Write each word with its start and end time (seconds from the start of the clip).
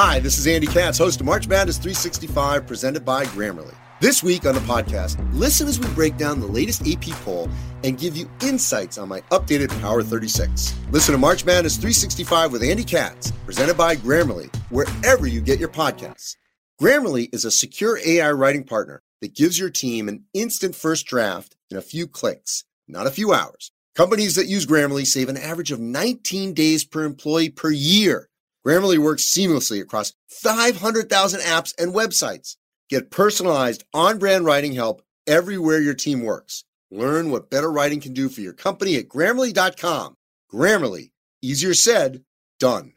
Hi, 0.00 0.20
this 0.20 0.38
is 0.38 0.46
Andy 0.46 0.68
Katz, 0.68 0.96
host 0.96 1.18
of 1.18 1.26
March 1.26 1.48
Madness 1.48 1.76
365, 1.76 2.68
presented 2.68 3.04
by 3.04 3.24
Grammarly. 3.24 3.74
This 4.00 4.22
week 4.22 4.46
on 4.46 4.54
the 4.54 4.60
podcast, 4.60 5.18
listen 5.34 5.66
as 5.66 5.80
we 5.80 5.88
break 5.88 6.16
down 6.16 6.38
the 6.38 6.46
latest 6.46 6.86
AP 6.86 7.10
poll 7.24 7.48
and 7.82 7.98
give 7.98 8.16
you 8.16 8.30
insights 8.40 8.96
on 8.96 9.08
my 9.08 9.22
updated 9.32 9.70
Power 9.80 10.04
36. 10.04 10.72
Listen 10.92 11.14
to 11.14 11.18
March 11.18 11.44
Madness 11.44 11.74
365 11.74 12.52
with 12.52 12.62
Andy 12.62 12.84
Katz, 12.84 13.32
presented 13.44 13.76
by 13.76 13.96
Grammarly, 13.96 14.54
wherever 14.70 15.26
you 15.26 15.40
get 15.40 15.58
your 15.58 15.68
podcasts. 15.68 16.36
Grammarly 16.80 17.28
is 17.34 17.44
a 17.44 17.50
secure 17.50 17.98
AI 18.06 18.30
writing 18.30 18.62
partner 18.62 19.02
that 19.20 19.34
gives 19.34 19.58
your 19.58 19.68
team 19.68 20.08
an 20.08 20.22
instant 20.32 20.76
first 20.76 21.06
draft 21.06 21.56
in 21.72 21.76
a 21.76 21.82
few 21.82 22.06
clicks, 22.06 22.62
not 22.86 23.08
a 23.08 23.10
few 23.10 23.32
hours. 23.32 23.72
Companies 23.96 24.36
that 24.36 24.46
use 24.46 24.64
Grammarly 24.64 25.04
save 25.04 25.28
an 25.28 25.36
average 25.36 25.72
of 25.72 25.80
19 25.80 26.54
days 26.54 26.84
per 26.84 27.02
employee 27.02 27.50
per 27.50 27.72
year. 27.72 28.27
Grammarly 28.66 28.98
works 28.98 29.24
seamlessly 29.24 29.80
across 29.80 30.12
500,000 30.28 31.40
apps 31.40 31.74
and 31.78 31.94
websites. 31.94 32.56
Get 32.90 33.10
personalized 33.10 33.84
on 33.94 34.18
brand 34.18 34.44
writing 34.44 34.72
help 34.72 35.02
everywhere 35.26 35.80
your 35.80 35.94
team 35.94 36.22
works. 36.22 36.64
Learn 36.90 37.30
what 37.30 37.50
better 37.50 37.70
writing 37.70 38.00
can 38.00 38.14
do 38.14 38.28
for 38.28 38.40
your 38.40 38.54
company 38.54 38.96
at 38.96 39.08
grammarly.com. 39.08 40.14
Grammarly, 40.52 41.10
easier 41.42 41.74
said, 41.74 42.24
done. 42.58 42.94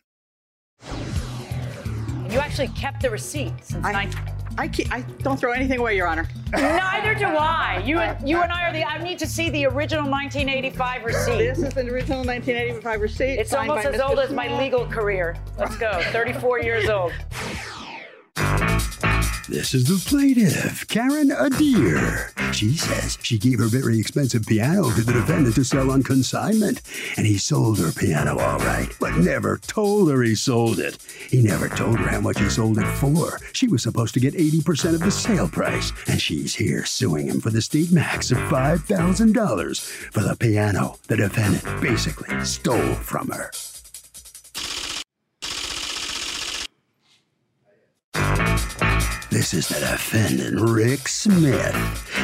You 2.29 2.39
actually 2.39 2.69
kept 2.69 3.01
the 3.01 3.09
receipt 3.09 3.53
since 3.61 3.85
I, 3.85 3.91
nine- 3.91 4.13
I, 4.61 4.67
keep, 4.67 4.93
I 4.93 5.01
don't 5.23 5.39
throw 5.39 5.53
anything 5.53 5.79
away, 5.79 5.95
Your 5.95 6.07
Honor. 6.07 6.27
Neither 6.51 7.15
do 7.15 7.25
I. 7.25 7.81
You 7.83 7.97
and 7.97 8.29
you 8.29 8.39
and 8.43 8.51
I 8.51 8.69
are 8.69 8.71
the. 8.71 8.85
I 8.85 9.01
need 9.01 9.17
to 9.17 9.25
see 9.25 9.49
the 9.49 9.65
original 9.65 10.07
1985 10.07 11.03
receipt. 11.03 11.37
This 11.37 11.57
is 11.57 11.73
the 11.73 11.81
original 11.81 12.23
1985 12.23 13.01
receipt. 13.01 13.39
It's 13.39 13.55
almost 13.55 13.87
as 13.87 13.95
Mr. 13.95 14.07
old 14.07 14.19
as 14.19 14.31
my 14.31 14.55
legal 14.59 14.85
career. 14.85 15.35
Let's 15.57 15.77
go. 15.77 15.99
34 16.11 16.59
years 16.59 16.89
old. 16.89 17.11
This 19.51 19.73
is 19.73 19.83
the 19.83 20.09
plaintiff, 20.09 20.87
Karen 20.87 21.29
Adair. 21.29 22.31
She 22.53 22.77
says 22.77 23.17
she 23.21 23.37
gave 23.37 23.59
her 23.59 23.65
very 23.65 23.99
expensive 23.99 24.45
piano 24.45 24.89
to 24.91 25.01
the 25.01 25.11
defendant 25.11 25.55
to 25.55 25.65
sell 25.65 25.91
on 25.91 26.03
consignment, 26.03 26.81
and 27.17 27.27
he 27.27 27.37
sold 27.37 27.77
her 27.79 27.91
piano 27.91 28.39
all 28.39 28.59
right, 28.59 28.87
but 29.01 29.17
never 29.17 29.57
told 29.57 30.09
her 30.09 30.21
he 30.21 30.35
sold 30.35 30.79
it. 30.79 30.97
He 31.27 31.41
never 31.41 31.67
told 31.67 31.99
her 31.99 32.07
how 32.07 32.21
much 32.21 32.39
he 32.39 32.47
sold 32.47 32.77
it 32.77 32.87
for. 32.93 33.39
She 33.51 33.67
was 33.67 33.83
supposed 33.83 34.13
to 34.13 34.21
get 34.21 34.35
80% 34.35 34.93
of 34.93 35.01
the 35.01 35.11
sale 35.11 35.49
price, 35.49 35.91
and 36.07 36.21
she's 36.21 36.55
here 36.55 36.85
suing 36.85 37.27
him 37.27 37.41
for 37.41 37.49
the 37.49 37.61
state 37.61 37.91
max 37.91 38.31
of 38.31 38.37
$5,000 38.37 39.81
for 40.13 40.21
the 40.21 40.37
piano 40.37 40.97
the 41.07 41.17
defendant 41.17 41.81
basically 41.81 42.39
stole 42.45 42.95
from 42.95 43.27
her. 43.27 43.51
This 49.31 49.53
is 49.53 49.69
the 49.69 49.79
defendant, 49.79 50.59
Rick 50.59 51.07
Smith. 51.07 51.73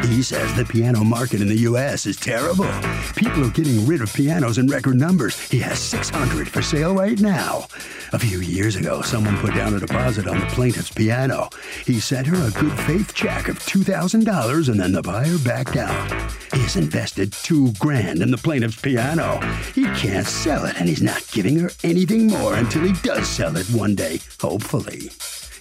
He 0.10 0.22
says 0.22 0.54
the 0.56 0.66
piano 0.66 1.06
market 1.06 1.40
in 1.40 1.48
the 1.48 1.60
U.S. 1.60 2.06
is 2.06 2.18
terrible. 2.18 2.68
People 3.16 3.46
are 3.46 3.50
getting 3.50 3.88
rid 3.88 4.02
of 4.02 4.14
pianos 4.14 4.58
in 4.58 4.68
record 4.68 4.98
numbers. 4.98 5.40
He 5.50 5.58
has 5.60 5.80
600 5.80 6.50
for 6.50 6.62
sale 6.62 6.94
right 6.94 7.18
now. 7.18 7.68
A 8.12 8.20
few 8.20 8.42
years 8.42 8.76
ago, 8.76 9.02
someone 9.02 9.38
put 9.38 9.56
down 9.56 9.74
a 9.74 9.80
deposit 9.80 10.28
on 10.28 10.38
the 10.38 10.46
plaintiff's 10.48 10.92
piano. 10.92 11.50
He 11.86 12.02
sent 12.02 12.28
her 12.28 12.46
a 12.46 12.52
good 12.52 12.78
faith 12.82 13.14
check 13.14 13.48
of 13.48 13.58
$2,000 13.60 14.68
and 14.70 14.78
then 14.78 14.92
the 14.92 15.02
buyer 15.02 15.38
backed 15.46 15.78
out. 15.78 16.32
He's 16.52 16.76
invested 16.76 17.32
two 17.32 17.72
grand 17.80 18.22
in 18.22 18.32
the 18.32 18.38
plaintiff's 18.38 18.82
piano. 18.82 19.40
He 19.74 19.86
can't 19.96 20.28
sell 20.28 20.66
it, 20.66 20.76
and 20.78 20.90
he's 20.90 21.02
not 21.02 21.26
giving 21.32 21.58
her 21.60 21.72
anything 21.86 22.28
more 22.28 22.56
until 22.56 22.84
he 22.84 22.92
does 23.02 23.30
sell 23.30 23.56
it 23.56 23.68
one 23.68 23.96
day, 23.96 24.20
hopefully. 24.42 25.10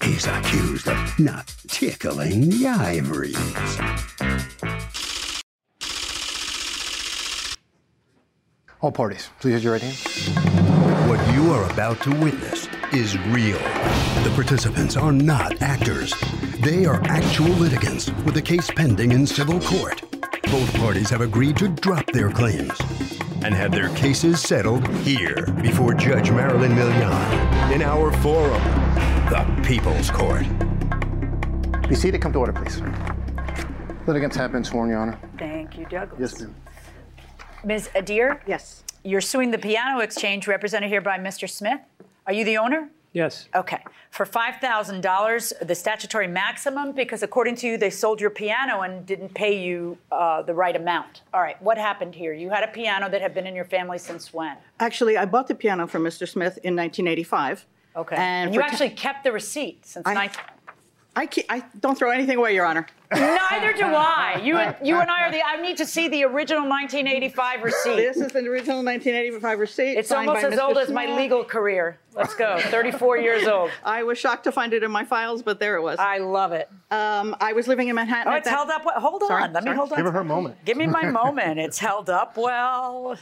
He's 0.03 0.27
accused 0.27 0.89
of 0.89 1.19
not 1.19 1.53
tickling 1.69 2.51
the 2.51 2.67
ivories. 2.69 3.37
All 8.81 8.93
parties, 8.93 9.31
please 9.41 9.55
raise 9.55 9.65
your 9.65 9.73
right 9.73 9.83
hand. 9.83 11.09
What 11.09 11.35
you 11.35 11.53
are 11.53 11.71
about 11.71 12.01
to 12.03 12.11
witness 12.11 12.69
is 12.93 13.19
real. 13.29 13.59
The 14.25 14.33
participants 14.35 14.97
are 14.97 15.13
not 15.13 15.61
actors. 15.63 16.15
They 16.61 16.85
are 16.85 17.03
actual 17.05 17.49
litigants 17.49 18.11
with 18.25 18.37
a 18.37 18.43
case 18.43 18.71
pending 18.71 19.13
in 19.13 19.27
civil 19.27 19.61
court. 19.61 20.03
Both 20.45 20.75
parties 20.75 21.11
have 21.11 21.21
agreed 21.21 21.57
to 21.59 21.69
drop 21.69 22.07
their 22.13 22.31
claims 22.31 22.79
and 23.47 23.55
have 23.55 23.71
their 23.71 23.89
cases 23.91 24.43
settled 24.43 24.85
here 24.99 25.47
before 25.63 25.95
Judge 25.95 26.33
Marilyn 26.33 26.73
Milian 26.73 27.71
in 27.73 27.81
our 27.81 28.11
forum, 28.15 28.61
the 29.31 29.63
People's 29.65 30.11
Court. 30.11 30.45
Be 31.89 31.95
seated. 31.95 32.21
Come 32.21 32.33
to 32.33 32.41
order, 32.41 32.53
please. 32.53 32.83
Litigants 34.09 34.35
have 34.35 34.51
been 34.51 34.65
sworn, 34.65 34.89
Your 34.91 34.99
Honor. 34.99 35.17
Thank 35.39 35.79
you, 35.79 35.87
Douglas. 35.87 36.19
Yes, 36.19 36.41
ma'am. 36.41 36.57
Ms. 37.65 37.89
Adair, 37.95 38.43
Yes. 38.49 38.83
you're 39.05 39.21
suing 39.21 39.53
the 39.53 39.59
piano 39.59 40.01
exchange 40.01 40.49
represented 40.49 40.89
here 40.91 41.01
by 41.01 41.17
Mr. 41.17 41.49
Smith. 41.49 41.81
Are 42.27 42.33
you 42.33 42.45
the 42.45 42.59
owner? 42.59 42.91
Yes. 43.17 43.49
Okay. 43.55 43.83
For 44.11 44.27
$5,000, 44.27 45.67
the 45.67 45.75
statutory 45.75 46.27
maximum, 46.27 46.93
because 46.93 47.23
according 47.23 47.57
to 47.57 47.67
you, 47.67 47.79
they 47.79 47.89
sold 47.89 48.21
your 48.21 48.29
piano 48.29 48.83
and 48.83 49.07
didn't 49.07 49.33
pay 49.33 49.59
you 49.59 49.97
uh, 50.13 50.43
the 50.43 50.53
right 50.53 50.77
amount. 50.77 51.23
All 51.33 51.41
right. 51.41 51.61
What 51.63 51.79
happened 51.79 52.15
here? 52.15 52.35
You 52.35 52.51
had 52.51 52.63
a 52.63 52.69
piano 52.69 53.09
that 53.09 53.23
had 53.23 53.33
been 53.33 53.47
in 53.47 53.55
your 53.55 53.65
family 53.65 53.97
since 53.97 54.35
when? 54.35 54.59
Actually, 54.81 55.17
I 55.17 55.25
bought 55.25 55.49
the 55.49 55.55
piano 55.55 55.87
from 55.87 56.03
Mr. 56.03 56.29
Smith 56.29 56.59
in 56.63 56.77
1985. 56.77 57.67
Okay. 57.97 58.17
And, 58.17 58.23
And, 58.23 58.55
you 58.55 58.61
for 58.61 58.67
te- 58.67 58.73
actually 58.73 58.91
kept 58.91 59.25
the 59.25 59.33
receipt 59.33 59.87
since 59.87 60.07
I- 60.07 60.13
19. 60.13 60.45
I, 61.19 61.25
keep, 61.27 61.47
I 61.49 61.65
don't 61.81 61.97
throw 61.97 62.11
anything 62.11 62.37
away, 62.37 62.55
Your 62.55 62.67
Honor. 62.67 62.87
Neither 63.11 63.73
do 63.73 63.85
I. 63.85 64.41
You 64.45 64.57
and 64.59 64.77
you 64.87 64.97
and 64.97 65.09
I 65.11 65.23
are 65.23 65.31
the. 65.33 65.41
I 65.43 65.61
need 65.63 65.77
to 65.79 65.87
see 65.87 66.09
the 66.09 66.25
original 66.25 66.69
1985 66.69 67.63
receipt. 67.63 67.97
This 67.97 68.17
is 68.19 68.33
the 68.33 68.41
original 68.41 68.85
1985 68.85 69.59
receipt. 69.61 69.93
It's 69.97 70.11
almost 70.13 70.43
by 70.43 70.49
as 70.49 70.55
Mr. 70.55 70.63
old 70.63 70.77
as 70.79 70.91
my 70.91 71.07
legal 71.17 71.43
career. 71.45 71.99
Let's 72.15 72.35
go. 72.35 72.59
34 72.61 73.19
years 73.19 73.47
old. 73.47 73.71
I 73.85 74.03
was 74.03 74.19
shocked 74.19 74.45
to 74.45 74.53
find 74.53 74.73
it 74.75 74.83
in 74.83 74.91
my 74.91 75.05
files, 75.05 75.43
but 75.43 75.59
there 75.61 75.77
it 75.77 75.83
was. 75.83 75.99
I 75.99 76.19
love 76.19 76.53
it. 76.53 76.69
um, 76.91 77.37
I 77.41 77.53
was 77.53 77.69
living 77.69 77.89
in 77.89 77.95
Manhattan. 77.95 78.33
Oh, 78.33 78.37
it's 78.37 78.45
that- 78.45 78.51
held 78.51 78.71
up. 78.71 78.85
well- 78.85 79.01
Hold 79.01 79.23
on. 79.23 79.29
Sorry, 79.29 79.49
Let 79.53 79.65
me 79.65 79.73
hold 79.73 79.93
on. 79.93 79.97
Give 79.99 80.07
her 80.07 80.13
her 80.13 80.25
moment. 80.25 80.57
Give 80.65 80.77
me 80.77 80.87
my 80.87 81.05
moment. 81.09 81.59
It's 81.61 81.79
held 81.79 82.11
up 82.11 82.37
well. 82.37 83.17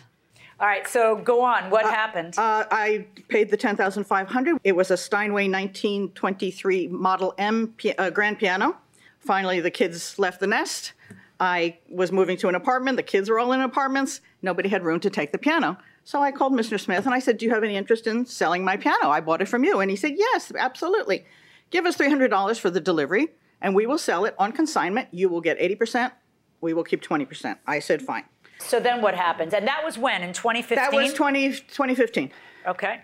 All 0.60 0.66
right. 0.66 0.86
So 0.86 1.16
go 1.16 1.42
on. 1.42 1.70
What 1.70 1.84
happened? 1.84 2.38
Uh, 2.38 2.64
I 2.70 3.06
paid 3.28 3.50
the 3.50 3.56
ten 3.56 3.76
thousand 3.76 4.04
five 4.04 4.28
hundred. 4.28 4.58
It 4.64 4.76
was 4.76 4.90
a 4.90 4.96
Steinway 4.96 5.48
nineteen 5.48 6.10
twenty 6.10 6.50
three 6.50 6.86
Model 6.88 7.34
M 7.38 7.74
uh, 7.98 8.10
grand 8.10 8.38
piano. 8.38 8.76
Finally, 9.18 9.60
the 9.60 9.70
kids 9.70 10.18
left 10.18 10.40
the 10.40 10.46
nest. 10.46 10.92
I 11.40 11.78
was 11.88 12.12
moving 12.12 12.36
to 12.38 12.48
an 12.48 12.54
apartment. 12.54 12.96
The 12.96 13.02
kids 13.02 13.28
were 13.28 13.38
all 13.38 13.52
in 13.52 13.60
apartments. 13.60 14.20
Nobody 14.42 14.68
had 14.68 14.84
room 14.84 15.00
to 15.00 15.10
take 15.10 15.32
the 15.32 15.38
piano. 15.38 15.76
So 16.04 16.22
I 16.22 16.30
called 16.30 16.52
Mr. 16.52 16.78
Smith 16.78 17.06
and 17.06 17.14
I 17.14 17.18
said, 17.18 17.38
"Do 17.38 17.46
you 17.46 17.52
have 17.52 17.64
any 17.64 17.76
interest 17.76 18.06
in 18.06 18.26
selling 18.26 18.64
my 18.64 18.76
piano? 18.76 19.08
I 19.08 19.20
bought 19.20 19.42
it 19.42 19.48
from 19.48 19.64
you." 19.64 19.80
And 19.80 19.90
he 19.90 19.96
said, 19.96 20.12
"Yes, 20.16 20.52
absolutely. 20.56 21.24
Give 21.70 21.86
us 21.86 21.96
three 21.96 22.08
hundred 22.08 22.28
dollars 22.28 22.58
for 22.58 22.70
the 22.70 22.80
delivery, 22.80 23.28
and 23.60 23.74
we 23.74 23.86
will 23.86 23.98
sell 23.98 24.24
it 24.24 24.34
on 24.38 24.52
consignment. 24.52 25.08
You 25.10 25.28
will 25.28 25.40
get 25.40 25.56
eighty 25.58 25.74
percent. 25.74 26.12
We 26.60 26.74
will 26.74 26.84
keep 26.84 27.02
twenty 27.02 27.24
percent." 27.24 27.58
I 27.66 27.80
said, 27.80 28.02
"Fine." 28.02 28.24
So 28.58 28.80
then 28.80 29.02
what 29.02 29.14
happens? 29.14 29.54
And 29.54 29.66
that 29.66 29.82
was 29.84 29.98
when 29.98 30.22
in 30.22 30.32
2015. 30.32 30.76
That 30.76 30.92
was 30.92 31.12
20, 31.12 31.50
2015. 31.50 32.30
Okay. 32.66 33.00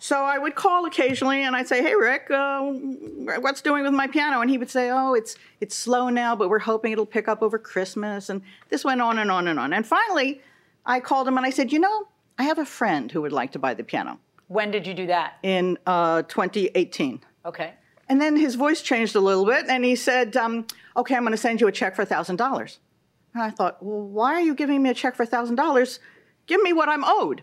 So 0.00 0.22
I 0.22 0.38
would 0.38 0.54
call 0.54 0.86
occasionally 0.86 1.42
and 1.42 1.56
I'd 1.56 1.66
say, 1.66 1.82
"Hey 1.82 1.94
Rick, 1.94 2.30
uh, 2.30 2.62
what's 3.40 3.60
doing 3.60 3.82
with 3.82 3.92
my 3.92 4.06
piano?" 4.06 4.40
And 4.40 4.48
he 4.48 4.56
would 4.56 4.70
say, 4.70 4.90
"Oh, 4.90 5.14
it's 5.14 5.36
it's 5.60 5.74
slow 5.74 6.08
now, 6.08 6.36
but 6.36 6.48
we're 6.48 6.60
hoping 6.60 6.92
it'll 6.92 7.04
pick 7.06 7.26
up 7.26 7.42
over 7.42 7.58
Christmas." 7.58 8.28
And 8.30 8.42
this 8.68 8.84
went 8.84 9.00
on 9.02 9.18
and 9.18 9.30
on 9.30 9.48
and 9.48 9.58
on. 9.58 9.72
And 9.72 9.84
finally, 9.84 10.40
I 10.86 11.00
called 11.00 11.26
him 11.26 11.36
and 11.36 11.44
I 11.44 11.50
said, 11.50 11.72
"You 11.72 11.80
know, 11.80 12.08
I 12.38 12.44
have 12.44 12.58
a 12.58 12.64
friend 12.64 13.10
who 13.10 13.22
would 13.22 13.32
like 13.32 13.50
to 13.52 13.58
buy 13.58 13.74
the 13.74 13.82
piano 13.82 14.20
When 14.46 14.70
did 14.70 14.86
you 14.86 14.94
do 14.94 15.06
that? 15.08 15.38
in 15.42 15.78
uh, 15.84 16.22
2018." 16.22 17.20
Okay. 17.44 17.72
And 18.08 18.20
then 18.20 18.36
his 18.36 18.54
voice 18.54 18.80
changed 18.82 19.16
a 19.16 19.20
little 19.20 19.44
bit, 19.44 19.66
and 19.68 19.84
he 19.84 19.96
said, 19.96 20.36
um, 20.36 20.66
"Okay, 20.96 21.16
I'm 21.16 21.22
going 21.22 21.32
to 21.32 21.36
send 21.36 21.60
you 21.60 21.66
a 21.66 21.72
check 21.72 21.96
for 21.96 22.04
thousand 22.04 22.36
dollars." 22.36 22.78
And 23.38 23.46
I 23.46 23.50
thought, 23.50 23.80
"Well, 23.80 24.02
why 24.02 24.34
are 24.34 24.40
you 24.40 24.54
giving 24.54 24.82
me 24.82 24.90
a 24.90 24.94
check 24.94 25.14
for 25.14 25.24
thousand 25.24 25.54
dollars? 25.54 26.00
Give 26.46 26.60
me 26.60 26.72
what 26.72 26.88
I'm 26.88 27.04
owed." 27.04 27.42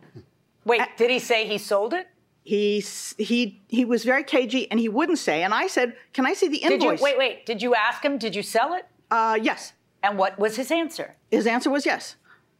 Wait, 0.65 0.81
did 0.97 1.09
he 1.09 1.19
say 1.19 1.47
he 1.47 1.57
sold 1.57 1.93
it? 1.93 2.07
He 2.43 2.83
he 3.17 3.61
he 3.69 3.85
was 3.85 4.03
very 4.03 4.23
cagey, 4.23 4.69
and 4.69 4.79
he 4.79 4.89
wouldn't 4.89 5.19
say. 5.19 5.43
And 5.43 5.53
I 5.53 5.67
said, 5.67 5.95
"Can 6.13 6.25
I 6.25 6.33
see 6.33 6.47
the 6.49 6.59
Did 6.59 6.73
invoice?" 6.73 6.99
you 6.99 7.03
wait? 7.03 7.17
Wait. 7.17 7.45
Did 7.45 7.61
you 7.61 7.75
ask 7.75 8.03
him? 8.03 8.17
Did 8.17 8.35
you 8.35 8.43
sell 8.43 8.73
it? 8.73 8.85
Uh, 9.09 9.39
yes. 9.41 9.73
And 10.03 10.17
what 10.17 10.37
was 10.37 10.57
his 10.57 10.69
answer? 10.69 11.15
His 11.31 11.47
answer 11.47 11.69
was 11.69 11.85
yes. 11.85 12.17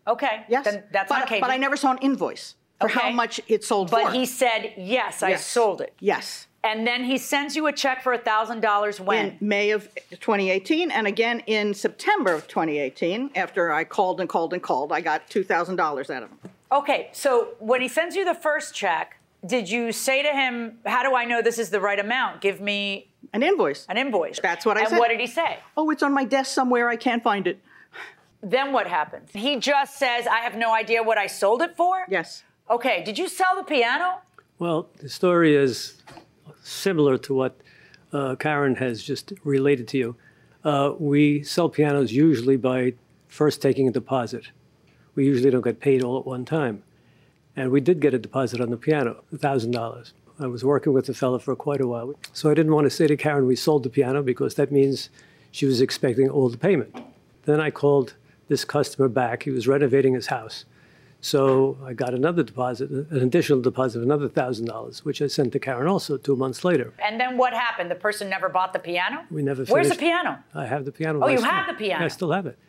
Okay. 0.08 0.46
Yes. 0.48 0.66
Then 0.66 0.84
that's 0.92 1.10
but, 1.10 1.20
not 1.20 1.28
cagey. 1.28 1.42
but 1.42 1.52
I 1.52 1.58
never 1.58 1.76
saw 1.76 1.92
an 1.92 1.98
invoice 2.00 2.56
for 2.80 2.88
how 2.88 3.10
much 3.12 3.42
it 3.48 3.64
sold 3.64 3.92
But 3.92 3.98
for. 4.04 4.08
But 4.12 4.16
he 4.16 4.26
said 4.26 4.74
yes, 4.78 5.22
I 5.22 5.30
Yes. 5.32 5.46
sold 5.46 5.82
it. 5.82 5.94
Yes. 6.00 6.45
And 6.66 6.88
then 6.88 7.04
he 7.04 7.20
sends 7.20 7.56
you 7.56 7.68
a 7.68 7.72
check 7.72 8.02
for 8.02 8.18
thousand 8.18 8.62
dollars 8.62 9.00
when? 9.00 9.26
In 9.28 9.38
May 9.40 9.70
of 9.70 9.88
2018, 10.10 10.90
and 10.90 11.06
again 11.06 11.42
in 11.46 11.76
September 11.76 12.34
of 12.34 12.48
2018, 12.48 13.30
after 13.36 13.72
I 13.72 13.84
called 13.84 14.20
and 14.20 14.28
called 14.28 14.52
and 14.52 14.64
called, 14.64 14.92
I 14.92 15.02
got 15.02 15.30
$2,000 15.30 15.80
out 16.10 16.24
of 16.24 16.30
him. 16.30 16.40
Okay, 16.72 17.10
so 17.14 17.50
when 17.60 17.82
he 17.82 17.88
sends 17.88 18.16
you 18.16 18.26
the 18.26 18.34
first 18.34 18.74
check, 18.74 19.20
did 19.46 19.70
you 19.70 19.92
say 19.92 20.24
to 20.24 20.30
him, 20.30 20.80
"How 20.88 21.04
do 21.04 21.16
I 21.16 21.24
know 21.24 21.44
this 21.44 21.60
is 21.60 21.70
the 21.70 21.80
right 21.80 22.00
amount? 22.00 22.42
Give 22.42 22.60
me 22.60 23.10
An 23.32 23.44
invoice. 23.44 23.86
an 23.88 23.98
invoice." 23.98 24.40
That's 24.40 24.66
what 24.66 24.76
I 24.76 24.80
and 24.80 24.90
said. 24.90 24.96
And 24.96 25.00
what 25.00 25.10
did 25.10 25.20
he 25.20 25.28
say? 25.28 25.60
Oh, 25.78 25.92
it's 25.92 26.02
on 26.02 26.14
my 26.14 26.26
desk 26.26 26.52
somewhere. 26.52 26.90
I 26.90 26.96
can't 26.96 27.22
find 27.22 27.46
it. 27.46 27.60
Then 28.42 28.74
what 28.74 28.88
happens? 28.88 29.30
He 29.34 29.58
just 29.58 29.98
says, 29.98 30.26
"I 30.26 30.40
have 30.40 30.56
no 30.56 30.74
idea 30.74 31.04
what 31.04 31.20
I 31.20 31.28
sold 31.28 31.62
it 31.62 31.76
for." 31.78 32.06
Yes. 32.10 32.44
Okay. 32.72 33.04
Did 33.04 33.20
you 33.20 33.28
sell 33.28 33.56
the 33.56 33.64
piano? 33.64 34.22
Well, 34.58 34.90
the 34.98 35.10
story 35.10 35.56
is 35.56 36.02
similar 36.66 37.18
to 37.20 37.34
what 37.34 37.56
uh, 38.12 38.36
Karen 38.36 38.76
has 38.76 39.04
just 39.04 39.34
related 39.44 39.88
to 39.90 39.98
you. 39.98 40.16
Uh, 40.64 40.94
we 40.98 41.44
sell 41.44 41.70
pianos 41.70 42.12
usually 42.12 42.58
by 42.58 42.94
first 43.28 43.62
taking 43.62 43.88
a 43.88 43.92
deposit. 43.92 44.50
We 45.14 45.26
usually 45.26 45.52
don't 45.52 45.64
get 45.64 45.80
paid 45.80 46.04
all 46.04 46.20
at 46.20 46.26
one 46.26 46.44
time. 46.46 46.84
And 47.56 47.72
we 47.72 47.82
did 47.82 48.00
get 48.02 48.14
a 48.14 48.20
deposit 48.20 48.60
on 48.60 48.70
the 48.70 48.78
piano, 48.78 49.24
$1,000. 49.34 50.12
I 50.40 50.48
was 50.48 50.66
working 50.66 50.92
with 50.92 51.06
the 51.06 51.14
fellow 51.14 51.40
for 51.40 51.56
quite 51.56 51.80
a 51.80 51.88
while. 51.88 52.14
So 52.34 52.50
I 52.50 52.54
didn't 52.54 52.74
want 52.74 52.86
to 52.86 52.90
say 52.90 53.08
to 53.08 53.16
Karen 53.16 53.46
we 53.46 53.56
sold 53.56 53.84
the 53.84 53.90
piano 53.90 54.22
because 54.22 54.56
that 54.56 54.72
means 54.72 55.10
she 55.52 55.66
was 55.66 55.80
expecting 55.80 56.30
all 56.30 56.50
the 56.50 56.58
payment. 56.58 56.98
Then 57.44 57.62
I 57.62 57.70
called 57.72 58.16
this 58.50 58.66
customer 58.66 59.08
back. 59.08 59.44
He 59.44 59.52
was 59.52 59.68
renovating 59.68 60.14
his 60.14 60.28
house. 60.28 60.66
So 61.26 61.76
I 61.84 61.94
got 61.94 62.14
another 62.14 62.44
deposit, 62.44 62.92
an 62.92 63.08
additional 63.24 63.60
deposit 63.60 63.98
of 63.98 64.04
another 64.04 64.30
thousand 64.30 64.66
dollars, 64.66 65.04
which 65.04 65.24
I 65.24 65.28
sent 65.28 65.54
to 65.54 65.60
Karen 65.60 65.88
also 65.88 66.18
two 66.18 66.36
months 66.36 66.64
later. 66.64 66.94
And 67.04 67.20
then 67.20 67.36
what 67.36 67.52
happened? 67.52 67.90
The 67.90 67.96
person 67.96 68.30
never 68.30 68.48
bought 68.48 68.74
the 68.74 68.80
piano. 68.80 69.24
We 69.32 69.42
never 69.42 69.66
Where's 69.66 69.90
the 69.90 69.96
piano? 69.96 70.38
I 70.54 70.68
have 70.68 70.86
the 70.86 70.92
piano. 70.92 71.18
Oh, 71.24 71.28
you 71.28 71.38
license. 71.38 71.52
have 71.52 71.68
the 71.68 71.74
piano. 71.84 72.06
I 72.06 72.10
still 72.10 72.32
have 72.32 72.46
it. 72.46 72.60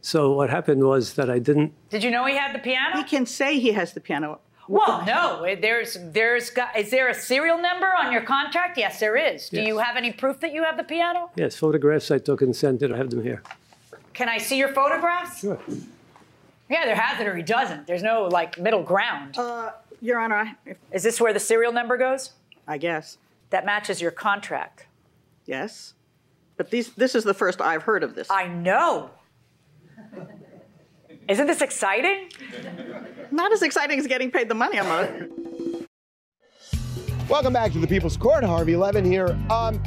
So 0.00 0.32
what 0.32 0.48
happened 0.48 0.84
was 0.84 1.14
that 1.14 1.28
I 1.28 1.40
didn't. 1.40 1.72
Did 1.90 2.04
you 2.04 2.12
know 2.12 2.24
he 2.24 2.36
had 2.36 2.54
the 2.54 2.60
piano? 2.60 2.98
He 2.98 3.02
can 3.02 3.26
say 3.26 3.58
he 3.58 3.72
has 3.72 3.94
the 3.94 4.00
piano. 4.00 4.38
Well, 4.68 5.04
no. 5.04 5.44
There's 5.60 5.96
there's 6.00 6.52
is 6.78 6.90
there 6.92 7.08
a 7.08 7.14
serial 7.14 7.58
number 7.58 7.88
on 7.98 8.12
your 8.12 8.22
contract? 8.22 8.78
Yes, 8.78 9.00
there 9.00 9.16
is. 9.16 9.48
Do 9.48 9.56
Yes. 9.56 9.66
you 9.66 9.78
have 9.78 9.96
any 9.96 10.12
proof 10.12 10.38
that 10.38 10.52
you 10.52 10.62
have 10.62 10.76
the 10.76 10.84
piano? 10.84 11.30
Yes, 11.34 11.56
photographs 11.56 12.12
I 12.12 12.18
took 12.18 12.42
and 12.42 12.54
sent 12.54 12.80
it. 12.80 12.92
I 12.92 12.96
have 12.96 13.10
them 13.10 13.24
here. 13.24 13.42
Can 14.12 14.28
I 14.28 14.38
see 14.38 14.56
your 14.56 14.72
photographs? 14.72 15.40
Sure. 15.40 15.58
He 16.68 16.74
there 16.74 16.94
has 16.96 17.20
it 17.20 17.26
or 17.26 17.36
he 17.36 17.42
doesn't. 17.42 17.86
There's 17.86 18.02
no 18.02 18.24
like 18.24 18.58
middle 18.58 18.82
ground. 18.82 19.36
Uh, 19.38 19.72
Your 20.00 20.18
Honor, 20.18 20.36
I, 20.36 20.54
if, 20.64 20.78
is 20.92 21.02
this 21.02 21.20
where 21.20 21.32
the 21.32 21.40
serial 21.40 21.72
number 21.72 21.96
goes? 21.96 22.32
I 22.66 22.78
guess. 22.78 23.18
That 23.50 23.66
matches 23.66 24.00
your 24.00 24.10
contract. 24.10 24.86
Yes. 25.46 25.94
But 26.56 26.70
these, 26.70 26.90
this 26.94 27.14
is 27.14 27.24
the 27.24 27.34
first 27.34 27.60
I've 27.60 27.82
heard 27.82 28.02
of 28.02 28.14
this. 28.14 28.30
I 28.30 28.46
know. 28.46 29.10
Isn't 31.28 31.46
this 31.46 31.60
exciting? 31.62 32.30
Not 33.30 33.52
as 33.52 33.62
exciting 33.62 33.98
as 33.98 34.06
getting 34.06 34.30
paid 34.30 34.48
the 34.48 34.54
money, 34.54 34.78
I'm 34.78 34.86
on. 34.86 35.86
Welcome 37.28 37.52
back 37.52 37.72
to 37.72 37.78
the 37.78 37.86
People's 37.86 38.16
Court. 38.16 38.44
Harvey 38.44 38.76
Levin 38.76 39.04
here. 39.04 39.38
Um, 39.50 39.82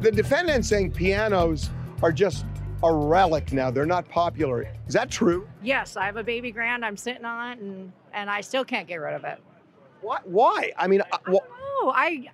the 0.00 0.10
defendant 0.10 0.64
saying 0.64 0.92
pianos 0.92 1.70
are 2.02 2.12
just 2.12 2.44
a 2.82 2.92
relic 2.92 3.52
now. 3.52 3.70
They're 3.70 3.86
not 3.86 4.08
popular. 4.08 4.66
Is 4.86 4.94
that 4.94 5.10
true? 5.10 5.48
Yes, 5.62 5.96
I 5.96 6.06
have 6.06 6.16
a 6.16 6.24
baby 6.24 6.50
grand. 6.50 6.84
I'm 6.84 6.96
sitting 6.96 7.24
on 7.24 7.52
it, 7.52 7.58
and 7.60 7.92
and 8.12 8.30
I 8.30 8.40
still 8.40 8.64
can't 8.64 8.88
get 8.88 8.96
rid 8.96 9.14
of 9.14 9.24
it. 9.24 9.38
Why? 10.00 10.18
Why? 10.24 10.72
I 10.76 10.86
mean, 10.86 11.02
uh, 11.12 11.18
wh- 11.28 11.46
Oh, 11.82 11.92
I, 11.94 12.28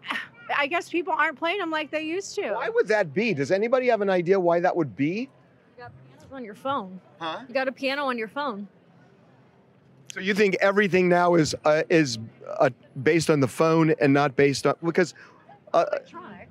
I 0.56 0.66
guess 0.66 0.88
people 0.88 1.12
aren't 1.12 1.38
playing 1.38 1.58
them 1.58 1.70
like 1.70 1.90
they 1.92 2.02
used 2.02 2.34
to. 2.36 2.52
why 2.54 2.68
would 2.68 2.88
that 2.88 3.14
be? 3.14 3.32
Does 3.32 3.52
anybody 3.52 3.86
have 3.88 4.00
an 4.00 4.10
idea 4.10 4.38
why 4.40 4.58
that 4.60 4.74
would 4.74 4.96
be? 4.96 5.28
You 5.76 5.82
got 5.84 5.92
pianos 6.04 6.32
on 6.32 6.44
your 6.44 6.54
phone. 6.56 7.00
Huh? 7.20 7.42
You 7.46 7.54
got 7.54 7.68
a 7.68 7.72
piano 7.72 8.04
on 8.06 8.18
your 8.18 8.26
phone. 8.28 8.66
So 10.12 10.20
you 10.20 10.34
think 10.34 10.56
everything 10.60 11.08
now 11.08 11.34
is 11.34 11.54
uh, 11.64 11.82
is 11.90 12.18
uh, 12.58 12.70
based 13.02 13.30
on 13.30 13.38
the 13.40 13.48
phone 13.48 13.94
and 14.00 14.12
not 14.12 14.34
based 14.34 14.66
on 14.66 14.74
because 14.84 15.14
uh. 15.74 15.84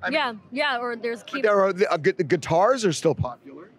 I 0.02 0.10
yeah, 0.10 0.34
yeah. 0.52 0.78
Or 0.78 0.94
there's 0.96 1.20
but 1.20 1.26
keyboard. 1.26 1.44
there 1.44 1.60
are 1.60 1.68
uh, 1.94 1.96
the 1.96 2.12
guitars 2.24 2.84
are 2.84 2.92
still 2.92 3.14
popular. 3.14 3.70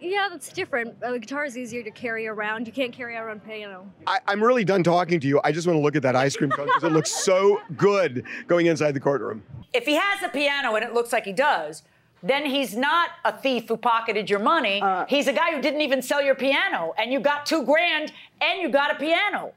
Yeah, 0.00 0.28
that's 0.30 0.50
different. 0.52 0.94
Uh, 1.02 1.12
the 1.12 1.18
guitar 1.18 1.44
is 1.44 1.56
easier 1.58 1.82
to 1.82 1.90
carry 1.90 2.26
around. 2.26 2.66
You 2.66 2.72
can't 2.72 2.92
carry 2.92 3.16
around 3.16 3.44
piano. 3.44 3.86
I, 4.06 4.18
I'm 4.26 4.42
really 4.42 4.64
done 4.64 4.82
talking 4.82 5.20
to 5.20 5.26
you. 5.28 5.40
I 5.44 5.52
just 5.52 5.66
want 5.66 5.76
to 5.76 5.80
look 5.82 5.96
at 5.96 6.02
that 6.02 6.16
ice 6.16 6.36
cream 6.36 6.50
cone 6.50 6.66
because 6.66 6.84
it 6.84 6.92
looks 6.92 7.10
so 7.10 7.60
good 7.76 8.24
going 8.46 8.66
inside 8.66 8.92
the 8.92 9.00
courtroom. 9.00 9.42
If 9.72 9.84
he 9.84 9.94
has 9.94 10.22
a 10.22 10.28
piano 10.28 10.74
and 10.74 10.84
it 10.84 10.94
looks 10.94 11.12
like 11.12 11.24
he 11.24 11.32
does, 11.32 11.82
then 12.22 12.44
he's 12.46 12.76
not 12.76 13.10
a 13.24 13.32
thief 13.36 13.68
who 13.68 13.76
pocketed 13.76 14.28
your 14.28 14.40
money. 14.40 14.82
he's 15.08 15.26
a 15.26 15.32
guy 15.32 15.54
who 15.54 15.60
didn't 15.62 15.80
even 15.80 16.02
sell 16.02 16.22
your 16.22 16.34
piano, 16.34 16.92
and 16.98 17.12
you 17.12 17.20
got 17.20 17.46
two 17.46 17.62
grand 17.64 18.12
and 18.40 18.60
you 18.60 18.68
got 18.68 18.90
a 18.90 18.94
piano. 18.96 19.52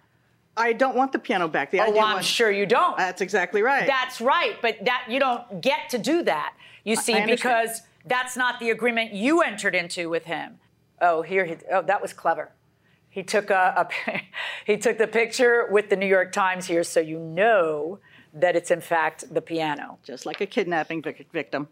I 0.55 0.71
don't 0.73 0.95
want 0.95 1.11
the 1.11 1.19
piano 1.19 1.47
back. 1.47 1.71
The 1.71 1.79
Oh, 1.79 1.83
idea 1.83 1.95
well, 1.95 2.05
I'm 2.05 2.17
was- 2.17 2.25
sure 2.27 2.51
you 2.51 2.65
don't. 2.67 2.95
That's 2.97 3.21
exactly 3.21 3.61
right. 3.63 3.87
That's 3.87 4.21
right, 4.21 4.55
but 4.61 4.77
that 4.85 5.05
you 5.09 5.19
don't 5.19 5.61
get 5.61 5.89
to 5.89 5.97
do 5.97 6.21
that. 6.23 6.53
You 6.83 6.95
see, 6.95 7.13
understand. 7.13 7.29
because 7.65 7.81
that's 8.05 8.35
not 8.35 8.59
the 8.59 8.69
agreement 8.69 9.13
you 9.13 9.41
entered 9.41 9.75
into 9.75 10.09
with 10.09 10.25
him. 10.25 10.59
Oh, 11.01 11.21
here 11.21 11.45
he. 11.45 11.57
Oh, 11.71 11.81
that 11.83 12.01
was 12.01 12.13
clever. 12.13 12.51
He 13.09 13.23
took 13.23 13.49
a, 13.49 13.87
a 14.07 14.21
he 14.65 14.77
took 14.77 14.97
the 14.97 15.07
picture 15.07 15.67
with 15.69 15.89
the 15.89 15.95
New 15.95 16.07
York 16.07 16.31
Times 16.31 16.65
here, 16.65 16.83
so 16.83 16.99
you 16.99 17.19
know 17.19 17.99
that 18.33 18.55
it's 18.55 18.71
in 18.71 18.81
fact 18.81 19.33
the 19.33 19.41
piano. 19.41 19.99
Just 20.03 20.25
like 20.25 20.41
a 20.41 20.45
kidnapping 20.45 21.01
vic- 21.01 21.27
victim. 21.31 21.67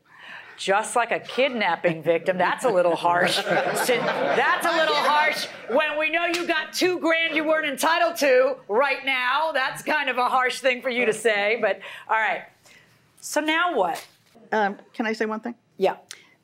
Just 0.57 0.95
like 0.95 1.11
a 1.11 1.19
kidnapping 1.19 2.03
victim. 2.03 2.37
That's 2.37 2.65
a 2.65 2.69
little 2.69 2.95
harsh. 2.95 3.37
That's 3.43 3.89
a 3.89 4.71
little 4.77 4.95
harsh 4.95 5.47
when 5.69 5.97
we 5.97 6.11
know 6.11 6.27
you 6.27 6.45
got 6.45 6.71
two 6.71 6.99
grand 6.99 7.35
you 7.35 7.43
weren't 7.43 7.65
entitled 7.65 8.17
to 8.17 8.57
right 8.67 9.03
now. 9.03 9.51
That's 9.53 9.81
kind 9.81 10.07
of 10.07 10.19
a 10.19 10.29
harsh 10.29 10.59
thing 10.59 10.83
for 10.83 10.91
you 10.91 11.07
to 11.07 11.13
say, 11.13 11.57
but 11.61 11.79
all 12.07 12.17
right. 12.17 12.43
So 13.21 13.41
now 13.41 13.75
what? 13.75 14.05
Um, 14.51 14.77
can 14.93 15.07
I 15.07 15.13
say 15.13 15.25
one 15.25 15.39
thing? 15.39 15.55
Yeah. 15.77 15.95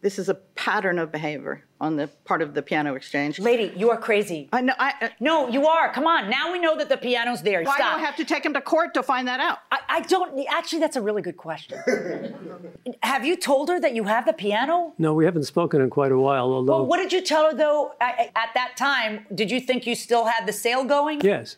This 0.01 0.19
is 0.19 0.29
a 0.29 0.35
pattern 0.57 0.99
of 0.99 1.11
behavior 1.11 1.63
on 1.79 1.95
the 1.95 2.07
part 2.25 2.41
of 2.41 2.53
the 2.55 2.61
piano 2.61 2.95
exchange. 2.95 3.39
Lady, 3.39 3.71
you 3.77 3.91
are 3.91 3.97
crazy. 3.97 4.49
I 4.51 4.61
know. 4.61 4.73
I, 4.79 4.93
uh, 4.99 5.09
No, 5.19 5.47
you 5.47 5.67
are. 5.67 5.93
Come 5.93 6.07
on. 6.07 6.29
Now 6.29 6.51
we 6.51 6.59
know 6.59 6.75
that 6.75 6.89
the 6.89 6.97
piano's 6.97 7.43
there. 7.43 7.63
why 7.63 7.77
do 7.77 7.83
I 7.83 7.99
have 7.99 8.15
to 8.15 8.25
take 8.25 8.43
him 8.43 8.53
to 8.53 8.61
court 8.61 8.95
to 8.95 9.03
find 9.03 9.27
that 9.27 9.39
out? 9.39 9.59
I, 9.71 9.79
I 9.87 9.99
don't. 10.01 10.43
Actually, 10.49 10.79
that's 10.79 10.95
a 10.95 11.01
really 11.01 11.21
good 11.21 11.37
question. 11.37 11.79
have 13.03 13.25
you 13.25 13.37
told 13.37 13.69
her 13.69 13.79
that 13.79 13.93
you 13.93 14.05
have 14.05 14.25
the 14.25 14.33
piano? 14.33 14.93
No, 14.97 15.13
we 15.13 15.25
haven't 15.25 15.43
spoken 15.43 15.81
in 15.81 15.89
quite 15.89 16.11
a 16.11 16.17
while. 16.17 16.51
Although, 16.51 16.77
Well, 16.77 16.85
what 16.87 16.97
did 16.97 17.13
you 17.13 17.21
tell 17.21 17.51
her 17.51 17.55
though? 17.55 17.93
At, 18.01 18.31
at 18.35 18.49
that 18.55 18.75
time, 18.75 19.25
did 19.33 19.51
you 19.51 19.59
think 19.59 19.85
you 19.85 19.93
still 19.93 20.25
had 20.25 20.47
the 20.47 20.53
sale 20.53 20.83
going? 20.83 21.21
yes, 21.21 21.57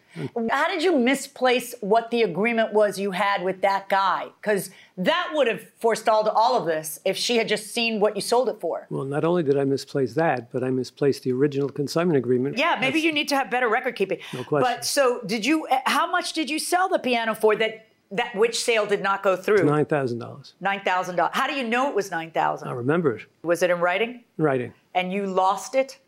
How 0.51 0.67
did 0.67 0.83
you 0.83 0.97
misplace 0.97 1.75
what 1.79 2.11
the 2.11 2.23
agreement 2.23 2.73
was 2.73 2.99
you 2.99 3.11
had 3.11 3.43
with 3.43 3.61
that 3.61 3.87
guy? 3.87 4.27
Because 4.41 4.69
that 4.97 5.31
would 5.33 5.47
have 5.47 5.61
forestalled 5.79 6.27
all 6.27 6.57
of 6.57 6.65
this 6.65 6.99
if 7.05 7.15
she 7.15 7.37
had 7.37 7.47
just 7.47 7.67
seen 7.67 8.01
what 8.01 8.15
you 8.17 8.21
sold 8.21 8.49
it 8.49 8.59
for. 8.59 8.85
Well, 8.89 9.03
not 9.05 9.23
only 9.23 9.43
did 9.43 9.57
I 9.57 9.63
misplace 9.63 10.13
that, 10.15 10.51
but 10.51 10.63
I 10.63 10.69
misplaced 10.69 11.23
the 11.23 11.31
original 11.31 11.69
consignment 11.69 12.17
agreement. 12.17 12.57
Yeah, 12.57 12.77
maybe 12.79 12.99
you 12.99 13.11
need 13.11 13.27
to 13.29 13.35
have 13.35 13.49
better 13.51 13.69
record 13.69 13.95
keeping. 13.95 14.19
No 14.33 14.43
question. 14.43 14.71
But 14.73 14.85
so, 14.85 15.21
did 15.25 15.45
you? 15.45 15.67
uh, 15.67 15.79
How 15.85 16.09
much 16.09 16.33
did 16.33 16.49
you 16.49 16.59
sell 16.59 16.89
the 16.89 16.99
piano 16.99 17.35
for? 17.35 17.55
That 17.55 17.85
that 18.11 18.35
which 18.35 18.59
sale 18.63 18.87
did 18.87 19.03
not 19.03 19.21
go 19.21 19.35
through? 19.35 19.63
Nine 19.63 19.85
thousand 19.85 20.19
dollars. 20.19 20.53
Nine 20.59 20.81
thousand 20.81 21.15
dollars. 21.17 21.31
How 21.35 21.45
do 21.47 21.53
you 21.53 21.63
know 21.67 21.89
it 21.89 21.95
was 21.95 22.09
nine 22.09 22.31
I 22.35 22.71
remember 22.71 23.17
it. 23.17 23.25
Was 23.43 23.61
it 23.61 23.69
in 23.69 23.79
writing? 23.79 24.23
Writing. 24.37 24.73
And 24.95 25.13
you 25.13 25.27
lost 25.27 25.75
it? 25.75 25.99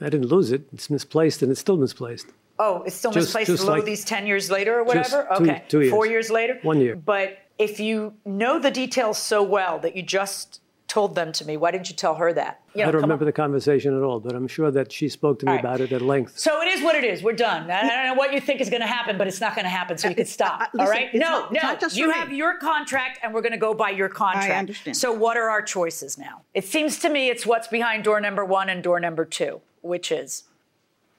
I 0.00 0.08
didn't 0.08 0.26
lose 0.28 0.50
it. 0.52 0.62
It's 0.72 0.90
misplaced, 0.90 1.42
and 1.42 1.50
it's 1.52 1.60
still 1.60 1.76
misplaced. 1.76 2.26
Oh, 2.58 2.82
it's 2.82 2.96
still 2.96 3.12
Just- 3.12 3.28
misplaced 3.28 3.50
just 3.50 3.62
below 3.64 3.74
like- 3.76 3.84
these 3.84 4.04
10 4.04 4.26
years 4.26 4.50
later 4.50 4.80
or 4.80 4.84
whatever? 4.84 5.28
two- 5.36 5.42
okay. 5.44 5.62
two 5.68 5.80
years. 5.80 5.90
Four 5.92 6.06
years 6.06 6.30
later? 6.30 6.58
One 6.62 6.80
year. 6.80 6.96
But 6.96 7.38
if 7.56 7.78
you 7.78 8.14
know 8.24 8.58
the 8.58 8.70
details 8.72 9.18
so 9.18 9.42
well 9.42 9.78
that 9.80 9.94
you 9.96 10.02
just 10.02 10.60
told 10.88 11.14
them 11.14 11.30
to 11.32 11.44
me, 11.44 11.56
why 11.58 11.70
didn't 11.70 11.90
you 11.90 11.94
tell 11.94 12.14
her 12.14 12.32
that? 12.32 12.62
You 12.74 12.82
know, 12.82 12.88
I 12.88 12.92
don't 12.92 13.02
remember 13.02 13.24
on. 13.24 13.26
the 13.26 13.32
conversation 13.32 13.94
at 13.94 14.02
all, 14.02 14.20
but 14.20 14.34
I'm 14.34 14.48
sure 14.48 14.70
that 14.70 14.90
she 14.90 15.10
spoke 15.10 15.38
to 15.40 15.46
me 15.46 15.50
All 15.50 15.56
right. 15.56 15.64
about 15.64 15.80
it 15.82 15.92
at 15.92 16.00
length. 16.00 16.38
So 16.38 16.62
it 16.62 16.68
is 16.68 16.82
what 16.82 16.94
it 16.96 17.04
is. 17.04 17.22
We're 17.22 17.34
done. 17.34 17.70
I 17.70 17.80
I 17.80 17.88
don't 17.96 18.06
know 18.06 18.14
what 18.14 18.32
you 18.32 18.40
think 18.40 18.62
is 18.62 18.70
going 18.70 18.80
to 18.80 18.86
happen, 18.86 19.18
but 19.18 19.26
it's 19.28 19.40
not 19.40 19.54
going 19.54 19.66
to 19.66 19.70
happen. 19.70 19.98
So 19.98 20.08
you 20.08 20.14
can 20.14 20.24
stop. 20.24 20.62
uh, 20.62 20.66
listen, 20.72 20.90
right? 20.90 21.08
it's 21.12 21.20
No, 21.20 21.48
not- 21.50 21.52
no. 21.52 21.76
just 21.76 21.94
you 21.96 22.08
me. 22.08 22.14
have 22.14 22.32
your 22.32 22.56
contract, 22.58 23.18
and 23.22 23.34
we're 23.34 23.42
going 23.42 23.52
to 23.52 23.58
go 23.58 23.74
by 23.74 23.90
your 23.90 24.08
contract. 24.08 24.50
I 24.50 24.56
understand. 24.56 24.96
So 24.96 25.12
what 25.12 25.36
are 25.36 25.50
our 25.50 25.60
choices 25.62 26.16
now? 26.16 26.40
It 26.54 26.64
seems 26.64 26.98
to 27.00 27.10
me 27.10 27.28
it's 27.28 27.44
what's 27.44 27.68
behind 27.68 28.04
door 28.04 28.18
number 28.20 28.44
one 28.44 28.70
and 28.70 28.82
door 28.82 28.98
number 28.98 29.26
two, 29.26 29.60
which 29.82 30.10
is 30.10 30.44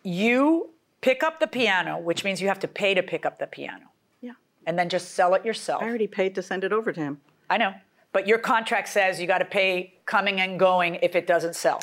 you 0.04 0.70
pick 1.02 1.22
up 1.24 1.40
the 1.40 1.48
piano, 1.48 2.00
which 2.00 2.24
means 2.24 2.42
you 2.42 2.48
have 2.48 2.60
to 2.60 2.68
pay 2.68 2.94
to 2.96 3.04
pick 3.04 3.26
up 3.26 3.38
the 3.40 3.48
piano, 3.48 3.86
Yeah. 4.22 4.32
and 4.66 4.80
then 4.80 4.90
just 4.90 5.12
sell 5.14 5.34
it 5.36 5.46
yourself. 5.46 5.84
I 5.84 5.88
already 5.88 6.08
paid 6.08 6.34
to 6.36 6.42
send 6.42 6.64
it 6.64 6.74
over 6.74 6.92
to 6.92 7.00
him. 7.00 7.22
I 7.50 7.58
know. 7.58 7.74
But 8.12 8.28
your 8.28 8.40
contract 8.40 8.90
says 8.90 9.20
you 9.22 9.28
got 9.28 9.38
to 9.40 9.46
pay 9.46 10.00
coming 10.06 10.42
and 10.42 10.60
going 10.60 10.96
if 11.02 11.16
it 11.16 11.28
doesn't 11.28 11.56
sell. 11.56 11.80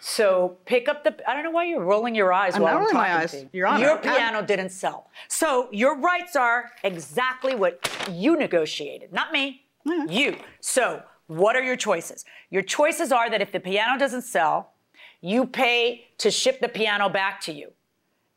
So 0.00 0.58
pick 0.66 0.88
up 0.88 1.02
the. 1.04 1.14
I 1.28 1.32
don't 1.34 1.44
know 1.44 1.50
why 1.50 1.64
you're 1.64 1.82
rolling 1.82 2.14
your 2.14 2.32
eyes 2.32 2.56
I'm 2.56 2.62
while 2.62 2.74
not 2.74 2.78
I'm 2.90 2.94
rolling 2.94 2.96
my 2.96 3.16
eyes, 3.22 3.30
to 3.30 3.38
you. 3.38 3.50
Your 3.52 3.66
Honor. 3.68 3.80
Your 3.80 3.92
I'm- 3.92 4.02
piano 4.02 4.42
didn't 4.42 4.70
sell. 4.70 5.08
So 5.28 5.68
your 5.72 5.96
rights 5.98 6.36
are 6.36 6.70
exactly 6.82 7.54
what 7.54 7.88
you 8.10 8.36
negotiated, 8.36 9.12
not 9.12 9.32
me. 9.32 9.62
You. 10.08 10.36
So 10.60 11.02
what 11.26 11.56
are 11.56 11.62
your 11.62 11.76
choices? 11.76 12.24
Your 12.50 12.62
choices 12.62 13.12
are 13.12 13.30
that 13.30 13.40
if 13.40 13.52
the 13.52 13.60
piano 13.60 13.98
doesn't 13.98 14.22
sell, 14.22 14.72
you 15.20 15.46
pay 15.46 16.06
to 16.18 16.30
ship 16.30 16.60
the 16.60 16.68
piano 16.68 17.08
back 17.08 17.40
to 17.42 17.52
you, 17.52 17.72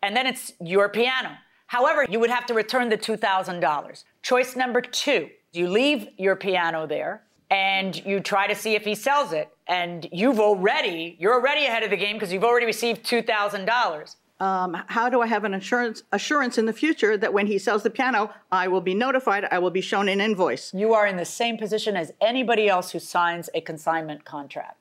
and 0.02 0.16
then 0.16 0.26
it's 0.26 0.54
your 0.62 0.88
piano. 0.90 1.32
However, 1.68 2.06
you 2.10 2.20
would 2.22 2.30
have 2.30 2.46
to 2.46 2.54
return 2.54 2.88
the 2.88 2.98
$2,000. 2.98 4.04
Choice 4.22 4.56
number 4.56 4.80
two, 4.80 5.30
you 5.52 5.70
leave 5.70 6.08
your 6.18 6.36
piano 6.36 6.88
there 6.88 7.24
and 7.50 7.96
you 8.06 8.20
try 8.20 8.48
to 8.48 8.56
see 8.56 8.76
if 8.76 8.84
he 8.84 8.96
sells 8.96 9.32
it. 9.32 9.50
And 9.68 10.08
you've 10.12 10.40
already, 10.40 11.16
you're 11.20 11.34
already 11.34 11.66
ahead 11.66 11.84
of 11.84 11.90
the 11.90 11.98
game 11.98 12.16
because 12.16 12.32
you've 12.32 12.44
already 12.44 12.66
received 12.66 13.06
$2,000. 13.06 14.16
Um, 14.40 14.78
how 14.88 15.10
do 15.10 15.22
I 15.22 15.28
have 15.28 15.46
an 15.46 15.56
assurance 15.56 16.04
assurance 16.12 16.60
in 16.60 16.68
the 16.68 16.74
future 16.74 17.18
that 17.18 17.34
when 17.34 17.48
he 17.48 17.58
sells 17.58 17.82
the 17.82 17.90
piano, 17.90 18.32
I 18.52 18.68
will 18.68 18.82
be 18.82 18.94
notified, 18.94 19.46
I 19.50 19.58
will 19.58 19.72
be 19.72 19.82
shown 19.82 20.08
an 20.10 20.22
invoice, 20.22 20.76
You 20.76 20.94
are 20.94 21.08
in 21.08 21.18
the 21.18 21.26
same 21.26 21.58
position 21.58 21.96
as 21.96 22.12
anybody 22.22 22.70
else 22.70 22.92
who 22.92 23.00
signs 23.00 23.50
a 23.56 23.62
consignment 23.62 24.26
contract. 24.26 24.77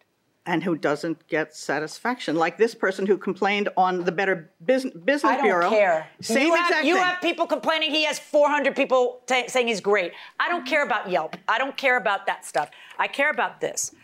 And 0.46 0.62
who 0.62 0.76
doesn't 0.76 1.26
get 1.28 1.54
satisfaction? 1.54 2.36
Like 2.36 2.56
this 2.56 2.74
person 2.74 3.04
who 3.06 3.18
complained 3.18 3.68
on 3.76 4.04
the 4.04 4.12
Better 4.12 4.50
Business, 4.64 4.94
Business 4.94 5.24
I 5.24 5.36
don't 5.36 5.44
Bureau. 5.44 5.70
care. 5.70 6.08
Same 6.20 6.46
you 6.46 6.54
have, 6.54 6.68
exact 6.70 6.86
you 6.86 6.94
thing. 6.94 7.04
have 7.04 7.20
people 7.20 7.46
complaining 7.46 7.90
he 7.90 8.04
has 8.04 8.18
400 8.18 8.74
people 8.76 9.20
ta 9.26 9.42
saying 9.48 9.68
he's 9.68 9.80
great. 9.80 10.12
I 10.38 10.48
don't 10.48 10.64
care 10.64 10.84
about 10.84 11.10
Yelp. 11.10 11.36
I 11.48 11.58
don't 11.58 11.76
care 11.76 11.96
about 11.96 12.26
that 12.26 12.44
stuff. 12.44 12.70
I 12.98 13.08
care 13.08 13.30
about 13.30 13.60
this. 13.60 13.94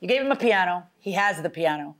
You 0.00 0.08
gave 0.08 0.20
him 0.20 0.32
a 0.32 0.36
piano. 0.36 0.84
He 0.98 1.12
has 1.12 1.40
the 1.42 1.50
piano. 1.50 1.96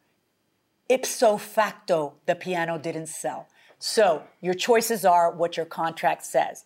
Ipso 0.89 1.37
facto, 1.37 2.15
the 2.27 2.35
piano 2.35 2.79
didn't 2.79 3.07
sell. 3.07 3.49
So 3.79 4.23
your 4.41 4.55
choices 4.55 5.05
are 5.05 5.31
what 5.31 5.57
your 5.57 5.67
contract 5.67 6.25
says. 6.25 6.65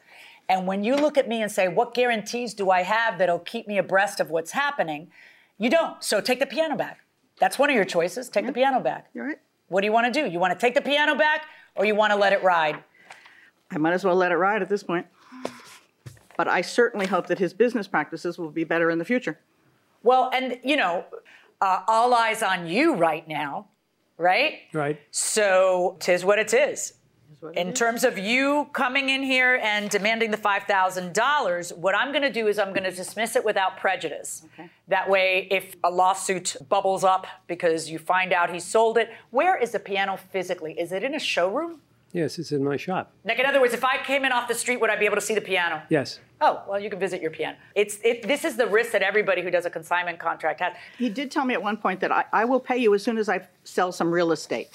And 0.48 0.66
when 0.66 0.82
you 0.84 0.96
look 0.96 1.16
at 1.16 1.28
me 1.28 1.40
and 1.42 1.50
say, 1.50 1.68
what 1.68 1.94
guarantees 1.94 2.54
do 2.54 2.70
I 2.70 2.82
have 2.82 3.18
that'll 3.18 3.38
keep 3.38 3.68
me 3.68 3.78
abreast 3.78 4.20
of 4.20 4.30
what's 4.30 4.50
happening? 4.50 5.10
You 5.58 5.70
don't. 5.70 6.02
So 6.02 6.20
take 6.20 6.40
the 6.40 6.46
piano 6.46 6.76
back. 6.76 6.98
That's 7.40 7.58
one 7.58 7.70
of 7.70 7.74
your 7.74 7.84
choices. 7.84 8.28
Take 8.28 8.46
the 8.46 8.52
piano 8.52 8.80
back. 8.80 9.08
You're 9.14 9.26
right. 9.26 9.38
What 9.68 9.80
do 9.80 9.86
you 9.86 9.92
want 9.92 10.12
to 10.12 10.22
do? 10.22 10.30
You 10.30 10.38
want 10.38 10.52
to 10.52 10.58
take 10.58 10.74
the 10.74 10.80
piano 10.82 11.14
back 11.16 11.46
or 11.74 11.84
you 11.84 11.94
want 11.94 12.12
to 12.12 12.16
let 12.16 12.32
it 12.32 12.42
ride? 12.42 12.84
I 13.70 13.78
might 13.78 13.92
as 13.92 14.04
well 14.04 14.14
let 14.14 14.30
it 14.30 14.36
ride 14.36 14.62
at 14.62 14.68
this 14.68 14.82
point. 14.82 15.06
But 16.36 16.48
I 16.48 16.60
certainly 16.60 17.06
hope 17.06 17.26
that 17.28 17.38
his 17.38 17.54
business 17.54 17.88
practices 17.88 18.38
will 18.38 18.50
be 18.50 18.64
better 18.64 18.90
in 18.90 18.98
the 18.98 19.04
future. 19.04 19.38
Well, 20.02 20.30
and 20.32 20.58
you 20.62 20.76
know, 20.76 21.04
uh, 21.60 21.82
all 21.86 22.14
eyes 22.14 22.42
on 22.42 22.66
you 22.66 22.94
right 22.94 23.26
now, 23.26 23.68
right? 24.16 24.60
Right. 24.72 25.00
So 25.10 25.96
tis 26.00 26.24
what 26.24 26.38
it 26.38 26.52
is. 26.52 26.94
In 27.54 27.72
terms 27.72 28.04
of 28.04 28.18
you 28.18 28.68
coming 28.72 29.08
in 29.08 29.22
here 29.22 29.58
and 29.62 29.88
demanding 29.88 30.30
the 30.30 30.36
$5,000, 30.36 31.76
what 31.78 31.94
I'm 31.94 32.12
going 32.12 32.22
to 32.22 32.32
do 32.32 32.48
is 32.48 32.58
I'm 32.58 32.70
going 32.74 32.84
to 32.84 32.90
dismiss 32.90 33.34
it 33.34 33.44
without 33.44 33.78
prejudice. 33.78 34.42
Okay. 34.54 34.68
That 34.88 35.08
way, 35.08 35.48
if 35.50 35.74
a 35.82 35.90
lawsuit 35.90 36.56
bubbles 36.68 37.02
up 37.02 37.26
because 37.46 37.88
you 37.90 37.98
find 37.98 38.32
out 38.32 38.50
he 38.52 38.60
sold 38.60 38.98
it, 38.98 39.10
where 39.30 39.56
is 39.56 39.70
the 39.72 39.78
piano 39.78 40.18
physically? 40.18 40.78
Is 40.78 40.92
it 40.92 41.02
in 41.02 41.14
a 41.14 41.18
showroom? 41.18 41.80
Yes, 42.12 42.38
it's 42.38 42.50
in 42.52 42.64
my 42.64 42.76
shop. 42.76 43.12
Like, 43.24 43.38
in 43.38 43.46
other 43.46 43.60
words, 43.60 43.72
if 43.72 43.84
I 43.84 43.96
came 43.98 44.24
in 44.24 44.32
off 44.32 44.48
the 44.48 44.54
street, 44.54 44.80
would 44.80 44.90
I 44.90 44.96
be 44.96 45.04
able 45.06 45.14
to 45.14 45.20
see 45.20 45.34
the 45.34 45.40
piano? 45.40 45.80
Yes. 45.88 46.18
Oh, 46.40 46.62
well, 46.68 46.80
you 46.80 46.90
can 46.90 46.98
visit 46.98 47.22
your 47.22 47.30
piano. 47.30 47.56
It's 47.76 47.98
it, 48.02 48.26
this 48.26 48.44
is 48.44 48.56
the 48.56 48.66
risk 48.66 48.90
that 48.92 49.02
everybody 49.02 49.42
who 49.42 49.50
does 49.50 49.64
a 49.64 49.70
consignment 49.70 50.18
contract 50.18 50.58
has. 50.60 50.74
He 50.98 51.08
did 51.08 51.30
tell 51.30 51.44
me 51.44 51.54
at 51.54 51.62
one 51.62 51.76
point 51.76 52.00
that 52.00 52.10
I, 52.10 52.24
I 52.32 52.44
will 52.46 52.58
pay 52.60 52.78
you 52.78 52.94
as 52.94 53.02
soon 53.04 53.16
as 53.16 53.28
I 53.28 53.46
sell 53.62 53.92
some 53.92 54.10
real 54.10 54.32
estate. 54.32 54.68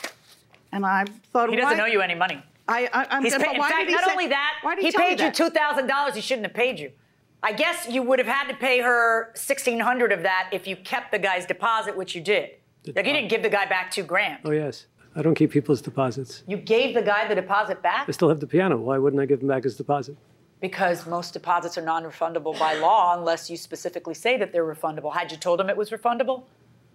And 0.71 0.85
I 0.85 1.05
thought, 1.33 1.49
He 1.49 1.57
doesn't 1.57 1.77
why- 1.77 1.83
owe 1.83 1.87
you 1.87 2.01
any 2.01 2.15
money. 2.15 2.41
I, 2.67 2.89
I, 2.93 3.07
I'm 3.11 3.23
He's 3.23 3.33
gonna- 3.33 3.43
paid, 3.43 3.49
but 3.51 3.55
in 3.55 3.59
why 3.59 3.69
fact, 3.69 3.79
did 3.81 3.87
he 3.89 3.95
not 3.95 4.05
say- 4.05 4.11
only 4.11 4.27
that, 4.27 4.53
why 4.63 4.75
did 4.75 4.83
he 4.85 4.91
tell 4.91 5.01
me 5.01 5.07
paid 5.09 5.19
you 5.19 5.25
that? 5.27 5.33
two 5.35 5.49
thousand 5.49 5.87
dollars. 5.87 6.15
He 6.15 6.21
shouldn't 6.21 6.47
have 6.47 6.55
paid 6.55 6.79
you. 6.79 6.91
I 7.43 7.51
guess 7.53 7.87
you 7.89 8.01
would 8.01 8.17
have 8.19 8.27
had 8.27 8.47
to 8.49 8.55
pay 8.55 8.79
her 8.81 9.31
sixteen 9.35 9.79
hundred 9.79 10.11
of 10.11 10.23
that 10.23 10.49
if 10.51 10.65
you 10.67 10.75
kept 10.75 11.11
the 11.11 11.19
guy's 11.19 11.45
deposit, 11.45 11.95
which 11.95 12.15
you 12.15 12.21
did. 12.21 12.51
Like 12.95 13.05
you 13.07 13.13
didn't 13.13 13.29
give 13.29 13.43
the 13.43 13.49
guy 13.49 13.65
back 13.65 13.91
two 13.91 14.03
grand. 14.03 14.39
Oh, 14.45 14.51
yes. 14.51 14.85
I 15.15 15.21
don't 15.21 15.33
keep 15.35 15.49
people's 15.51 15.81
deposits. 15.81 16.43
You 16.45 16.57
gave 16.57 16.93
the 16.93 17.01
guy 17.01 17.27
the 17.27 17.35
deposit 17.35 17.81
back 17.81 18.07
I 18.07 18.11
still 18.11 18.29
have 18.29 18.39
the 18.41 18.47
piano. 18.47 18.77
Why 18.77 18.97
wouldn't 18.97 19.21
I 19.21 19.25
give 19.25 19.41
him 19.41 19.47
back 19.47 19.63
his 19.63 19.75
deposit? 19.75 20.17
because 20.61 21.05
most 21.05 21.31
deposits 21.33 21.77
are 21.77 21.81
non-refundable 21.81 22.57
by 22.57 22.73
law 22.75 23.15
unless 23.15 23.49
you 23.51 23.57
specifically 23.57 24.15
say 24.15 24.35
that 24.37 24.51
they're 24.51 24.65
refundable. 24.65 25.13
Had 25.13 25.31
you 25.31 25.37
told 25.37 25.61
him 25.61 25.69
it 25.69 25.77
was 25.77 25.91
refundable? 25.91 26.43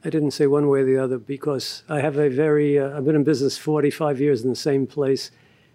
I 0.04 0.10
didn't 0.10 0.32
say 0.32 0.46
one 0.48 0.66
way 0.68 0.80
or 0.80 0.84
the 0.84 0.96
other 0.96 1.18
because 1.18 1.84
I 1.88 2.00
have 2.00 2.16
a 2.16 2.28
very, 2.30 2.78
uh, 2.80 2.96
I've 2.96 3.04
been 3.04 3.14
in 3.14 3.22
business 3.22 3.56
45 3.58 4.18
years 4.20 4.42
in 4.42 4.48
the 4.50 4.56
same 4.56 4.86
place, 4.88 5.30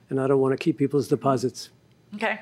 and 0.09 0.19
I 0.19 0.27
don't 0.27 0.39
want 0.39 0.53
to 0.57 0.63
keep 0.63 0.77
people's 0.77 1.07
deposits. 1.07 1.69
Okay. 2.15 2.39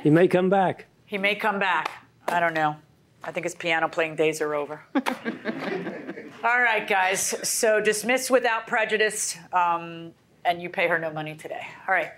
He 0.00 0.10
may 0.10 0.28
come 0.28 0.48
back. 0.48 0.86
He 1.06 1.18
may 1.18 1.34
come 1.34 1.58
back. 1.58 1.90
I 2.28 2.40
don't 2.40 2.54
know. 2.54 2.76
I 3.22 3.32
think 3.32 3.44
his 3.44 3.54
piano 3.54 3.88
playing 3.88 4.16
days 4.16 4.40
are 4.40 4.54
over. 4.54 4.80
All 4.94 6.60
right, 6.60 6.88
guys. 6.88 7.20
So 7.46 7.80
dismiss 7.80 8.30
without 8.30 8.66
prejudice, 8.66 9.36
um, 9.52 10.12
and 10.44 10.62
you 10.62 10.70
pay 10.70 10.88
her 10.88 10.98
no 10.98 11.12
money 11.12 11.34
today. 11.34 11.66
All 11.86 11.94
right. 11.94 12.12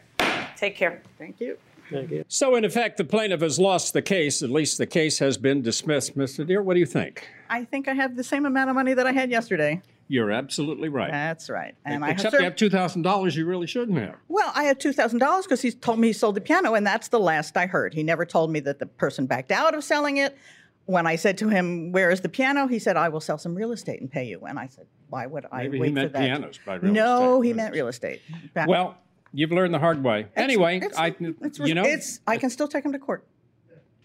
Take 0.57 0.77
care. 0.77 1.03
Thank 1.19 1.41
you. 1.41 1.59
Thank 1.91 2.11
you. 2.11 2.25
So, 2.29 2.55
in 2.55 2.65
effect, 2.65 2.97
the 2.97 3.05
plaintiff 3.05 3.41
has 3.41 3.59
lost 3.59 3.93
the 3.93 4.01
case. 4.01 4.43
At 4.43 4.51
least 4.51 4.79
the 4.79 4.87
case 4.87 5.19
has 5.19 5.37
been 5.37 5.61
dismissed. 5.61 6.17
Mr. 6.17 6.47
Deere, 6.47 6.63
what 6.63 6.75
do 6.75 6.81
you 6.81 6.87
think? 6.87 7.29
I 7.51 7.65
think 7.65 7.89
I 7.89 7.95
have 7.95 8.17
the 8.17 8.25
same 8.25 8.47
amount 8.47 8.71
of 8.71 8.77
money 8.77 8.95
that 8.95 9.07
I 9.07 9.13
had 9.13 9.31
yesterday. 9.31 9.83
You're 10.13 10.31
absolutely 10.31 10.91
right. 10.91 11.11
That's 11.11 11.49
right. 11.49 11.75
And 11.87 12.05
I 12.05 12.09
have 12.09 12.17
Except 12.17 12.35
you 12.35 12.43
have 12.45 12.55
$2,000 12.55 13.35
you 13.35 13.47
really 13.47 13.67
shouldn't 13.67 13.97
have. 13.97 14.17
Well, 14.29 14.53
I 14.55 14.65
had 14.65 14.79
two 14.79 14.93
thousand 14.93 15.21
dollars 15.21 15.47
because 15.47 15.63
he 15.63 15.73
told 15.73 15.99
me 16.01 16.09
he 16.09 16.13
sold 16.13 16.35
the 16.35 16.43
piano, 16.43 16.75
and 16.75 16.87
that's 16.87 17.09
the 17.09 17.19
last 17.19 17.57
I 17.57 17.65
heard. 17.65 17.95
He 17.95 18.03
never 18.03 18.27
told 18.27 18.51
me 18.51 18.61
that 18.61 18.79
the 18.79 18.85
person 18.85 19.25
backed 19.25 19.51
out 19.51 19.75
of 19.75 19.83
selling 19.83 20.19
it. 20.19 20.37
When 20.85 21.07
I 21.07 21.17
said 21.17 21.39
to 21.39 21.49
him, 21.49 21.93
"Where 21.93 22.11
is 22.11 22.21
the 22.21 22.29
piano?" 22.29 22.67
he 22.67 22.79
said, 22.79 22.99
"I 22.99 23.09
will 23.09 23.21
sell 23.23 23.39
some 23.39 23.55
real 23.55 23.73
estate 23.73 24.03
and 24.03 24.11
pay 24.11 24.25
you." 24.25 24.41
And 24.47 24.59
I 24.59 24.67
said, 24.67 24.85
"Why 25.09 25.25
would 25.25 25.47
I 25.51 25.63
Maybe 25.63 25.77
he 25.79 25.81
wait 25.81 25.95
meant 25.95 26.13
for 26.13 26.19
that?" 26.19 26.25
pianos 26.27 26.59
by 26.67 26.75
real 26.75 26.93
no, 26.93 27.37
estate. 27.41 27.47
he 27.49 27.53
meant 27.55 27.73
real 27.75 27.89
estate. 27.89 28.21
Well, 28.67 28.99
you've 29.33 29.53
learned 29.53 29.73
the 29.73 29.79
hard 29.79 30.05
way. 30.05 30.21
it's- 30.21 30.33
anyway, 30.37 30.77
it's- 30.77 30.99
I, 30.99 31.17
it's, 31.41 31.59
you 31.59 31.75
know, 31.75 31.85
it's 31.85 32.21
I 32.27 32.37
can 32.37 32.51
still 32.51 32.69
take 32.69 32.85
him 32.85 32.93
to 32.93 32.99
court. 32.99 33.25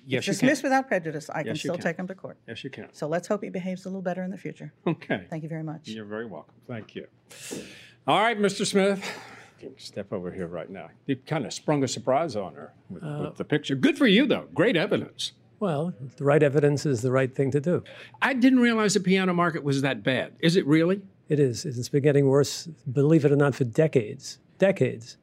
Yes, 0.08 0.26
you 0.28 0.34
Dismiss 0.34 0.62
can. 0.62 0.70
without 0.70 0.88
prejudice. 0.88 1.30
I 1.30 1.40
can 1.44 1.48
Yes, 1.48 1.56
you 1.58 1.60
still 1.70 1.76
can. 1.76 1.84
take 1.84 1.98
him 1.98 2.08
to 2.08 2.16
court. 2.16 2.38
Yes, 2.48 2.64
you 2.64 2.70
can. 2.70 2.88
So 2.94 3.08
let's 3.08 3.28
hope 3.28 3.44
he 3.44 3.50
behaves 3.50 3.86
a 3.86 3.90
little 3.90 4.02
better 4.02 4.24
in 4.24 4.32
the 4.32 4.38
future. 4.38 4.74
Okay. 4.88 5.26
Thank 5.30 5.44
you 5.44 5.50
very 5.50 5.64
much. 5.64 5.88
You're 5.88 6.06
very 6.06 6.26
welcome. 6.26 6.56
Thank 6.68 6.96
you. 6.96 7.06
All 8.08 8.22
right, 8.22 8.40
Mr. 8.40 8.66
Smith. 8.66 9.04
Step 9.78 10.14
over 10.14 10.32
here 10.32 10.48
right 10.48 10.70
now. 10.70 10.90
You 11.08 11.16
kind 11.16 11.46
of 11.46 11.52
sprung 11.54 11.84
a 11.84 11.88
surprise 11.88 12.36
on 12.36 12.54
her 12.54 12.74
with, 12.90 13.04
Uh, 13.04 13.22
with 13.26 13.38
the 13.38 13.44
picture. 13.44 13.76
Good 13.76 13.98
for 13.98 14.08
you, 14.08 14.26
though. 14.26 14.48
Great 14.54 14.76
evidence. 14.78 15.34
Well, 15.60 15.94
the 16.18 16.24
right 16.24 16.44
evidence 16.44 16.86
is 16.86 17.02
the 17.02 17.12
right 17.12 17.34
thing 17.34 17.50
to 17.52 17.60
do. 17.60 17.84
I 18.22 18.34
didn't 18.36 18.60
realize 18.60 18.94
the 18.94 19.00
piano 19.00 19.34
market 19.34 19.64
was 19.64 19.82
that 19.82 20.04
bad. 20.04 20.34
Is 20.40 20.56
it 20.56 20.66
really? 20.68 21.02
It 21.28 21.40
is. 21.40 21.66
It's 21.66 21.90
been 21.90 22.04
getting 22.04 22.28
worse, 22.28 22.68
believe 22.90 23.26
it 23.26 23.32
or 23.32 23.36
not, 23.36 23.56
for 23.56 23.64
decades. 23.64 24.38
Decades. 24.60 25.18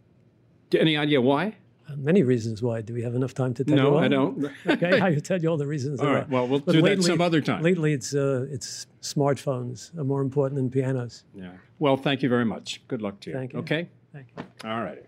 Any 0.76 0.96
idea 0.96 1.20
why? 1.20 1.54
Uh, 1.88 1.96
Many 1.96 2.22
reasons 2.22 2.62
why. 2.62 2.80
Do 2.80 2.94
we 2.94 3.02
have 3.02 3.14
enough 3.14 3.34
time 3.34 3.52
to 3.54 3.64
tell 3.64 3.76
you 3.76 3.82
No, 3.82 3.92
all? 3.94 3.98
I 3.98 4.08
don't. 4.08 4.50
okay, 4.66 5.00
I 5.00 5.12
can 5.12 5.20
tell 5.20 5.40
you 5.40 5.48
all 5.48 5.56
the 5.58 5.66
reasons. 5.66 6.00
All 6.02 6.06
right, 6.12 6.28
well, 6.28 6.46
we'll 6.48 6.60
But 6.60 6.72
do 6.72 6.82
that 6.82 7.02
some 7.02 7.20
other 7.20 7.40
time. 7.40 7.62
Lately, 7.62 7.92
it's 7.92 8.14
uh, 8.14 8.46
it's 8.50 8.86
smartphones 9.02 9.96
are 9.98 10.04
more 10.04 10.22
important 10.22 10.56
than 10.56 10.70
pianos. 10.70 11.24
Yeah. 11.34 11.50
Well, 11.78 11.96
thank 11.96 12.22
you 12.22 12.28
very 12.28 12.44
much. 12.44 12.80
Good 12.88 13.02
luck 13.02 13.20
to 13.20 13.30
you. 13.30 13.36
Thank 13.36 13.52
you. 13.52 13.58
Okay? 13.60 13.88
Thank 14.12 14.28
you. 14.36 14.44
All 14.64 14.80
righty. 14.82 15.02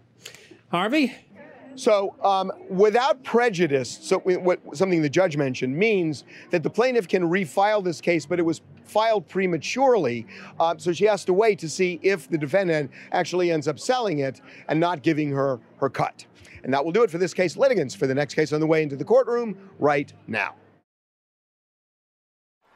Harvey? 0.71 1.15
So, 1.77 2.15
um, 2.23 2.51
without 2.71 3.23
prejudice, 3.23 3.99
so 4.01 4.19
what, 4.21 4.61
something 4.77 5.03
the 5.03 5.11
judge 5.11 5.37
mentioned 5.37 5.77
means 5.77 6.25
that 6.51 6.63
the 6.63 6.71
plaintiff 6.71 7.07
can 7.07 7.23
refile 7.23 7.85
this 7.85 8.01
case, 8.01 8.25
but 8.25 8.39
it 8.39 8.43
was 8.43 8.63
filed 8.85 9.29
prematurely. 9.29 10.27
Uh, 10.59 10.75
so 10.79 10.93
she 10.93 11.05
has 11.05 11.25
to 11.27 11.33
wait 11.33 11.59
to 11.59 11.69
see 11.69 12.01
if 12.03 12.29
the 12.29 12.39
defendant 12.39 12.91
actually 13.13 13.51
ends 13.51 13.69
up 13.69 13.79
selling 13.79 14.21
it 14.21 14.41
and 14.69 14.81
not 14.81 15.03
giving 15.03 15.31
her 15.31 15.61
her 15.79 15.91
cut. 15.91 16.25
And 16.65 16.73
that 16.73 16.85
will 16.85 16.93
do 16.93 17.03
it 17.03 17.11
for 17.11 17.19
this 17.19 17.35
case. 17.35 17.57
Litigants 17.57 17.95
for 17.95 18.07
the 18.07 18.15
next 18.15 18.35
case 18.35 18.53
on 18.53 18.61
the 18.61 18.67
way 18.67 18.83
into 18.83 18.97
the 18.97 19.05
courtroom 19.05 19.57
right 19.79 20.13
now. 20.27 20.55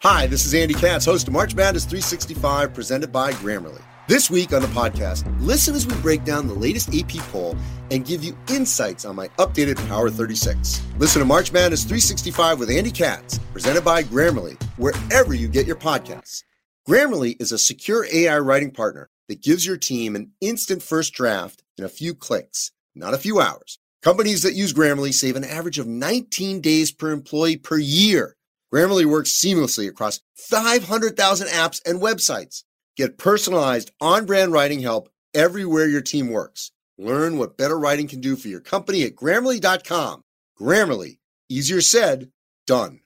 Hi, 0.02 0.26
this 0.26 0.47
is 0.47 0.54
Andy 0.54 0.75
Katz, 0.75 1.04
host 1.04 1.26
of 1.26 1.35
March 1.35 1.54
Madness 1.54 1.85
365, 1.85 2.73
presented 2.73 3.12
by 3.12 3.33
Grammarly. 3.33 3.83
This 4.10 4.28
week 4.28 4.52
on 4.52 4.60
the 4.60 4.66
podcast, 4.66 5.24
listen 5.40 5.76
as 5.76 5.86
we 5.86 5.94
break 6.02 6.24
down 6.24 6.48
the 6.48 6.52
latest 6.52 6.92
AP 6.92 7.18
poll 7.30 7.54
and 7.92 8.04
give 8.04 8.24
you 8.24 8.36
insights 8.48 9.04
on 9.04 9.14
my 9.14 9.28
updated 9.38 9.76
Power 9.86 10.10
36. 10.10 10.82
Listen 10.98 11.20
to 11.20 11.24
March 11.24 11.52
Madness 11.52 11.84
365 11.84 12.58
with 12.58 12.70
Andy 12.70 12.90
Katz, 12.90 13.38
presented 13.52 13.84
by 13.84 14.02
Grammarly, 14.02 14.60
wherever 14.78 15.32
you 15.32 15.46
get 15.46 15.64
your 15.64 15.76
podcasts. 15.76 16.42
Grammarly 16.88 17.40
is 17.40 17.52
a 17.52 17.56
secure 17.58 18.04
AI 18.12 18.36
writing 18.40 18.72
partner 18.72 19.10
that 19.28 19.44
gives 19.44 19.64
your 19.64 19.76
team 19.76 20.16
an 20.16 20.32
instant 20.40 20.82
first 20.82 21.14
draft 21.14 21.62
in 21.78 21.84
a 21.84 21.88
few 21.88 22.12
clicks, 22.12 22.72
not 22.96 23.14
a 23.14 23.18
few 23.18 23.40
hours. 23.40 23.78
Companies 24.02 24.42
that 24.42 24.54
use 24.54 24.74
Grammarly 24.74 25.14
save 25.14 25.36
an 25.36 25.44
average 25.44 25.78
of 25.78 25.86
19 25.86 26.60
days 26.60 26.90
per 26.90 27.12
employee 27.12 27.58
per 27.58 27.78
year. 27.78 28.34
Grammarly 28.74 29.04
works 29.04 29.30
seamlessly 29.30 29.88
across 29.88 30.18
500,000 30.34 31.46
apps 31.46 31.80
and 31.86 32.02
websites. 32.02 32.64
Get 32.97 33.18
personalized 33.18 33.90
on 34.00 34.26
brand 34.26 34.52
writing 34.52 34.80
help 34.80 35.11
everywhere 35.35 35.87
your 35.87 36.00
team 36.00 36.30
works. 36.30 36.73
Learn 36.99 37.38
what 37.38 37.56
better 37.56 37.78
writing 37.78 38.09
can 38.09 38.20
do 38.20 38.37
for 38.37 38.49
your 38.49 38.61
company 38.61 39.04
at 39.04 39.14
grammarly.com. 39.16 40.23
Grammarly, 40.61 41.18
easier 41.49 41.80
said, 41.80 42.30
done. 42.66 43.00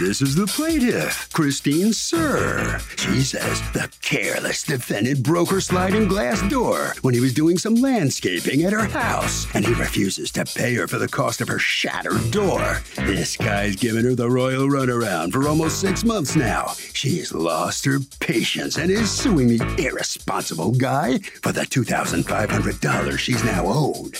This 0.00 0.20
is 0.20 0.34
the 0.34 0.48
plaintiff, 0.48 1.32
Christine 1.32 1.92
Sir. 1.92 2.80
She 2.96 3.20
says 3.20 3.60
the 3.70 3.88
careless 4.02 4.64
defendant 4.64 5.22
broke 5.22 5.50
her 5.50 5.60
sliding 5.60 6.08
glass 6.08 6.42
door 6.48 6.94
when 7.02 7.14
he 7.14 7.20
was 7.20 7.32
doing 7.32 7.58
some 7.58 7.76
landscaping 7.76 8.64
at 8.64 8.72
her 8.72 8.86
house, 8.86 9.46
and 9.54 9.64
he 9.64 9.72
refuses 9.72 10.32
to 10.32 10.44
pay 10.46 10.74
her 10.74 10.88
for 10.88 10.98
the 10.98 11.06
cost 11.06 11.40
of 11.40 11.46
her 11.46 11.60
shattered 11.60 12.32
door. 12.32 12.82
This 12.96 13.36
guy's 13.36 13.76
given 13.76 14.04
her 14.04 14.16
the 14.16 14.28
royal 14.28 14.66
runaround 14.66 15.30
for 15.30 15.46
almost 15.46 15.80
six 15.80 16.02
months 16.02 16.34
now. 16.34 16.72
She's 16.92 17.32
lost 17.32 17.84
her 17.84 18.00
patience 18.18 18.76
and 18.78 18.90
is 18.90 19.12
suing 19.12 19.46
the 19.46 19.74
irresponsible 19.78 20.72
guy 20.72 21.18
for 21.18 21.52
the 21.52 21.60
$2,500 21.60 23.18
she's 23.18 23.44
now 23.44 23.62
owed. 23.66 24.18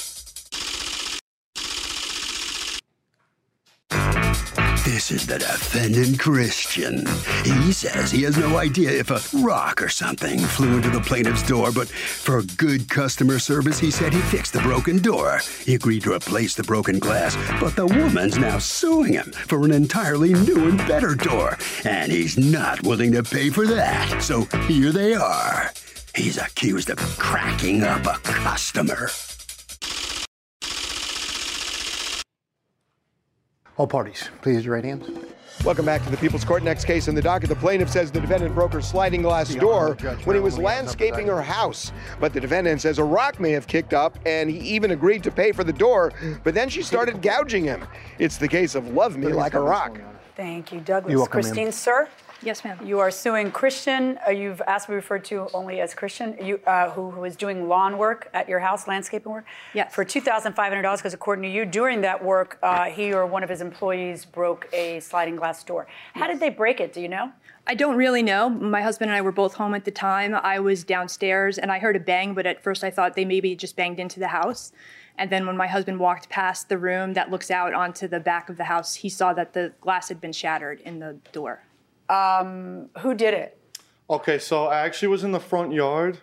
This 4.84 5.10
is 5.10 5.26
the 5.26 5.38
defendant 5.38 6.18
Christian. 6.20 7.06
He 7.42 7.72
says 7.72 8.10
he 8.10 8.22
has 8.24 8.36
no 8.36 8.58
idea 8.58 8.90
if 8.90 9.10
a 9.10 9.38
rock 9.38 9.82
or 9.82 9.88
something 9.88 10.38
flew 10.38 10.76
into 10.76 10.90
the 10.90 11.00
plaintiff's 11.00 11.42
door, 11.42 11.72
but 11.72 11.88
for 11.88 12.42
good 12.58 12.90
customer 12.90 13.38
service, 13.38 13.78
he 13.78 13.90
said 13.90 14.12
he 14.12 14.20
fixed 14.20 14.52
the 14.52 14.60
broken 14.60 14.98
door. 14.98 15.40
He 15.64 15.74
agreed 15.74 16.02
to 16.02 16.12
replace 16.12 16.54
the 16.54 16.64
broken 16.64 16.98
glass, 16.98 17.34
but 17.60 17.74
the 17.76 17.86
woman's 17.86 18.36
now 18.36 18.58
suing 18.58 19.14
him 19.14 19.32
for 19.32 19.64
an 19.64 19.72
entirely 19.72 20.34
new 20.34 20.68
and 20.68 20.78
better 20.78 21.14
door, 21.14 21.56
and 21.84 22.12
he's 22.12 22.36
not 22.36 22.82
willing 22.82 23.12
to 23.12 23.22
pay 23.22 23.48
for 23.48 23.66
that. 23.66 24.22
So 24.22 24.42
here 24.66 24.92
they 24.92 25.14
are. 25.14 25.72
He's 26.14 26.36
accused 26.36 26.90
of 26.90 26.98
cracking 27.18 27.84
up 27.84 28.04
a 28.04 28.18
customer. 28.22 29.08
All 33.76 33.88
parties, 33.88 34.30
please 34.40 34.56
raise 34.56 34.64
your 34.64 34.74
right 34.76 34.84
hands. 34.84 35.08
Welcome 35.64 35.84
back 35.84 36.04
to 36.04 36.10
the 36.10 36.16
People's 36.16 36.44
Court. 36.44 36.62
Next 36.62 36.84
case 36.84 37.08
in 37.08 37.14
the 37.14 37.22
docket. 37.22 37.48
The 37.48 37.56
plaintiff 37.56 37.88
says 37.88 38.12
the 38.12 38.20
defendant 38.20 38.54
broke 38.54 38.72
her 38.72 38.80
sliding 38.80 39.22
glass 39.22 39.52
door 39.54 39.94
when 40.24 40.36
he 40.36 40.40
was 40.40 40.58
landscaping 40.58 41.26
her 41.26 41.42
house. 41.42 41.90
But 42.20 42.32
the 42.32 42.40
defendant 42.40 42.82
says 42.82 42.98
a 42.98 43.04
rock 43.04 43.40
may 43.40 43.50
have 43.50 43.66
kicked 43.66 43.94
up 43.94 44.16
and 44.26 44.48
he 44.48 44.58
even 44.58 44.92
agreed 44.92 45.24
to 45.24 45.32
pay 45.32 45.52
for 45.52 45.64
the 45.64 45.72
door, 45.72 46.12
but 46.44 46.54
then 46.54 46.68
she 46.68 46.82
started 46.82 47.20
gouging 47.20 47.64
him. 47.64 47.84
It's 48.18 48.36
the 48.36 48.48
case 48.48 48.74
of 48.74 48.88
Love 48.88 49.16
Me 49.16 49.32
Like 49.32 49.54
a 49.54 49.60
Rock. 49.60 49.98
Thank 50.36 50.72
you, 50.72 50.80
Douglas. 50.80 51.10
You're 51.10 51.20
welcome, 51.20 51.40
ma'am. 51.40 51.44
Christine, 51.44 51.72
sir? 51.72 52.08
Yes, 52.44 52.62
ma'am. 52.62 52.78
You 52.84 53.00
are 53.00 53.10
suing 53.10 53.50
Christian. 53.50 54.18
Uh, 54.26 54.30
you've 54.30 54.60
asked 54.66 54.84
to 54.84 54.92
be 54.92 54.96
referred 54.96 55.24
to 55.26 55.48
only 55.54 55.80
as 55.80 55.94
Christian, 55.94 56.36
you, 56.44 56.60
uh, 56.66 56.90
who, 56.90 57.10
who 57.10 57.24
is 57.24 57.36
doing 57.36 57.68
lawn 57.68 57.96
work 57.96 58.28
at 58.34 58.50
your 58.50 58.58
house, 58.58 58.86
landscaping 58.86 59.32
work. 59.32 59.46
Yes. 59.72 59.94
For 59.94 60.04
two 60.04 60.20
thousand 60.20 60.52
five 60.52 60.68
hundred 60.68 60.82
dollars, 60.82 61.00
because 61.00 61.14
according 61.14 61.44
to 61.44 61.48
you, 61.48 61.64
during 61.64 62.02
that 62.02 62.22
work, 62.22 62.58
uh, 62.62 62.84
he 62.84 63.14
or 63.14 63.24
one 63.24 63.42
of 63.42 63.48
his 63.48 63.62
employees 63.62 64.26
broke 64.26 64.68
a 64.74 65.00
sliding 65.00 65.36
glass 65.36 65.64
door. 65.64 65.86
How 66.12 66.26
did 66.26 66.38
they 66.38 66.50
break 66.50 66.80
it? 66.80 66.92
Do 66.92 67.00
you 67.00 67.08
know? 67.08 67.32
I 67.66 67.74
don't 67.74 67.96
really 67.96 68.22
know. 68.22 68.50
My 68.50 68.82
husband 68.82 69.10
and 69.10 69.16
I 69.16 69.22
were 69.22 69.32
both 69.32 69.54
home 69.54 69.72
at 69.72 69.86
the 69.86 69.90
time. 69.90 70.34
I 70.34 70.58
was 70.58 70.84
downstairs 70.84 71.56
and 71.56 71.72
I 71.72 71.78
heard 71.78 71.96
a 71.96 72.00
bang, 72.00 72.34
but 72.34 72.44
at 72.44 72.62
first 72.62 72.84
I 72.84 72.90
thought 72.90 73.16
they 73.16 73.24
maybe 73.24 73.56
just 73.56 73.74
banged 73.74 73.98
into 73.98 74.20
the 74.20 74.28
house. 74.28 74.70
And 75.16 75.30
then 75.30 75.46
when 75.46 75.56
my 75.56 75.66
husband 75.66 75.98
walked 75.98 76.28
past 76.28 76.68
the 76.68 76.76
room 76.76 77.14
that 77.14 77.30
looks 77.30 77.50
out 77.50 77.72
onto 77.72 78.06
the 78.06 78.20
back 78.20 78.50
of 78.50 78.58
the 78.58 78.64
house, 78.64 78.96
he 78.96 79.08
saw 79.08 79.32
that 79.32 79.54
the 79.54 79.72
glass 79.80 80.10
had 80.10 80.20
been 80.20 80.32
shattered 80.32 80.80
in 80.80 80.98
the 80.98 81.16
door. 81.32 81.62
Um, 82.08 82.90
who 82.98 83.14
did 83.14 83.34
it? 83.34 83.58
Okay, 84.10 84.38
so 84.38 84.66
I 84.66 84.80
actually 84.80 85.08
was 85.08 85.24
in 85.24 85.32
the 85.32 85.40
front 85.40 85.72
yard 85.72 86.18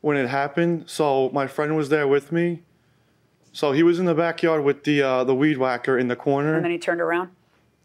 when 0.00 0.16
it 0.16 0.28
happened. 0.28 0.84
So 0.88 1.30
my 1.32 1.46
friend 1.46 1.76
was 1.76 1.88
there 1.90 2.08
with 2.08 2.32
me. 2.32 2.62
So 3.52 3.72
he 3.72 3.82
was 3.82 3.98
in 3.98 4.04
the 4.06 4.14
backyard 4.14 4.64
with 4.64 4.84
the 4.84 5.02
uh, 5.02 5.24
the 5.24 5.34
weed 5.34 5.58
whacker 5.58 5.98
in 5.98 6.08
the 6.08 6.16
corner. 6.16 6.54
And 6.54 6.64
then 6.64 6.70
he 6.72 6.78
turned 6.78 7.00
around. 7.00 7.30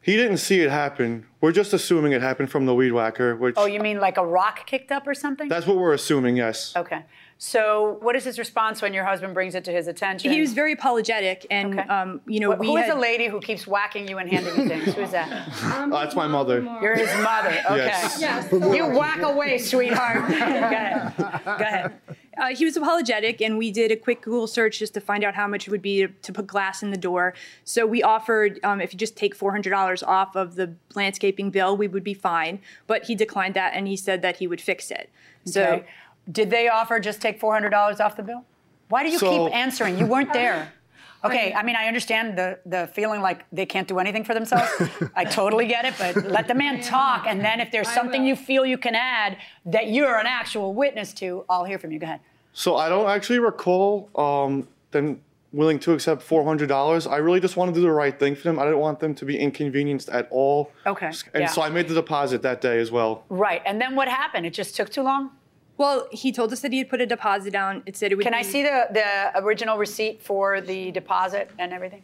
He 0.01 0.17
didn't 0.17 0.37
see 0.37 0.59
it 0.59 0.69
happen. 0.69 1.25
We're 1.39 1.53
just 1.53 1.71
assuming 1.73 2.11
it 2.11 2.21
happened 2.21 2.51
from 2.51 2.65
the 2.65 2.75
weed 2.75 2.91
whacker, 2.91 3.35
which 3.37 3.55
Oh, 3.57 3.65
you 3.65 3.79
mean 3.79 3.99
like 3.99 4.17
a 4.17 4.25
rock 4.25 4.65
kicked 4.67 4.91
up 4.91 5.07
or 5.07 5.13
something? 5.13 5.47
that's 5.47 5.65
what 5.65 5.77
we're 5.77 5.93
assuming. 5.93 6.35
Yes. 6.35 6.73
Okay. 6.75 7.03
So, 7.37 7.97
what 8.01 8.15
is 8.15 8.23
his 8.23 8.39
response 8.39 8.81
when 8.81 8.93
your 8.93 9.03
husband 9.03 9.33
brings 9.33 9.53
it 9.55 9.63
to 9.65 9.71
his 9.71 9.87
attention? 9.87 10.31
He 10.31 10.39
was 10.39 10.53
very 10.53 10.73
apologetic, 10.73 11.45
and 11.51 11.79
um, 11.81 12.21
you 12.25 12.39
know 12.39 12.53
Wh- 12.53 12.59
we 12.59 12.67
who 12.67 12.77
is 12.77 12.85
had, 12.85 12.95
the 12.95 12.99
lady 12.99 13.27
who 13.27 13.41
keeps 13.41 13.67
whacking 13.67 14.07
you 14.07 14.17
and 14.17 14.29
handing 14.29 14.55
you 14.55 14.67
things? 14.67 14.93
Who 14.93 15.01
is 15.01 15.11
that? 15.11 15.49
Uh, 15.63 15.87
that's 15.89 16.15
my 16.15 16.27
mother. 16.27 16.61
You're 16.81 16.95
his 16.95 17.13
mother. 17.21 17.49
Okay. 17.73 17.77
Yes. 17.85 18.17
Yes. 18.19 18.51
You 18.51 18.87
whack 18.87 19.21
away, 19.21 19.57
sweetheart. 19.57 20.27
Go 20.29 20.35
ahead. 20.35 21.13
Go 21.17 21.51
ahead. 21.51 21.93
Uh, 22.37 22.47
he 22.47 22.65
was 22.65 22.75
apologetic, 22.75 23.41
and 23.41 23.57
we 23.57 23.71
did 23.71 23.91
a 23.91 23.95
quick 23.95 24.21
Google 24.21 24.47
search 24.47 24.79
just 24.79 24.93
to 24.95 25.01
find 25.01 25.23
out 25.23 25.35
how 25.35 25.47
much 25.47 25.67
it 25.67 25.71
would 25.71 25.81
be 25.83 26.01
to, 26.01 26.07
to 26.07 26.33
put 26.33 26.47
glass 26.47 26.81
in 26.83 26.89
the 26.91 26.97
door. 26.97 27.33
So 27.63 27.85
we 27.85 28.01
offered, 28.03 28.59
um, 28.63 28.81
if 28.81 28.91
you 28.91 28.97
just 28.99 29.15
take 29.15 29.37
$400 29.37 30.05
off 30.05 30.35
of 30.35 30.55
the 30.55 30.73
landscaping 30.95 31.51
bill, 31.51 31.77
we 31.77 31.87
would 31.87 32.03
be 32.03 32.13
fine. 32.15 32.59
But 32.87 33.05
he 33.05 33.15
declined 33.15 33.53
that, 33.53 33.73
and 33.75 33.87
he 33.87 33.95
said 33.95 34.21
that 34.23 34.37
he 34.37 34.47
would 34.47 34.61
fix 34.61 34.89
it. 34.91 35.09
So 35.45 35.63
Okay. 35.63 35.85
Did 36.31 36.49
they 36.49 36.67
offer 36.69 36.99
just 36.99 37.21
take 37.21 37.39
four 37.39 37.53
hundred 37.53 37.69
dollars 37.69 37.99
off 37.99 38.15
the 38.15 38.23
bill? 38.23 38.45
Why 38.89 39.03
do 39.03 39.09
you 39.09 39.17
So- 39.19 39.45
keep 39.47 39.55
answering? 39.55 39.97
You 39.97 40.05
weren't 40.05 40.33
there. 40.33 40.71
Okay, 41.25 41.53
I 41.53 41.63
mean, 41.63 41.77
I 41.77 41.87
understand 41.87 42.37
the, 42.37 42.59
the 42.65 42.87
feeling 42.93 43.21
like 43.21 43.45
they 43.49 43.65
can't 43.65 43.87
do 43.87 43.97
anything 43.99 44.25
for 44.25 44.33
themselves. 44.33 44.69
I 45.15 45.23
totally 45.23 45.67
get 45.67 45.85
it, 45.85 45.93
but 45.97 46.25
let 46.29 46.49
the 46.49 46.53
man 46.53 46.81
talk, 46.95 47.25
and 47.27 47.39
then 47.39 47.61
if 47.61 47.71
there's 47.71 47.87
something 47.87 48.25
you 48.25 48.35
feel 48.35 48.65
you 48.65 48.77
can 48.77 48.93
add 48.93 49.37
that 49.67 49.87
you're 49.87 50.17
an 50.17 50.25
actual 50.27 50.73
witness 50.73 51.13
to, 51.13 51.45
I'll 51.49 51.63
hear 51.63 51.79
from 51.79 51.93
you. 51.93 51.99
Go 51.99 52.07
ahead. 52.07 52.19
So 52.51 52.75
I 52.75 52.89
don't 52.89 53.07
actually 53.09 53.39
recall 53.39 54.09
um, 54.15 54.67
them 54.91 55.21
willing 55.53 55.79
to 55.79 55.93
accept 55.93 56.21
four 56.23 56.43
hundred 56.43 56.67
dollars. 56.67 57.07
I 57.07 57.15
really 57.17 57.39
just 57.39 57.55
want 57.55 57.73
to 57.73 57.79
do 57.79 57.81
the 57.81 57.91
right 57.91 58.19
thing 58.19 58.35
for 58.35 58.43
them. 58.43 58.59
I 58.59 58.65
didn't 58.65 58.79
want 58.79 58.99
them 58.99 59.15
to 59.15 59.23
be 59.23 59.37
inconvenienced 59.39 60.09
at 60.09 60.27
all. 60.29 60.73
Okay, 60.85 61.05
And 61.33 61.43
yeah. 61.43 61.47
so 61.47 61.61
I 61.61 61.69
made 61.69 61.87
the 61.87 61.93
deposit 61.95 62.41
that 62.41 62.59
day 62.59 62.79
as 62.81 62.91
well. 62.91 63.23
Right, 63.29 63.61
and 63.65 63.79
then 63.79 63.95
what 63.95 64.09
happened? 64.09 64.45
It 64.45 64.53
just 64.53 64.75
took 64.75 64.89
too 64.89 65.03
long. 65.03 65.29
Well, 65.77 66.07
he 66.11 66.31
told 66.31 66.53
us 66.53 66.59
that 66.61 66.71
he 66.71 66.77
had 66.77 66.89
put 66.89 67.01
a 67.01 67.05
deposit 67.05 67.51
down. 67.51 67.83
It 67.85 67.97
said 67.97 68.11
it 68.11 68.15
would. 68.15 68.23
Can 68.23 68.33
I 68.33 68.43
see 68.43 68.63
the, 68.63 68.87
the 68.91 69.39
original 69.39 69.77
receipt 69.77 70.21
for 70.21 70.61
the 70.61 70.91
deposit 70.91 71.49
and 71.57 71.73
everything? 71.73 72.03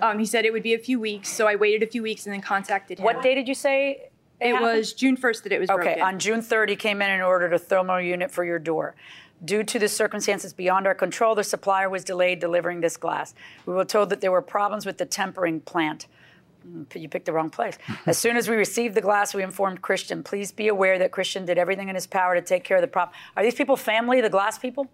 Um, 0.00 0.18
he 0.18 0.26
said 0.26 0.44
it 0.44 0.52
would 0.52 0.62
be 0.62 0.74
a 0.74 0.78
few 0.78 0.98
weeks, 1.00 1.28
so 1.28 1.46
I 1.46 1.56
waited 1.56 1.82
a 1.86 1.90
few 1.90 2.02
weeks 2.02 2.26
and 2.26 2.34
then 2.34 2.40
contacted 2.42 2.98
him. 2.98 3.04
What 3.04 3.22
day 3.22 3.34
did 3.34 3.48
you 3.48 3.54
say? 3.54 4.08
It 4.40 4.52
happened? 4.52 4.64
was 4.78 4.92
June 4.94 5.16
1st 5.16 5.42
that 5.44 5.52
it 5.52 5.60
was 5.60 5.70
Okay, 5.70 5.82
broken. 5.82 6.02
on 6.02 6.18
June 6.18 6.40
3rd, 6.40 6.70
he 6.70 6.76
came 6.76 7.02
in 7.02 7.10
and 7.10 7.22
ordered 7.22 7.52
a 7.52 7.58
thermal 7.58 8.00
unit 8.00 8.30
for 8.30 8.44
your 8.44 8.58
door. 8.58 8.94
Due 9.44 9.62
to 9.62 9.78
the 9.78 9.88
circumstances 9.88 10.52
beyond 10.52 10.86
our 10.86 10.94
control, 10.94 11.34
the 11.34 11.44
supplier 11.44 11.88
was 11.88 12.04
delayed 12.04 12.40
delivering 12.40 12.80
this 12.80 12.96
glass. 12.96 13.34
We 13.66 13.74
were 13.74 13.84
told 13.84 14.10
that 14.10 14.20
there 14.20 14.32
were 14.32 14.42
problems 14.42 14.84
with 14.84 14.98
the 14.98 15.06
tempering 15.06 15.60
plant. 15.60 16.06
You 16.94 17.08
picked 17.08 17.26
the 17.26 17.32
wrong 17.32 17.50
place. 17.50 17.78
As 18.06 18.18
soon 18.18 18.36
as 18.36 18.48
we 18.48 18.56
received 18.56 18.94
the 18.94 19.00
glass, 19.00 19.34
we 19.34 19.42
informed 19.42 19.82
Christian. 19.82 20.22
Please 20.22 20.52
be 20.52 20.68
aware 20.68 20.98
that 20.98 21.12
Christian 21.12 21.44
did 21.44 21.58
everything 21.58 21.88
in 21.88 21.94
his 21.94 22.06
power 22.06 22.34
to 22.34 22.42
take 22.42 22.64
care 22.64 22.76
of 22.76 22.82
the 22.82 22.88
problem. 22.88 23.14
Are 23.36 23.42
these 23.42 23.54
people 23.54 23.76
family, 23.76 24.20
the 24.20 24.30
glass 24.30 24.58
people? 24.58 24.88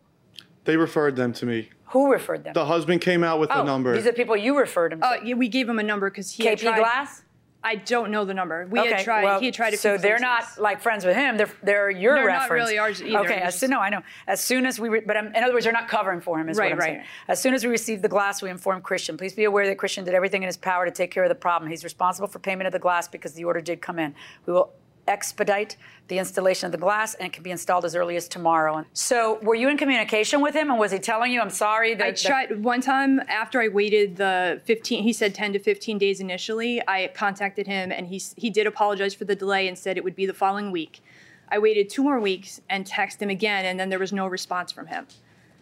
They 0.65 0.77
referred 0.77 1.17
them 1.17 1.33
to 1.35 1.47
me. 1.47 1.71
Who 1.87 2.11
referred 2.11 2.45
them? 2.45 2.53
The 2.53 2.67
husband 2.67 3.01
came 3.01 3.23
out 3.23 3.39
with 3.39 3.51
oh, 3.53 3.59
the 3.59 3.65
number. 3.65 3.95
These 3.95 4.07
are 4.07 4.13
people 4.13 4.37
you 4.37 4.59
referred 4.59 4.93
him 4.93 5.01
to. 5.01 5.07
Uh, 5.07 5.17
yeah, 5.25 5.35
we 5.35 5.49
gave 5.49 5.69
him 5.69 5.79
a 5.79 5.83
number 5.83 6.11
because 6.11 6.33
he 6.33 6.45
had 6.45 6.59
KP 6.59 6.63
tried. 6.63 6.79
Glass? 6.79 7.23
I 7.67 7.75
don't 7.75 8.13
know 8.13 8.25
the 8.25 8.33
number. 8.33 8.65
We 8.71 8.79
okay, 8.79 8.93
had 8.95 9.05
tried. 9.05 9.25
well, 9.25 9.41
he 9.41 9.47
had 9.47 9.55
tried 9.55 9.75
a 9.75 9.77
so 9.77 9.99
they're 9.99 10.19
places. 10.19 10.57
not 10.57 10.63
like 10.63 10.81
friends 10.81 11.05
with 11.05 11.17
him. 11.17 11.37
They're 11.37 11.51
they're 11.65 11.91
your 11.91 12.15
They're 12.15 12.29
not 12.29 12.43
reference. 12.43 12.63
really 12.63 12.79
ours 12.79 13.03
either. 13.03 13.19
Okay, 13.25 13.35
as 13.39 13.59
soon, 13.59 13.71
no, 13.71 13.81
I 13.81 13.91
know. 13.91 14.03
As 14.29 14.41
soon 14.41 14.67
as 14.67 14.79
we, 14.79 14.89
re- 14.89 15.03
but 15.05 15.17
um, 15.17 15.27
in 15.35 15.43
other 15.43 15.53
words, 15.53 15.65
they're 15.65 15.73
not 15.73 15.89
covering 15.89 16.21
for 16.21 16.39
him. 16.39 16.49
Is 16.49 16.57
Right, 16.59 16.67
what 16.67 16.73
I'm 16.75 16.79
right. 16.79 16.87
saying. 16.99 17.05
As 17.27 17.43
soon 17.43 17.55
as 17.55 17.65
we 17.65 17.71
received 17.71 18.03
the 18.03 18.09
glass, 18.09 18.41
we 18.41 18.51
informed 18.51 18.85
Christian. 18.85 19.17
Please 19.17 19.35
be 19.35 19.45
aware 19.45 19.67
that 19.67 19.79
Christian 19.79 20.05
did 20.05 20.15
everything 20.15 20.43
in 20.45 20.47
his 20.47 20.57
power 20.57 20.85
to 20.85 20.93
take 20.93 21.11
care 21.11 21.25
of 21.25 21.29
the 21.29 21.35
problem. 21.35 21.69
He's 21.69 21.83
responsible 21.83 22.29
for 22.29 22.39
payment 22.39 22.69
of 22.69 22.73
the 22.73 22.79
glass 22.79 23.09
because 23.09 23.33
the 23.35 23.43
order 23.45 23.61
did 23.61 23.83
come 23.83 23.99
in. 23.99 24.15
We 24.47 24.53
will 24.53 24.73
expedite 25.09 25.77
the 26.09 26.19
installation 26.19 26.67
of 26.67 26.73
the 26.73 26.79
glass 26.79 27.15
and 27.15 27.27
it 27.27 27.33
can 27.33 27.43
be 27.43 27.51
installed 27.51 27.85
as 27.85 27.97
early 27.97 28.17
as 28.17 28.29
tomorrow. 28.29 28.85
So, 28.93 29.39
were 29.43 29.55
you 29.55 29.69
in 29.69 29.77
communication 29.77 30.41
with 30.41 30.55
him, 30.55 30.71
and 30.71 30.79
was 30.79 30.93
he 30.93 30.99
telling 30.99 31.33
you, 31.33 31.41
"I'm 31.41 31.51
sorry"? 31.51 31.95
That, 31.95 32.05
I 32.07 32.11
that- 32.13 32.21
tried 32.21 32.63
one 32.65 32.81
time 32.81 33.21
after 33.29 33.61
I 33.61 33.69
waited 33.69 34.17
the 34.17 34.61
15. 34.65 35.03
He 35.03 35.13
said 35.13 35.35
10 35.35 35.53
to 35.55 35.59
15 35.59 35.99
days 35.99 36.21
initially. 36.21 36.81
I 36.87 37.09
contacted 37.15 37.67
him 37.67 37.91
and 37.91 38.07
he 38.09 38.21
he 38.37 38.51
did 38.51 38.67
apologize 38.67 39.15
for 39.15 39.25
the 39.25 39.35
delay 39.35 39.67
and 39.69 39.77
said 39.79 39.97
it 39.97 40.05
would 40.05 40.17
be 40.17 40.27
the 40.27 40.35
following 40.35 40.71
week. 40.71 41.03
I 41.49 41.59
waited 41.59 41.89
two 41.89 42.03
more 42.03 42.19
weeks 42.19 42.61
and 42.69 42.85
texted 42.85 43.23
him 43.23 43.31
again, 43.31 43.65
and 43.65 43.79
then 43.79 43.89
there 43.89 43.99
was 44.01 44.13
no 44.13 44.27
response 44.27 44.73
from 44.73 44.87
him. 44.89 45.07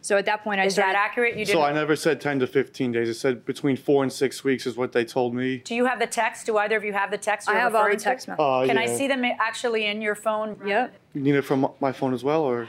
So 0.05 0.19
at 0.19 0.27
that 0.27 0.45
point, 0.45 0.61
I 0.61 0.67
Is 0.67 0.75
started. 0.75 0.97
that 0.97 0.99
accurate? 0.99 1.35
You 1.38 1.47
so 1.47 1.62
I 1.62 1.73
never 1.73 1.97
said 1.97 2.21
10 2.21 2.40
to 2.40 2.47
15 2.47 2.93
days. 2.93 3.09
I 3.09 3.12
said 3.14 3.47
between 3.47 3.75
four 3.75 4.03
and 4.03 4.12
six 4.12 4.45
weeks 4.45 4.67
is 4.67 4.77
what 4.77 4.93
they 4.93 5.03
told 5.03 5.35
me. 5.35 5.62
Do 5.64 5.75
you 5.75 5.87
have 5.87 5.99
the 5.99 6.07
text? 6.07 6.45
Do 6.45 6.59
either 6.59 6.77
of 6.77 6.85
you 6.85 6.93
have 6.93 7.11
the 7.11 7.17
text? 7.17 7.49
I 7.49 7.55
have 7.55 7.75
all 7.75 7.88
the 7.88 7.97
text 7.97 8.29
messages. 8.29 8.45
Uh, 8.45 8.67
Can 8.67 8.77
I 8.77 8.85
see 8.85 9.09
them 9.09 9.25
actually 9.25 9.87
in 9.87 10.03
your 10.03 10.14
phone? 10.14 10.61
Yeah. 10.67 10.88
You 11.14 11.23
need 11.23 11.37
it 11.37 11.43
from 11.43 11.71
my 11.81 11.90
phone 11.90 12.12
as 12.12 12.23
well, 12.23 12.43
or? 12.43 12.69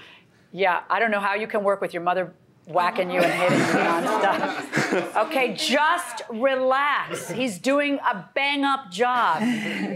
Yeah, 0.54 0.84
I 0.90 0.98
don't 0.98 1.12
know 1.12 1.20
how 1.20 1.34
you 1.34 1.46
can 1.46 1.62
work 1.62 1.82
with 1.82 1.94
your 1.94 2.04
mother 2.04 2.34
whacking 2.68 3.12
you 3.12 3.20
and 3.20 3.34
hitting 3.34 3.60
you 3.60 3.84
nonstop. 3.84 5.26
Okay, 5.28 5.56
just 5.56 6.22
relax. 6.30 7.30
He's 7.30 7.60
doing 7.60 8.00
a 8.00 8.30
bang 8.34 8.64
up 8.64 8.90
job. 8.92 9.44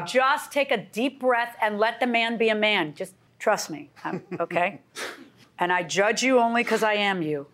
Just 0.06 0.52
take 0.52 0.71
a 0.71 0.78
deep 0.78 1.21
breath 1.21 1.56
and 1.62 1.80
let 1.80 2.02
the 2.02 2.08
man 2.08 2.38
be 2.38 2.49
a 2.49 2.56
man. 2.56 2.95
Just 2.95 3.13
trust 3.39 3.69
me, 3.69 3.91
okay? 4.41 4.82
And 5.59 5.71
I 5.73 5.83
judge 5.83 6.23
you 6.23 6.39
only 6.39 6.63
because 6.63 6.83
I 6.83 6.93
am 6.93 7.21
you. 7.21 7.47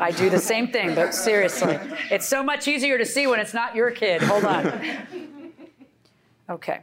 I 0.00 0.10
do 0.10 0.30
the 0.30 0.38
same 0.38 0.68
thing, 0.68 0.94
but 0.94 1.14
seriously. 1.14 1.78
It's 2.10 2.26
so 2.26 2.42
much 2.42 2.68
easier 2.68 2.98
to 2.98 3.06
see 3.06 3.26
when 3.26 3.40
it's 3.40 3.54
not 3.54 3.74
your 3.74 3.90
kid. 3.90 4.22
Hold 4.22 4.44
on. 4.44 4.80
Okay. 6.48 6.82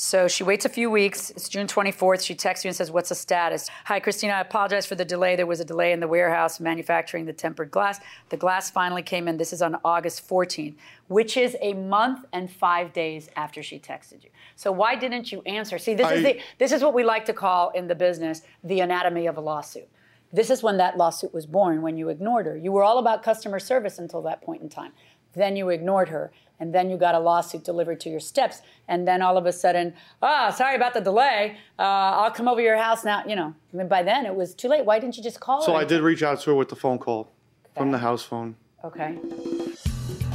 So 0.00 0.28
she 0.28 0.44
waits 0.44 0.64
a 0.64 0.68
few 0.68 0.92
weeks. 0.92 1.30
It's 1.30 1.48
June 1.48 1.66
24th. 1.66 2.24
She 2.24 2.36
texts 2.36 2.64
you 2.64 2.68
and 2.68 2.76
says, 2.76 2.88
What's 2.88 3.08
the 3.08 3.16
status? 3.16 3.68
Hi, 3.86 3.98
Christina. 3.98 4.34
I 4.34 4.40
apologize 4.42 4.86
for 4.86 4.94
the 4.94 5.04
delay. 5.04 5.34
There 5.34 5.44
was 5.44 5.58
a 5.58 5.64
delay 5.64 5.90
in 5.90 5.98
the 5.98 6.06
warehouse 6.06 6.60
manufacturing 6.60 7.24
the 7.24 7.32
tempered 7.32 7.72
glass. 7.72 7.98
The 8.28 8.36
glass 8.36 8.70
finally 8.70 9.02
came 9.02 9.26
in. 9.26 9.38
This 9.38 9.52
is 9.52 9.60
on 9.60 9.76
August 9.84 10.28
14th, 10.28 10.76
which 11.08 11.36
is 11.36 11.56
a 11.60 11.72
month 11.72 12.26
and 12.32 12.48
five 12.48 12.92
days 12.92 13.28
after 13.34 13.60
she 13.60 13.80
texted 13.80 14.22
you. 14.22 14.30
So 14.54 14.70
why 14.70 14.94
didn't 14.94 15.32
you 15.32 15.42
answer? 15.46 15.78
See, 15.78 15.94
this 15.94 16.12
is 16.12 16.22
the 16.22 16.40
this 16.58 16.70
is 16.70 16.80
what 16.80 16.94
we 16.94 17.02
like 17.02 17.24
to 17.24 17.32
call 17.32 17.70
in 17.70 17.88
the 17.88 17.96
business 17.96 18.42
the 18.62 18.78
anatomy 18.78 19.26
of 19.26 19.36
a 19.36 19.40
lawsuit. 19.40 19.88
This 20.32 20.48
is 20.48 20.62
when 20.62 20.76
that 20.76 20.96
lawsuit 20.96 21.34
was 21.34 21.44
born, 21.44 21.82
when 21.82 21.96
you 21.96 22.08
ignored 22.08 22.46
her. 22.46 22.56
You 22.56 22.70
were 22.70 22.84
all 22.84 22.98
about 22.98 23.24
customer 23.24 23.58
service 23.58 23.98
until 23.98 24.22
that 24.22 24.42
point 24.42 24.62
in 24.62 24.68
time. 24.68 24.92
Then 25.34 25.56
you 25.56 25.68
ignored 25.68 26.08
her, 26.08 26.32
and 26.60 26.74
then 26.74 26.90
you 26.90 26.96
got 26.96 27.14
a 27.14 27.18
lawsuit 27.18 27.64
delivered 27.64 28.00
to 28.00 28.08
your 28.10 28.20
steps. 28.20 28.62
And 28.88 29.06
then 29.06 29.22
all 29.22 29.36
of 29.36 29.46
a 29.46 29.52
sudden, 29.52 29.94
ah, 30.22 30.50
sorry 30.50 30.76
about 30.76 30.94
the 30.94 31.00
delay. 31.00 31.56
Uh, 31.78 31.82
I'll 31.82 32.30
come 32.30 32.48
over 32.48 32.60
your 32.60 32.76
house 32.76 33.04
now. 33.04 33.22
You 33.26 33.36
know, 33.36 33.54
I 33.72 33.76
mean, 33.76 33.88
by 33.88 34.02
then 34.02 34.26
it 34.26 34.34
was 34.34 34.54
too 34.54 34.68
late. 34.68 34.84
Why 34.84 34.98
didn't 34.98 35.16
you 35.16 35.22
just 35.22 35.40
call 35.40 35.62
So 35.62 35.72
her? 35.72 35.78
I 35.78 35.84
did 35.84 36.00
reach 36.00 36.22
out 36.22 36.40
to 36.40 36.50
her 36.50 36.56
with 36.56 36.68
the 36.68 36.76
phone 36.76 36.98
call 36.98 37.30
from 37.76 37.92
the 37.92 37.98
house 37.98 38.22
phone. 38.22 38.56
Okay. 38.84 39.16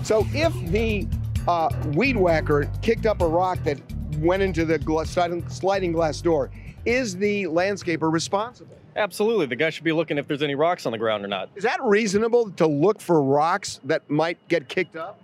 So 0.03 0.25
if 0.33 0.53
the 0.71 1.07
uh, 1.47 1.69
weed 1.93 2.17
whacker 2.17 2.69
kicked 2.81 3.05
up 3.05 3.21
a 3.21 3.27
rock 3.27 3.59
that 3.63 3.79
went 4.19 4.43
into 4.43 4.65
the 4.65 4.77
gla- 4.79 5.05
sliding, 5.05 5.47
sliding 5.49 5.91
glass 5.91 6.21
door, 6.21 6.51
is 6.85 7.15
the 7.15 7.45
landscaper 7.45 8.11
responsible? 8.11 8.77
Absolutely. 8.95 9.45
The 9.47 9.55
guy 9.55 9.69
should 9.69 9.85
be 9.85 9.91
looking 9.91 10.17
if 10.17 10.27
there's 10.27 10.43
any 10.43 10.55
rocks 10.55 10.85
on 10.85 10.91
the 10.91 10.97
ground 10.97 11.23
or 11.25 11.27
not. 11.27 11.49
Is 11.55 11.63
that 11.63 11.81
reasonable 11.81 12.51
to 12.51 12.67
look 12.67 13.01
for 13.01 13.23
rocks 13.23 13.79
that 13.85 14.07
might 14.09 14.37
get 14.49 14.67
kicked 14.67 14.95
up? 14.95 15.19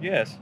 Yes. 0.00 0.38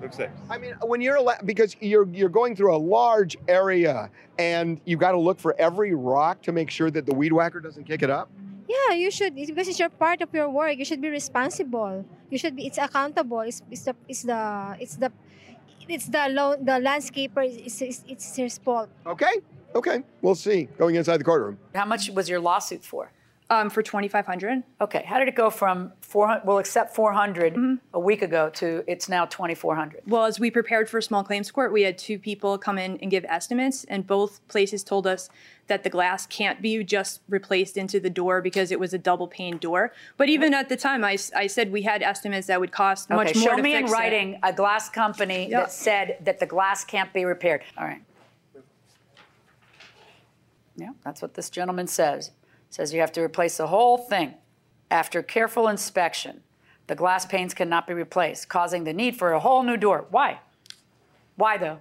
Looks 0.00 0.18
like. 0.18 0.30
I 0.50 0.58
mean, 0.58 0.74
when 0.82 1.00
you're 1.00 1.20
la- 1.20 1.40
because 1.44 1.76
you're 1.80 2.06
you're 2.08 2.28
going 2.28 2.56
through 2.56 2.74
a 2.74 2.78
large 2.78 3.36
area 3.48 4.10
and 4.38 4.80
you've 4.84 5.00
got 5.00 5.12
to 5.12 5.18
look 5.18 5.38
for 5.38 5.54
every 5.58 5.94
rock 5.94 6.42
to 6.42 6.52
make 6.52 6.70
sure 6.70 6.90
that 6.90 7.06
the 7.06 7.14
weed 7.14 7.32
whacker 7.32 7.60
doesn't 7.60 7.84
kick 7.84 8.02
it 8.02 8.10
up. 8.10 8.28
Yeah, 8.68 8.94
you 8.96 9.10
should 9.10 9.34
because 9.34 9.68
it's 9.68 9.78
your 9.78 9.88
part 9.88 10.20
of 10.20 10.32
your 10.34 10.50
work. 10.50 10.76
You 10.78 10.84
should 10.84 11.00
be 11.00 11.08
responsible. 11.08 12.04
You 12.30 12.38
should 12.38 12.56
be. 12.56 12.66
It's 12.66 12.78
accountable. 12.78 13.40
It's, 13.40 13.62
it's 13.70 13.84
the 13.84 13.94
it's 14.08 14.22
the 14.22 14.76
it's 14.80 14.96
the 14.96 15.12
it's 15.88 16.06
the 16.06 16.26
lo- 16.30 16.56
the 16.56 16.72
landscaper. 16.80 17.44
It's, 17.44 17.80
it's 17.80 18.04
it's 18.08 18.36
his 18.36 18.58
fault. 18.58 18.88
Okay, 19.06 19.40
okay, 19.74 20.02
we'll 20.22 20.34
see. 20.34 20.64
Going 20.78 20.96
inside 20.96 21.18
the 21.18 21.24
courtroom. 21.24 21.58
How 21.74 21.84
much 21.84 22.10
was 22.10 22.28
your 22.28 22.40
lawsuit 22.40 22.84
for? 22.84 23.10
Um, 23.50 23.68
for 23.68 23.82
2500 23.82 24.62
Okay. 24.80 25.02
How 25.06 25.18
did 25.18 25.28
it 25.28 25.34
go 25.36 25.50
from 25.50 25.92
400, 26.00 26.46
well, 26.46 26.58
except 26.58 26.94
400 26.94 27.52
Mm-hmm. 27.54 27.74
a 27.92 28.00
week 28.00 28.22
ago 28.22 28.48
to 28.54 28.82
it's 28.86 29.06
now 29.06 29.26
2400? 29.26 30.00
Well, 30.06 30.24
as 30.24 30.40
we 30.40 30.50
prepared 30.50 30.88
for 30.88 31.00
small 31.02 31.22
claims 31.22 31.50
court, 31.50 31.70
we 31.70 31.82
had 31.82 31.98
two 31.98 32.18
people 32.18 32.56
come 32.56 32.78
in 32.78 32.96
and 33.02 33.10
give 33.10 33.22
estimates, 33.26 33.84
and 33.84 34.06
both 34.06 34.40
places 34.48 34.82
told 34.82 35.06
us 35.06 35.28
that 35.66 35.82
the 35.84 35.90
glass 35.90 36.26
can't 36.26 36.62
be 36.62 36.82
just 36.84 37.20
replaced 37.28 37.76
into 37.76 38.00
the 38.00 38.08
door 38.08 38.40
because 38.40 38.70
it 38.72 38.80
was 38.80 38.94
a 38.94 38.98
double 38.98 39.28
pane 39.28 39.58
door. 39.58 39.92
But 40.16 40.30
even 40.30 40.54
at 40.54 40.70
the 40.70 40.76
time, 40.76 41.04
I, 41.04 41.18
I 41.36 41.46
said 41.46 41.70
we 41.70 41.82
had 41.82 42.02
estimates 42.02 42.46
that 42.46 42.60
would 42.60 42.72
cost 42.72 43.10
much 43.10 43.34
more 43.36 43.50
show 43.50 43.56
to 43.56 43.62
me 43.62 43.74
in 43.74 43.82
fix 43.82 43.90
it. 43.90 43.94
writing 43.94 44.38
a 44.42 44.54
glass 44.54 44.88
company 44.88 45.50
Yep. 45.50 45.60
that 45.64 45.70
said 45.70 46.16
that 46.22 46.40
the 46.40 46.46
glass 46.46 46.82
can't 46.82 47.12
be 47.12 47.26
repaired. 47.26 47.62
All 47.76 47.84
right. 47.84 48.02
Yeah, 50.76 50.90
that's 51.04 51.20
what 51.20 51.34
this 51.34 51.50
gentleman 51.50 51.86
says. 51.88 52.30
Says 52.74 52.92
you 52.92 52.98
have 52.98 53.12
to 53.12 53.20
replace 53.20 53.58
the 53.58 53.68
whole 53.68 53.96
thing. 53.96 54.34
After 54.90 55.22
careful 55.22 55.68
inspection, 55.68 56.40
the 56.88 56.96
glass 56.96 57.24
panes 57.24 57.54
cannot 57.54 57.86
be 57.86 57.94
replaced, 57.94 58.48
causing 58.48 58.82
the 58.82 58.92
need 58.92 59.16
for 59.16 59.32
a 59.32 59.38
whole 59.38 59.62
new 59.62 59.76
door. 59.76 60.06
Why? 60.10 60.40
Why 61.36 61.56
though? 61.56 61.78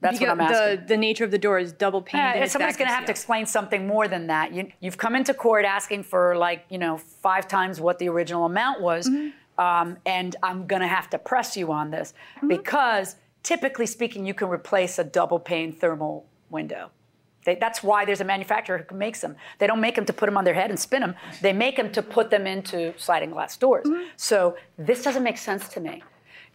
That's 0.00 0.18
what 0.18 0.30
I'm 0.30 0.40
asking. 0.40 0.86
The, 0.86 0.86
the 0.86 0.96
nature 0.96 1.24
of 1.24 1.32
the 1.32 1.38
door 1.38 1.58
is 1.58 1.74
double 1.74 2.00
pane. 2.00 2.18
Yeah, 2.18 2.46
somebody's 2.46 2.78
going 2.78 2.88
to 2.88 2.94
have 2.94 3.04
to 3.04 3.10
explain 3.10 3.44
something 3.44 3.86
more 3.86 4.08
than 4.08 4.28
that. 4.28 4.54
You, 4.54 4.72
you've 4.80 4.96
come 4.96 5.14
into 5.14 5.34
court 5.34 5.66
asking 5.66 6.04
for 6.04 6.34
like 6.34 6.64
you 6.70 6.78
know 6.78 6.96
five 6.96 7.46
times 7.46 7.78
what 7.78 7.98
the 7.98 8.08
original 8.08 8.46
amount 8.46 8.80
was, 8.80 9.10
um, 9.58 9.98
and 10.06 10.34
I'm 10.42 10.66
going 10.66 10.80
to 10.80 10.88
have 10.88 11.10
to 11.10 11.18
press 11.18 11.58
you 11.58 11.70
on 11.72 11.90
this 11.90 12.14
because 12.48 13.16
typically 13.42 13.84
speaking, 13.84 14.24
you 14.24 14.32
can 14.32 14.48
replace 14.48 14.98
a 14.98 15.04
double 15.04 15.38
pane 15.38 15.74
thermal 15.74 16.24
window. 16.48 16.90
They, 17.44 17.56
that's 17.56 17.82
why 17.82 18.04
there's 18.04 18.20
a 18.20 18.24
manufacturer 18.24 18.86
who 18.88 18.96
makes 18.96 19.20
them. 19.20 19.36
They 19.58 19.66
don't 19.66 19.80
make 19.80 19.96
them 19.96 20.04
to 20.04 20.12
put 20.12 20.26
them 20.26 20.36
on 20.36 20.44
their 20.44 20.54
head 20.54 20.70
and 20.70 20.78
spin 20.78 21.00
them. 21.00 21.14
They 21.40 21.52
make 21.52 21.76
them 21.76 21.90
to 21.92 22.02
put 22.02 22.30
them 22.30 22.46
into 22.46 22.94
sliding 22.98 23.30
glass 23.30 23.56
doors. 23.56 23.86
Mm-hmm. 23.86 24.04
So 24.16 24.56
this 24.78 25.02
doesn't 25.02 25.22
make 25.22 25.38
sense 25.38 25.68
to 25.70 25.80
me. 25.80 26.02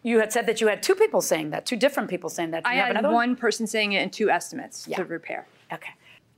You 0.03 0.19
had 0.19 0.31
said 0.31 0.45
that 0.45 0.61
you 0.61 0.67
had 0.67 0.81
two 0.81 0.95
people 0.95 1.21
saying 1.21 1.49
that, 1.49 1.65
two 1.65 1.75
different 1.75 2.09
people 2.09 2.29
saying 2.29 2.51
that. 2.51 2.65
I 2.65 2.75
have 2.75 2.87
had 2.87 2.97
another 2.97 3.13
one 3.13 3.35
person 3.35 3.67
saying 3.67 3.93
it 3.93 3.97
and 3.97 4.13
two 4.13 4.29
estimates 4.29 4.85
to 4.85 5.03
repair. 5.03 5.47
Okay. 5.73 5.91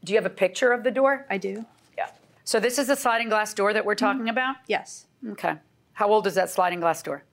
Do 0.04 0.14
you 0.14 0.18
have 0.18 0.26
a 0.26 0.32
picture 0.32 0.72
of 0.72 0.84
the 0.84 0.92
door? 0.92 1.26
I 1.30 1.38
do. 1.38 1.66
Yeah. 1.98 2.10
So 2.44 2.60
this 2.60 2.80
is 2.80 2.88
the 2.88 2.96
sliding 2.96 3.30
glass 3.30 3.54
door 3.54 3.74
that 3.74 3.86
we're 3.86 3.96
mm-hmm. 3.96 4.06
talking 4.06 4.30
about? 4.30 4.56
Yes. 4.68 5.06
Okay. 5.32 5.56
How 5.94 6.08
old 6.08 6.26
is 6.26 6.36
that 6.36 6.50
sliding 6.50 6.80
glass 6.80 7.04
door? 7.04 7.24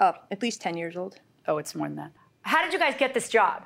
Oh, 0.00 0.12
at 0.30 0.40
least 0.40 0.62
10 0.62 0.76
years 0.76 0.96
old. 0.96 1.20
Oh, 1.48 1.58
it's 1.58 1.74
more 1.74 1.88
than 1.88 1.96
that. 1.96 2.12
How 2.42 2.62
did 2.62 2.72
you 2.72 2.78
guys 2.78 2.94
get 2.96 3.12
this 3.12 3.28
job? 3.28 3.64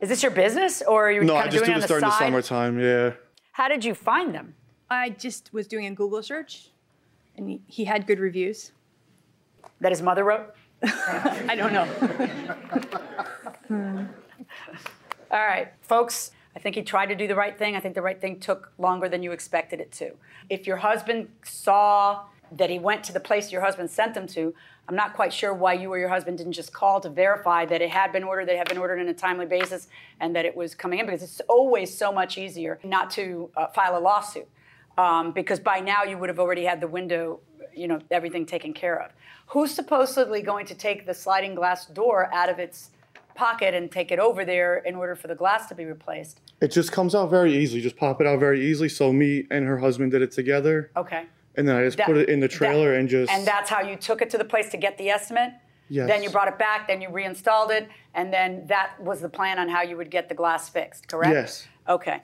Is 0.00 0.08
this 0.08 0.22
your 0.22 0.30
business 0.30 0.82
or 0.82 1.08
are 1.08 1.12
you 1.12 1.24
No, 1.24 1.34
kind 1.34 1.48
of 1.48 1.52
doing 1.52 1.70
it 1.70 1.80
this 1.80 1.90
on 1.90 2.00
the 2.00 2.10
side? 2.10 2.30
No, 2.30 2.36
I 2.36 2.40
just 2.40 2.48
do 2.48 2.48
this 2.48 2.48
during 2.48 2.72
the 2.72 2.78
summertime. 2.78 2.80
Yeah. 2.80 3.12
How 3.52 3.68
did 3.68 3.84
you 3.84 3.94
find 3.94 4.34
them? 4.34 4.54
I 4.88 5.10
just 5.10 5.52
was 5.52 5.66
doing 5.66 5.86
a 5.86 5.90
Google 5.90 6.22
search 6.22 6.70
and 7.36 7.48
he, 7.48 7.60
he 7.66 7.84
had 7.84 8.06
good 8.06 8.20
reviews. 8.20 8.72
That 9.80 9.92
his 9.92 10.02
mother 10.02 10.24
wrote? 10.24 10.54
I 10.82 11.54
don't 11.56 11.72
know. 11.72 11.86
All 15.30 15.46
right, 15.46 15.72
folks, 15.82 16.30
I 16.56 16.58
think 16.58 16.74
he 16.74 16.82
tried 16.82 17.06
to 17.06 17.14
do 17.14 17.28
the 17.28 17.34
right 17.34 17.56
thing. 17.56 17.76
I 17.76 17.80
think 17.80 17.94
the 17.94 18.02
right 18.02 18.20
thing 18.20 18.40
took 18.40 18.72
longer 18.78 19.08
than 19.08 19.22
you 19.22 19.32
expected 19.32 19.80
it 19.80 19.92
to. 19.92 20.12
If 20.48 20.66
your 20.66 20.78
husband 20.78 21.28
saw 21.44 22.24
that 22.52 22.70
he 22.70 22.78
went 22.78 23.04
to 23.04 23.12
the 23.12 23.20
place 23.20 23.52
your 23.52 23.60
husband 23.60 23.90
sent 23.90 24.14
them 24.14 24.26
to, 24.28 24.54
I'm 24.88 24.96
not 24.96 25.14
quite 25.14 25.32
sure 25.32 25.52
why 25.52 25.74
you 25.74 25.92
or 25.92 25.98
your 25.98 26.08
husband 26.08 26.38
didn't 26.38 26.54
just 26.54 26.72
call 26.72 27.00
to 27.00 27.10
verify 27.10 27.66
that 27.66 27.82
it 27.82 27.90
had 27.90 28.12
been 28.12 28.24
ordered, 28.24 28.48
that 28.48 28.54
it 28.54 28.58
had 28.58 28.68
been 28.68 28.78
ordered 28.78 28.98
in 28.98 29.08
a 29.08 29.14
timely 29.14 29.46
basis, 29.46 29.88
and 30.20 30.34
that 30.34 30.44
it 30.44 30.56
was 30.56 30.74
coming 30.74 30.98
in, 30.98 31.06
because 31.06 31.22
it's 31.22 31.40
always 31.48 31.96
so 31.96 32.10
much 32.10 32.38
easier 32.38 32.78
not 32.82 33.10
to 33.10 33.50
uh, 33.56 33.66
file 33.68 33.98
a 33.98 34.00
lawsuit. 34.00 34.48
Um, 34.96 35.32
because 35.32 35.60
by 35.60 35.78
now 35.80 36.02
you 36.02 36.18
would 36.18 36.28
have 36.28 36.40
already 36.40 36.64
had 36.64 36.80
the 36.80 36.88
window, 36.88 37.40
you 37.74 37.86
know, 37.86 38.00
everything 38.10 38.46
taken 38.46 38.72
care 38.72 39.00
of. 39.00 39.12
Who's 39.48 39.72
supposedly 39.72 40.42
going 40.42 40.66
to 40.66 40.74
take 40.74 41.06
the 41.06 41.14
sliding 41.14 41.54
glass 41.54 41.86
door 41.86 42.28
out 42.34 42.48
of 42.48 42.58
its 42.58 42.90
pocket 43.36 43.74
and 43.74 43.92
take 43.92 44.10
it 44.10 44.18
over 44.18 44.44
there 44.44 44.78
in 44.78 44.96
order 44.96 45.14
for 45.14 45.28
the 45.28 45.34
glass 45.34 45.68
to 45.68 45.74
be 45.74 45.84
replaced? 45.84 46.40
It 46.60 46.72
just 46.72 46.90
comes 46.90 47.14
out 47.14 47.30
very 47.30 47.56
easily. 47.56 47.80
Just 47.80 47.96
pop 47.96 48.20
it 48.20 48.26
out 48.26 48.40
very 48.40 48.66
easily. 48.66 48.88
So 48.88 49.12
me 49.12 49.46
and 49.50 49.64
her 49.64 49.78
husband 49.78 50.10
did 50.10 50.22
it 50.22 50.32
together, 50.32 50.90
Okay. 50.96 51.26
And 51.56 51.66
then 51.68 51.76
I 51.76 51.84
just 51.84 51.96
That- 51.98 52.06
put 52.06 52.16
it 52.16 52.28
in 52.28 52.40
the 52.40 52.48
that- 52.48 52.54
trailer 52.54 52.94
and 52.94 53.08
just. 53.08 53.32
And 53.32 53.46
that's 53.46 53.70
how 53.70 53.82
you 53.82 53.96
took 53.96 54.22
it 54.22 54.30
to 54.30 54.38
the 54.38 54.44
place 54.44 54.70
to 54.70 54.76
get 54.76 54.98
the 54.98 55.10
estimate? 55.10 55.52
Yes. 55.90 56.08
Then 56.08 56.22
you 56.22 56.30
brought 56.30 56.48
it 56.48 56.58
back, 56.58 56.86
then 56.86 57.00
you 57.00 57.08
reinstalled 57.08 57.70
it, 57.70 57.88
and 58.14 58.32
then 58.32 58.66
that 58.66 59.00
was 59.00 59.20
the 59.20 59.28
plan 59.28 59.58
on 59.58 59.68
how 59.68 59.82
you 59.82 59.96
would 59.96 60.10
get 60.10 60.28
the 60.28 60.34
glass 60.34 60.68
fixed, 60.68 61.08
correct? 61.08 61.32
Yes. 61.32 61.66
Okay. 61.88 62.20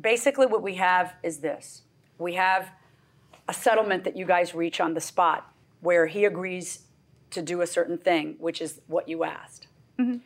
Basically, 0.00 0.46
what 0.46 0.62
we 0.62 0.76
have 0.76 1.14
is 1.22 1.38
this 1.38 1.82
we 2.18 2.34
have 2.34 2.70
a 3.48 3.54
settlement 3.54 4.04
that 4.04 4.16
you 4.16 4.24
guys 4.24 4.54
reach 4.54 4.80
on 4.80 4.94
the 4.94 5.00
spot 5.00 5.52
where 5.80 6.06
he 6.06 6.24
agrees 6.24 6.82
to 7.30 7.42
do 7.42 7.60
a 7.60 7.66
certain 7.66 7.98
thing, 7.98 8.36
which 8.38 8.60
is 8.60 8.80
what 8.86 9.08
you 9.08 9.24
asked. 9.24 9.66
Mm-hmm. 9.98 10.18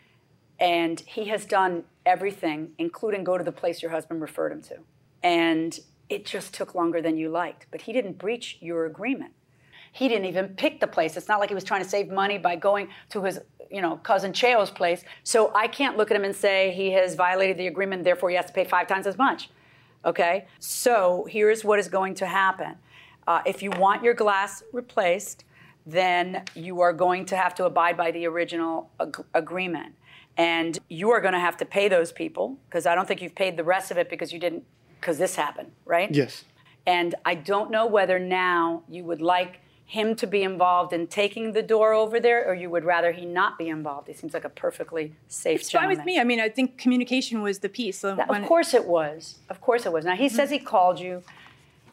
And 0.58 1.00
he 1.00 1.26
has 1.26 1.44
done 1.44 1.84
everything, 2.06 2.72
including 2.78 3.24
go 3.24 3.36
to 3.38 3.44
the 3.44 3.52
place 3.52 3.82
your 3.82 3.90
husband 3.90 4.20
referred 4.20 4.52
him 4.52 4.62
to. 4.62 4.78
And 5.22 5.78
it 6.12 6.26
just 6.26 6.52
took 6.52 6.74
longer 6.74 7.00
than 7.00 7.16
you 7.16 7.30
liked. 7.30 7.66
But 7.70 7.80
he 7.80 7.92
didn't 7.92 8.18
breach 8.18 8.58
your 8.60 8.84
agreement. 8.84 9.32
He 9.92 10.08
didn't 10.08 10.26
even 10.26 10.48
pick 10.48 10.78
the 10.78 10.86
place. 10.86 11.16
It's 11.16 11.28
not 11.28 11.40
like 11.40 11.48
he 11.48 11.54
was 11.54 11.64
trying 11.64 11.82
to 11.82 11.88
save 11.88 12.10
money 12.10 12.36
by 12.38 12.56
going 12.56 12.88
to 13.10 13.22
his, 13.22 13.40
you 13.70 13.80
know, 13.80 13.96
cousin 13.96 14.32
Cheo's 14.32 14.70
place. 14.70 15.04
So 15.24 15.50
I 15.54 15.68
can't 15.68 15.96
look 15.96 16.10
at 16.10 16.16
him 16.16 16.24
and 16.24 16.36
say 16.36 16.70
he 16.72 16.92
has 16.92 17.14
violated 17.14 17.56
the 17.56 17.66
agreement, 17.66 18.04
therefore 18.04 18.28
he 18.28 18.36
has 18.36 18.46
to 18.46 18.52
pay 18.52 18.64
five 18.64 18.86
times 18.86 19.06
as 19.06 19.16
much. 19.16 19.48
Okay? 20.04 20.46
So 20.58 21.26
here's 21.30 21.64
what 21.64 21.78
is 21.78 21.88
going 21.88 22.14
to 22.16 22.26
happen. 22.26 22.76
Uh, 23.26 23.40
if 23.46 23.62
you 23.62 23.70
want 23.70 24.02
your 24.02 24.14
glass 24.14 24.62
replaced, 24.72 25.44
then 25.86 26.44
you 26.54 26.80
are 26.80 26.92
going 26.92 27.24
to 27.26 27.36
have 27.36 27.54
to 27.54 27.64
abide 27.64 27.96
by 27.96 28.10
the 28.10 28.26
original 28.26 28.90
ag- 29.00 29.24
agreement. 29.34 29.94
And 30.36 30.78
you 30.88 31.10
are 31.10 31.20
going 31.20 31.34
to 31.34 31.40
have 31.40 31.56
to 31.58 31.64
pay 31.64 31.88
those 31.88 32.12
people 32.12 32.58
because 32.68 32.86
I 32.86 32.94
don't 32.94 33.06
think 33.06 33.20
you've 33.20 33.34
paid 33.34 33.56
the 33.56 33.64
rest 33.64 33.90
of 33.90 33.98
it 33.98 34.08
because 34.08 34.32
you 34.32 34.38
didn't, 34.38 34.64
because 35.02 35.18
this 35.18 35.34
happened, 35.34 35.72
right? 35.84 36.14
Yes. 36.14 36.44
And 36.86 37.16
I 37.24 37.34
don't 37.34 37.70
know 37.70 37.86
whether 37.86 38.18
now 38.20 38.84
you 38.88 39.02
would 39.04 39.20
like 39.20 39.58
him 39.84 40.14
to 40.14 40.26
be 40.26 40.42
involved 40.42 40.92
in 40.92 41.06
taking 41.06 41.52
the 41.52 41.62
door 41.62 41.92
over 41.92 42.18
there 42.18 42.48
or 42.48 42.54
you 42.54 42.70
would 42.70 42.84
rather 42.84 43.12
he 43.12 43.26
not 43.26 43.58
be 43.58 43.68
involved. 43.68 44.06
He 44.06 44.14
seems 44.14 44.32
like 44.32 44.44
a 44.44 44.48
perfectly 44.48 45.12
safe 45.28 45.60
It's 45.60 45.70
fine 45.70 45.88
with 45.88 46.04
me. 46.04 46.18
I 46.18 46.24
mean, 46.24 46.40
I 46.40 46.48
think 46.48 46.78
communication 46.78 47.42
was 47.42 47.58
the 47.58 47.68
piece. 47.68 47.98
So 47.98 48.14
Now, 48.14 48.24
of 48.24 48.46
course 48.46 48.72
it 48.72 48.86
was. 48.86 49.38
Of 49.50 49.60
course 49.60 49.84
it 49.84 49.92
was. 49.92 50.04
Now 50.04 50.14
he 50.14 50.28
says 50.28 50.50
he 50.50 50.58
called 50.58 50.98
you. 50.98 51.22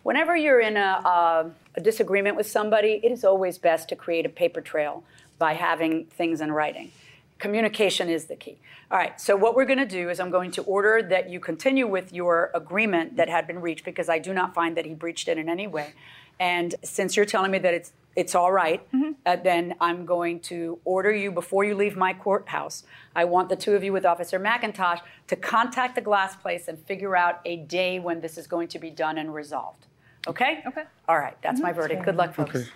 Whenever 0.04 0.38
you're 0.38 0.62
in 0.62 0.78
a, 0.78 1.02
uh, 1.04 1.50
a 1.76 1.82
disagreement 1.82 2.38
with 2.38 2.48
somebody, 2.48 3.02
it 3.04 3.12
is 3.12 3.26
always 3.26 3.58
best 3.58 3.90
to 3.90 3.96
create 3.96 4.26
a 4.26 4.30
paper 4.30 4.62
trail 4.62 5.04
by 5.38 5.54
having 5.54 6.06
things 6.06 6.40
in 6.42 6.52
writing. 6.52 6.92
Communication 7.40 8.10
is 8.10 8.26
the 8.26 8.36
key. 8.36 8.60
All 8.92 8.98
right, 8.98 9.20
so 9.20 9.36
what 9.36 9.56
we're 9.56 9.66
going 9.66 9.80
to 9.80 9.86
do 9.86 10.10
is 10.10 10.20
I'm 10.20 10.30
going 10.30 10.52
to 10.52 10.64
order 10.64 11.02
that 11.02 11.30
you 11.30 11.40
continue 11.40 11.88
with 11.88 12.12
your 12.12 12.52
agreement 12.54 13.16
that 13.16 13.30
had 13.30 13.48
been 13.48 13.60
reached 13.60 13.86
because 13.86 14.10
I 14.10 14.20
do 14.20 14.34
not 14.34 14.54
find 14.54 14.76
that 14.78 14.86
he 14.86 14.94
breached 14.94 15.28
it 15.28 15.38
in 15.38 15.48
any 15.48 15.66
way. 15.66 15.94
And 16.40 16.76
since 16.84 17.16
you're 17.16 17.26
telling 17.26 17.52
me 17.52 17.60
that 17.60 17.74
it's 17.74 17.94
it's 18.16 18.36
all 18.36 18.52
right, 18.52 18.86
uh, 19.26 19.38
then 19.38 19.76
I'm 19.80 20.06
going 20.06 20.42
to 20.42 20.80
order 20.84 21.14
you 21.14 21.32
before 21.32 21.64
you 21.64 21.76
leave 21.76 21.96
my 21.96 22.12
courthouse. 22.12 22.84
I 23.16 23.24
want 23.26 23.48
the 23.48 23.56
two 23.56 23.76
of 23.76 23.84
you 23.84 23.94
with 23.94 24.06
Officer 24.06 24.40
McIntosh 24.40 25.00
to 25.28 25.36
contact 25.36 25.96
the 25.96 26.02
glass 26.02 26.36
place 26.36 26.68
and 26.68 26.78
figure 26.80 27.16
out 27.16 27.40
a 27.46 27.58
day 27.58 28.00
when 28.00 28.20
this 28.20 28.38
is 28.38 28.48
going 28.48 28.68
to 28.70 28.80
be 28.80 28.90
done 28.90 29.18
and 29.18 29.34
resolved. 29.34 29.86
Okay? 30.28 30.64
Okay. 30.68 30.84
All 31.08 31.18
right, 31.18 31.38
that's 31.42 31.62
my 31.62 31.72
verdict. 31.72 32.04
Good 32.04 32.18
luck, 32.18 32.34
folks. 32.34 32.70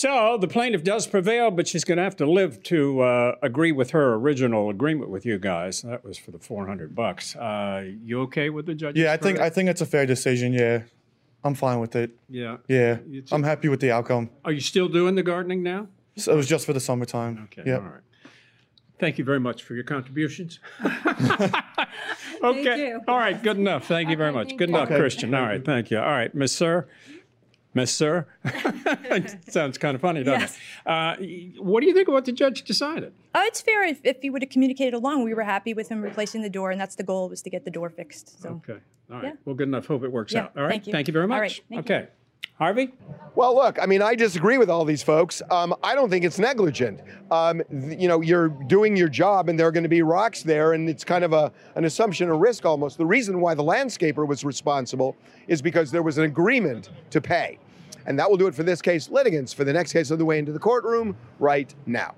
So 0.00 0.38
the 0.40 0.48
plaintiff 0.48 0.82
does 0.82 1.06
prevail, 1.06 1.50
but 1.50 1.68
she's 1.68 1.84
going 1.84 1.98
to 1.98 2.02
have 2.02 2.16
to 2.16 2.26
live 2.26 2.62
to 2.62 3.00
uh, 3.00 3.34
agree 3.42 3.70
with 3.70 3.90
her 3.90 4.14
original 4.14 4.70
agreement 4.70 5.10
with 5.10 5.26
you 5.26 5.38
guys. 5.38 5.82
That 5.82 6.02
was 6.02 6.16
for 6.16 6.30
the 6.30 6.38
400 6.38 6.94
bucks. 6.94 7.36
Uh, 7.36 7.84
you 8.02 8.22
okay 8.22 8.48
with 8.48 8.64
the 8.64 8.74
judge's 8.74 9.02
Yeah, 9.02 9.12
I 9.12 9.18
think 9.18 9.40
I 9.40 9.50
think 9.50 9.68
it's 9.68 9.82
a 9.82 9.86
fair 9.86 10.06
decision. 10.06 10.54
Yeah, 10.54 10.84
I'm 11.44 11.54
fine 11.54 11.80
with 11.80 11.96
it. 11.96 12.12
Yeah. 12.30 12.56
Yeah, 12.66 13.00
You 13.06 13.24
I'm 13.30 13.42
happy 13.42 13.68
with 13.68 13.80
the 13.80 13.90
outcome. 13.90 14.30
Are 14.42 14.52
you 14.52 14.60
still 14.60 14.88
doing 14.88 15.16
the 15.16 15.22
gardening 15.22 15.62
now? 15.62 15.88
So 16.16 16.32
it 16.32 16.36
was 16.36 16.48
just 16.48 16.64
for 16.64 16.72
the 16.72 16.80
summertime. 16.80 17.46
Okay. 17.52 17.68
Yeah. 17.68 17.76
All 17.76 17.82
right. 17.82 18.00
Thank 18.98 19.18
you 19.18 19.24
very 19.24 19.40
much 19.40 19.64
for 19.64 19.74
your 19.74 19.84
contributions. 19.84 20.60
okay. 22.42 22.88
you. 22.88 23.00
All 23.06 23.18
right. 23.18 23.42
Good 23.42 23.58
enough. 23.58 23.86
Thank 23.86 24.08
you 24.08 24.16
very 24.16 24.32
much. 24.32 24.56
Good 24.56 24.70
enough, 24.70 24.90
Okay. 24.90 24.98
Christian. 24.98 25.34
All 25.34 25.42
right. 25.42 25.62
Thank 25.62 25.90
you. 25.90 25.98
All 25.98 26.10
right, 26.10 26.34
Miss 26.34 26.52
Sir. 26.56 26.88
Miss 27.74 27.92
Sir. 27.94 28.26
Sounds 29.48 29.78
kind 29.78 29.94
of 29.94 30.00
funny, 30.00 30.24
doesn't 30.24 30.40
Yes. 30.40 30.56
it? 30.86 31.58
Uh, 31.58 31.62
what 31.62 31.80
do 31.80 31.86
you 31.86 31.94
think 31.94 32.08
of 32.08 32.14
what 32.14 32.24
the 32.24 32.32
judge 32.32 32.62
decided? 32.64 33.12
Oh, 33.34 33.42
it's 33.46 33.60
fair 33.60 33.84
if, 33.84 34.00
if 34.04 34.20
he 34.22 34.30
would 34.30 34.42
have 34.42 34.50
communicated 34.50 34.94
along. 34.94 35.22
We 35.24 35.34
were 35.34 35.44
happy 35.44 35.72
with 35.74 35.88
him 35.88 36.02
replacing 36.02 36.42
the 36.42 36.50
door, 36.50 36.70
and 36.72 36.80
that's 36.80 36.96
the 36.96 37.04
goal 37.04 37.28
was 37.28 37.42
to 37.42 37.50
get 37.50 37.64
the 37.64 37.70
door 37.70 37.88
fixed. 37.90 38.40
So 38.42 38.60
Okay. 38.68 38.80
All 39.10 39.16
right. 39.16 39.24
Yeah. 39.24 39.32
Well, 39.44 39.54
good 39.54 39.68
enough. 39.68 39.86
Hope 39.86 40.02
it 40.04 40.10
works 40.12 40.32
Yeah, 40.32 40.44
out. 40.44 40.52
All 40.56 40.62
right. 40.64 40.70
thank 40.70 40.86
you. 40.86 40.92
Thank 40.92 41.08
you 41.08 41.12
very 41.12 41.26
much. 41.28 41.40
right, 41.40 41.60
thank 41.68 41.88
you. 41.88 42.06
Harvey? 42.60 42.92
Well, 43.36 43.54
look, 43.54 43.78
I 43.80 43.86
mean, 43.86 44.02
I 44.02 44.14
disagree 44.14 44.58
with 44.58 44.68
all 44.68 44.84
these 44.84 45.02
folks. 45.02 45.40
Um, 45.50 45.74
I 45.82 45.94
don't 45.94 46.10
think 46.10 46.26
it's 46.26 46.38
negligent. 46.38 47.00
Um, 47.30 47.62
th- 47.70 47.98
you 47.98 48.06
know, 48.06 48.20
you're 48.20 48.48
doing 48.48 48.96
your 48.98 49.08
job, 49.08 49.48
and 49.48 49.58
there 49.58 49.66
are 49.66 49.72
going 49.72 49.84
to 49.84 49.88
be 49.88 50.02
rocks 50.02 50.42
there, 50.42 50.74
and 50.74 50.86
it's 50.86 51.02
kind 51.02 51.24
of 51.24 51.32
a 51.32 51.50
an 51.76 51.86
assumption, 51.86 52.28
a 52.28 52.34
risk 52.34 52.66
almost. 52.66 52.98
The 52.98 53.06
reason 53.06 53.40
why 53.40 53.54
the 53.54 53.62
landscaper 53.62 54.28
was 54.28 54.44
responsible 54.44 55.16
is 55.48 55.62
because 55.62 55.90
there 55.90 56.02
was 56.02 56.18
an 56.18 56.24
agreement 56.24 56.90
to 57.08 57.20
pay, 57.22 57.58
and 58.04 58.18
that 58.18 58.28
will 58.28 58.36
do 58.36 58.46
it 58.46 58.54
for 58.54 58.62
this 58.62 58.82
case. 58.82 59.08
Litigants 59.08 59.54
for 59.54 59.64
the 59.64 59.72
next 59.72 59.94
case 59.94 60.10
on 60.10 60.18
the 60.18 60.24
way 60.26 60.38
into 60.38 60.52
the 60.52 60.58
courtroom 60.58 61.16
right 61.38 61.74
now. 61.86 62.14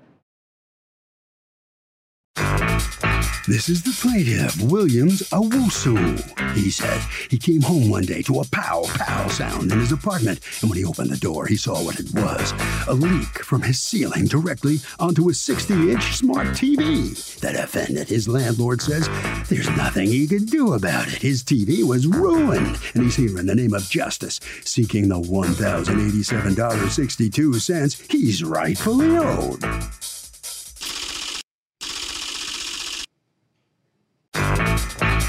This 3.45 3.67
is 3.67 3.83
the 3.83 3.91
plaintiff, 3.91 4.61
Williams 4.61 5.21
Owusu. 5.31 6.55
He 6.55 6.71
said 6.71 7.01
he 7.29 7.37
came 7.37 7.61
home 7.61 7.89
one 7.89 8.05
day 8.05 8.21
to 8.21 8.39
a 8.39 8.45
pow 8.45 8.85
pow 8.87 9.27
sound 9.27 9.69
in 9.69 9.81
his 9.81 9.91
apartment, 9.91 10.39
and 10.61 10.69
when 10.69 10.79
he 10.79 10.85
opened 10.85 11.09
the 11.09 11.17
door, 11.17 11.45
he 11.45 11.57
saw 11.57 11.83
what 11.83 11.99
it 11.99 12.09
was 12.13 12.53
a 12.87 12.93
leak 12.93 13.43
from 13.43 13.61
his 13.61 13.81
ceiling 13.81 14.27
directly 14.27 14.79
onto 14.97 15.27
his 15.27 15.41
60 15.41 15.91
inch 15.91 16.15
smart 16.15 16.47
TV. 16.55 17.13
The 17.41 17.51
defendant, 17.51 18.07
his 18.07 18.29
landlord, 18.29 18.81
says 18.81 19.09
there's 19.49 19.69
nothing 19.71 20.07
he 20.07 20.25
can 20.25 20.45
do 20.45 20.71
about 20.71 21.09
it. 21.09 21.15
His 21.15 21.43
TV 21.43 21.83
was 21.83 22.07
ruined, 22.07 22.79
and 22.93 23.03
he's 23.03 23.17
here 23.17 23.37
in 23.37 23.45
the 23.45 23.55
name 23.55 23.73
of 23.73 23.89
justice, 23.89 24.39
seeking 24.63 25.09
the 25.09 25.19
$1,087.62 25.19 28.09
he's 28.09 28.41
rightfully 28.41 29.17
owed. 29.17 29.65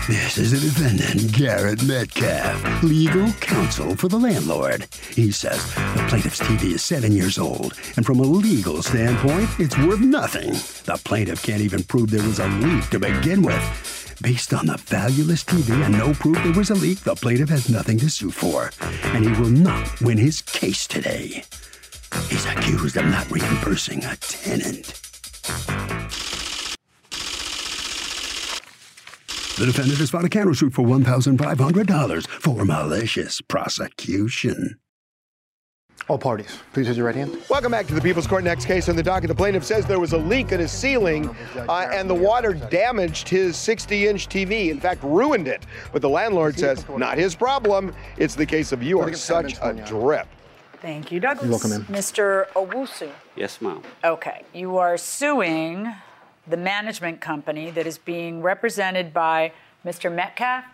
This 0.07 0.37
is 0.37 0.51
the 0.51 0.59
defendant, 0.59 1.33
Garrett 1.33 1.83
Metcalf, 1.83 2.83
legal 2.83 3.33
counsel 3.41 3.97
for 3.97 4.09
the 4.09 4.19
landlord. 4.19 4.87
He 5.15 5.31
says 5.31 5.65
the 5.75 6.05
plaintiff's 6.11 6.41
TV 6.41 6.75
is 6.75 6.85
seven 6.85 7.11
years 7.11 7.39
old, 7.39 7.73
and 7.97 8.05
from 8.05 8.21
a 8.21 8.23
legal 8.23 8.83
standpoint, 8.83 9.49
it's 9.59 9.79
worth 9.79 10.01
nothing. 10.01 10.53
The 10.85 11.01
plaintiff 11.03 11.43
can't 11.43 11.63
even 11.63 11.85
prove 11.85 12.11
there 12.11 12.23
was 12.23 12.39
a 12.39 12.49
leak 12.49 12.91
to 12.91 12.99
begin 12.99 13.41
with. 13.41 14.19
Based 14.21 14.53
on 14.53 14.67
the 14.67 14.77
valueless 14.77 15.43
TV 15.43 15.71
and 15.83 15.97
no 15.97 16.13
proof 16.13 16.37
there 16.43 16.53
was 16.53 16.69
a 16.69 16.75
leak, 16.75 17.01
the 17.01 17.15
plaintiff 17.15 17.49
has 17.49 17.71
nothing 17.71 17.97
to 18.01 18.11
sue 18.11 18.31
for, 18.31 18.73
and 19.15 19.25
he 19.25 19.33
will 19.41 19.49
not 19.49 20.03
win 20.03 20.19
his 20.19 20.43
case 20.43 20.87
today. 20.87 21.45
He's 22.29 22.45
accused 22.45 22.99
of 22.99 23.07
not 23.07 23.31
reimbursing 23.31 24.05
a 24.05 24.17
tenant. 24.17 25.01
The 29.57 29.67
defendant 29.67 29.99
has 29.99 30.11
filed 30.11 30.25
a 30.25 30.29
countersuit 30.29 30.73
for 30.73 30.83
$1,500 30.85 32.27
for 32.27 32.65
malicious 32.65 33.41
prosecution. 33.41 34.81
All 36.09 36.19
parties, 36.19 36.59
please 36.73 36.89
raise 36.89 36.97
your 36.97 37.07
right 37.07 37.15
hand. 37.15 37.41
Welcome 37.49 37.71
back 37.71 37.87
to 37.87 37.95
the 37.95 38.01
People's 38.01 38.27
Court. 38.27 38.43
Next 38.43 38.65
case 38.65 38.89
on 38.89 38.97
the 38.97 39.03
docket. 39.03 39.29
The 39.29 39.35
plaintiff 39.35 39.63
says 39.65 39.87
there 39.87 40.01
was 40.01 40.13
a 40.13 40.19
leak 40.19 40.51
in 40.51 40.59
his 40.59 40.73
ceiling 40.73 41.35
uh, 41.69 41.89
and 41.93 42.11
the 42.11 42.15
water 42.15 42.53
damaged 42.53 43.29
his 43.29 43.57
60 43.57 44.09
inch 44.09 44.29
TV. 44.29 44.71
In 44.71 44.81
fact, 44.81 45.05
ruined 45.05 45.47
it. 45.47 45.65
But 45.93 46.03
the 46.03 46.09
landlord 46.11 46.59
says, 46.59 46.85
not 46.89 47.17
his 47.17 47.37
problem. 47.37 47.95
It's 48.17 48.35
the 48.35 48.47
case 48.47 48.73
of 48.73 48.83
you 48.83 48.99
are 48.99 49.13
such 49.15 49.55
a 49.63 49.73
drip. 49.73 50.27
Thank 50.83 51.13
you, 51.13 51.21
Douglas. 51.21 51.45
You're 51.45 51.51
welcome, 51.53 51.71
ma'am. 51.71 51.87
Mr. 51.89 52.49
Owusu. 52.55 53.09
Yes, 53.37 53.61
ma'am. 53.63 53.83
Okay, 54.03 54.43
you 54.53 54.79
are 54.79 54.99
suing 54.99 55.95
the 56.47 56.57
management 56.57 57.21
company 57.21 57.71
that 57.71 57.87
is 57.87 57.99
being 57.99 58.43
represented 58.43 59.13
by 59.13 59.53
Mr. 59.85 60.13
Metcalf. 60.13 60.65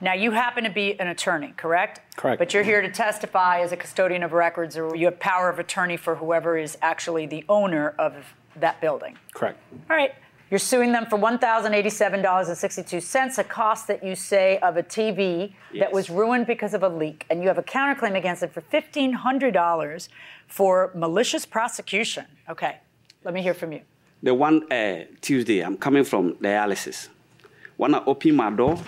Now, 0.00 0.12
you 0.12 0.32
happen 0.32 0.64
to 0.64 0.70
be 0.70 0.98
an 1.00 1.08
attorney, 1.08 1.54
correct? 1.56 2.00
Correct. 2.16 2.38
But 2.38 2.52
you're 2.52 2.62
here 2.62 2.82
to 2.82 2.90
testify 2.90 3.60
as 3.60 3.72
a 3.72 3.76
custodian 3.76 4.22
of 4.22 4.32
records, 4.32 4.76
or 4.76 4.94
you 4.94 5.06
have 5.06 5.18
power 5.18 5.48
of 5.48 5.58
attorney 5.58 5.96
for 5.96 6.16
whoever 6.16 6.58
is 6.58 6.76
actually 6.82 7.26
the 7.26 7.44
owner 7.48 7.94
of 7.98 8.34
that 8.56 8.80
building. 8.80 9.16
Correct. 9.32 9.58
All 9.88 9.96
right. 9.96 10.14
You're 10.50 10.58
suing 10.58 10.92
them 10.92 11.06
for 11.06 11.18
$1,087.62, 11.18 13.38
a 13.38 13.44
cost 13.44 13.88
that 13.88 14.04
you 14.04 14.14
say 14.14 14.58
of 14.58 14.76
a 14.76 14.82
TV 14.82 15.54
that 15.78 15.92
was 15.92 16.08
ruined 16.08 16.46
because 16.46 16.72
of 16.72 16.84
a 16.84 16.88
leak. 16.88 17.26
And 17.30 17.42
you 17.42 17.48
have 17.48 17.58
a 17.58 17.64
counterclaim 17.64 18.16
against 18.16 18.44
it 18.44 18.52
for 18.52 18.60
$1,500 18.60 20.08
for 20.46 20.92
malicious 20.94 21.44
prosecution. 21.46 22.26
Okay. 22.48 22.76
Let 23.24 23.34
me 23.34 23.42
hear 23.42 23.54
from 23.54 23.72
you. 23.72 23.80
The 24.22 24.34
one 24.34 24.70
uh, 24.72 25.04
Tuesday, 25.20 25.60
I'm 25.60 25.76
coming 25.76 26.04
from 26.04 26.34
dialysis. 26.34 27.08
When 27.76 27.94
I 27.94 28.02
open 28.06 28.34
my 28.34 28.50
door, 28.50 28.78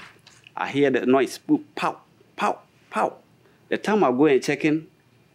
I 0.56 0.68
hear 0.68 0.90
the 0.90 1.06
noise, 1.06 1.38
pow, 1.76 1.98
pow, 2.36 2.60
pow. 2.90 3.16
The 3.68 3.78
time 3.78 4.02
I 4.02 4.10
go 4.10 4.26
and 4.26 4.42
check 4.42 4.64
in, 4.64 4.86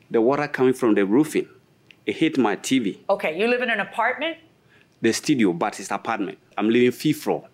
the 0.09 0.19
water 0.21 0.47
coming 0.47 0.73
from 0.73 0.95
the 0.95 1.05
roofing, 1.05 1.47
it 2.05 2.15
hit 2.17 2.37
my 2.37 2.55
TV, 2.55 2.97
Okay, 3.09 3.39
you 3.39 3.47
live 3.47 3.61
in 3.61 3.69
an 3.69 3.79
apartment. 3.79 4.37
the 5.01 5.13
studio, 5.13 5.53
but 5.53 5.79
it's 5.79 5.91
apartment. 5.91 6.37
I'm 6.57 6.69
living 6.69 6.91
fifth 6.91 7.21
floor. 7.23 7.47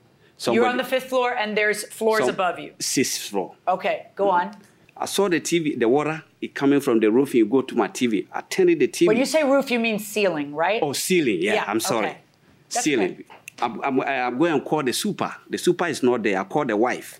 You're 0.50 0.66
on 0.66 0.78
the 0.78 0.84
fifth 0.86 1.10
floor, 1.10 1.34
and 1.36 1.58
there's 1.58 1.84
floors 1.84 2.22
some- 2.22 2.30
above 2.30 2.60
you. 2.60 2.74
Sixth 2.80 3.22
floor. 3.30 3.56
Okay, 3.68 4.08
go 4.16 4.30
on. 4.30 4.56
I 4.96 5.06
saw 5.06 5.28
the 5.30 5.40
TV, 5.42 5.78
the 5.78 5.88
water, 5.88 6.24
it 6.42 6.54
coming 6.56 6.80
from 6.80 7.00
the 7.00 7.12
roofing, 7.12 7.40
you 7.40 7.46
go 7.46 7.62
to 7.62 7.76
my 7.76 7.88
TV. 7.90 8.28
I 8.32 8.42
turned 8.42 8.70
the 8.80 8.88
TV. 8.88 9.08
When 9.08 9.18
you 9.18 9.26
say 9.26 9.44
roof, 9.44 9.70
you 9.72 9.80
mean 9.80 10.00
ceiling, 10.00 10.54
right? 10.56 10.82
Oh, 10.82 10.94
ceiling. 10.94 11.40
Yeah, 11.42 11.56
Yeah, 11.56 11.66
I'm 11.68 11.80
sorry. 11.80 12.08
okay. 12.08 12.18
That's 12.70 12.84
Ceiling. 12.84 13.24
I'm, 13.62 13.82
I'm, 13.84 14.02
I'm 14.02 14.38
going 14.38 14.60
to 14.60 14.66
call 14.66 14.84
the 14.84 14.94
super. 14.94 15.36
The 15.50 15.58
super 15.58 15.88
is 15.88 16.02
not 16.04 16.24
there. 16.24 16.40
I 16.40 16.44
call 16.44 16.66
the 16.66 16.78
wife. 16.78 17.20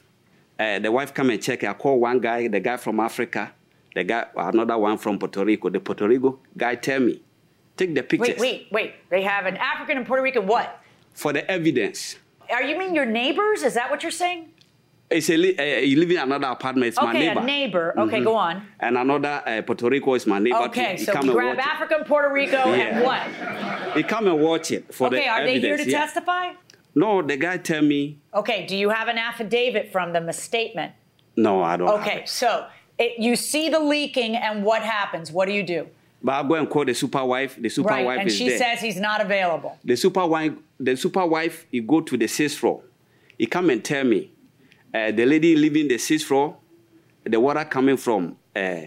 Uh, 0.58 0.80
the 0.80 0.92
wife 0.92 1.14
come 1.14 1.30
and 1.30 1.42
check. 1.42 1.64
I 1.64 1.74
call 1.74 2.00
one 2.00 2.20
guy, 2.20 2.48
the 2.48 2.60
guy 2.60 2.78
from 2.78 3.00
Africa, 3.00 3.52
the 3.96 4.04
guy, 4.04 4.26
another 4.36 4.78
one 4.78 4.98
from 4.98 5.18
Puerto 5.18 5.44
Rico. 5.44 5.70
The 5.70 5.80
Puerto 5.80 6.08
Rico 6.08 6.40
guy 6.56 6.76
tell 6.76 7.00
me, 7.00 7.22
take 7.78 7.96
the 7.96 8.04
pictures 8.04 8.40
Wait, 8.40 8.40
wait, 8.40 8.68
wait. 8.72 8.94
They 9.10 9.24
have 9.24 9.46
an 9.46 9.58
African 9.58 9.98
and 9.98 10.06
Puerto 10.06 10.22
Rican 10.22 10.48
what? 10.48 10.82
for 11.14 11.34
the 11.34 11.50
evidence. 11.50 12.18
Are 12.50 12.64
you 12.64 12.78
mean 12.78 12.96
your 12.96 13.06
neighbors? 13.06 13.64
Is 13.64 13.74
that 13.76 13.90
what 13.90 14.04
you're 14.04 14.12
saying? 14.12 14.52
It's 15.10 15.30
a, 15.30 15.38
li- 15.38 15.58
uh, 15.58 15.64
you 15.80 15.98
live 16.00 16.12
in 16.12 16.18
another 16.18 16.48
apartment. 16.48 16.90
It's 16.90 17.02
my 17.02 17.10
okay, 17.10 17.20
neighbor. 17.30 17.40
a 17.40 17.44
neighbor. 17.44 17.94
Okay, 17.98 18.20
Mhm. 18.20 18.24
go 18.24 18.36
on. 18.36 18.68
And 18.80 18.96
another 18.98 19.42
uh, 19.46 19.62
Puerto 19.64 19.90
Rico 19.90 20.14
is 20.14 20.28
my 20.28 20.38
neighbor. 20.38 20.58
Okay, 20.66 20.98
too. 20.98 21.06
So 21.06 21.14
come 21.14 21.28
grab 21.32 21.58
Africa 21.60 21.96
and 21.98 22.06
Puerto 22.06 22.32
Rico 22.32 22.58
Yeah. 22.58 22.74
and 22.98 23.04
what? 23.04 23.96
He 23.98 24.04
come 24.04 24.28
and 24.28 24.40
watch 24.40 24.70
it 24.72 24.94
for 24.94 25.08
okay, 25.08 25.16
the 25.16 25.22
Okay, 25.22 25.30
are 25.30 25.44
they 25.46 25.60
here 25.60 25.78
to 25.78 25.90
yeah. 25.90 26.00
testify? 26.00 26.52
No, 26.94 27.22
the 27.24 27.38
guy 27.38 27.58
tell 27.58 27.82
me, 27.82 28.20
Okay, 28.36 28.66
do 28.68 28.76
you 28.78 28.90
have 28.90 29.08
an 29.08 29.18
affidavit 29.18 29.92
from 29.92 30.14
them, 30.14 30.30
a 30.30 30.34
statement? 30.34 30.92
no, 31.36 31.64
I 31.64 31.78
don't. 31.78 31.88
have 31.88 32.02
Okay, 32.02 32.24
so 32.26 32.68
it, 33.00 33.18
you 33.20 33.36
see 33.36 33.70
the 33.70 33.80
leaking 33.80 34.36
and 34.36 34.64
what 34.64 34.84
happens? 34.84 35.32
What 35.32 35.48
do 35.48 35.54
you 35.54 35.64
do? 35.64 35.88
But 36.22 36.34
I 36.34 36.48
go 36.48 36.54
and 36.56 36.70
call 36.70 36.86
the 36.86 36.94
super 36.94 37.24
wife. 37.26 37.56
The 37.60 37.70
super 37.70 37.90
right, 37.90 38.06
wife 38.06 38.20
and 38.20 38.28
is 38.28 38.36
she 38.36 38.50
there. 38.50 38.58
says 38.58 38.82
he's 38.82 39.00
not 39.00 39.22
available. 39.22 39.78
the 39.84 39.96
super 39.96 40.26
wife, 40.28 40.52
the 40.80 40.96
super 40.98 41.26
wife, 41.26 41.66
he 41.72 41.80
go 41.80 42.02
to 42.02 42.18
the 42.18 42.28
sixth 42.28 42.58
floor. 42.60 42.82
He 43.38 43.46
come 43.48 43.70
and 43.70 43.84
tell 43.84 44.04
me, 44.04 44.32
uh, 44.94 45.12
the 45.12 45.26
lady 45.26 45.56
living 45.56 45.88
the 45.88 45.98
sixth 45.98 46.28
floor, 46.28 46.58
the 47.24 47.40
water 47.40 47.66
coming 47.66 47.98
from 47.98 48.38
uh, 48.56 48.82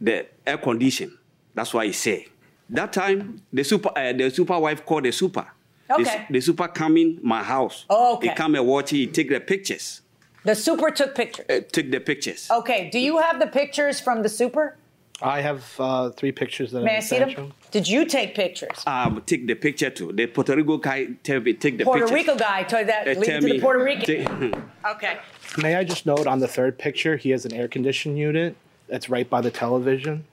the 0.00 0.26
air 0.46 0.58
condition. 0.58 1.16
That's 1.54 1.72
why 1.72 1.86
he 1.86 1.92
say. 1.92 2.28
That 2.70 2.92
time, 2.92 3.42
the 3.52 3.62
super, 3.62 3.90
uh, 3.96 4.12
the 4.12 4.30
super 4.30 4.58
wife 4.58 4.84
called 4.84 5.04
the 5.04 5.12
super. 5.12 5.46
Okay. 5.90 6.04
su- 6.04 6.18
the 6.30 6.40
super 6.40 6.68
come 6.68 6.96
in 6.96 7.20
my 7.22 7.42
house. 7.42 7.84
Oh, 7.90 8.16
okay. 8.16 8.28
He 8.28 8.34
come 8.34 8.54
and 8.54 8.66
watch 8.66 8.92
it. 8.92 8.96
He 8.96 9.06
take 9.06 9.28
the 9.28 9.40
pictures. 9.40 10.00
The 10.44 10.54
super 10.54 10.90
took 10.90 11.14
pictures. 11.14 11.46
Uh, 11.48 11.60
take 11.70 11.90
the 11.90 12.00
pictures. 12.00 12.48
Okay, 12.50 12.90
do 12.90 12.98
you 12.98 13.18
have 13.18 13.38
the 13.38 13.46
pictures 13.46 14.00
from 14.00 14.22
the 14.22 14.28
super? 14.28 14.76
I 15.22 15.40
have 15.40 15.64
uh, 15.78 16.10
three 16.10 16.32
pictures 16.32 16.72
that 16.72 16.82
May 16.82 16.94
I 16.94 16.96
I 16.96 17.00
see 17.00 17.16
sent 17.18 17.36
them? 17.36 17.44
you. 17.46 17.52
Did 17.70 17.86
you 17.88 18.04
take 18.04 18.34
pictures? 18.34 18.82
Um, 18.86 19.22
take 19.26 19.46
the 19.46 19.54
picture 19.54 19.88
too. 19.90 20.12
The 20.12 20.26
Puerto 20.26 20.54
Rico 20.56 20.76
guy 20.76 21.06
tell 21.22 21.40
me 21.40 21.52
take 21.54 21.78
the 21.78 21.84
picture. 21.84 21.84
Puerto 21.84 22.00
pictures. 22.06 22.26
Rico 22.26 22.36
guy 22.36 22.62
told 22.64 22.88
that 22.88 23.06
Uh, 23.06 23.12
lead 23.20 23.24
tell 23.26 23.40
to 23.40 23.46
the 23.46 23.60
Puerto 23.60 23.82
Rican. 23.82 24.04
take- 24.04 24.54
Okay. 24.94 25.18
May 25.58 25.76
I 25.76 25.84
just 25.84 26.04
note 26.04 26.26
on 26.26 26.40
the 26.40 26.48
third 26.48 26.78
picture, 26.78 27.16
he 27.16 27.30
has 27.30 27.44
an 27.46 27.52
air 27.54 27.68
conditioning 27.68 28.18
unit 28.18 28.56
that's 28.88 29.08
right 29.08 29.28
by 29.30 29.40
the 29.40 29.50
television. 29.50 30.24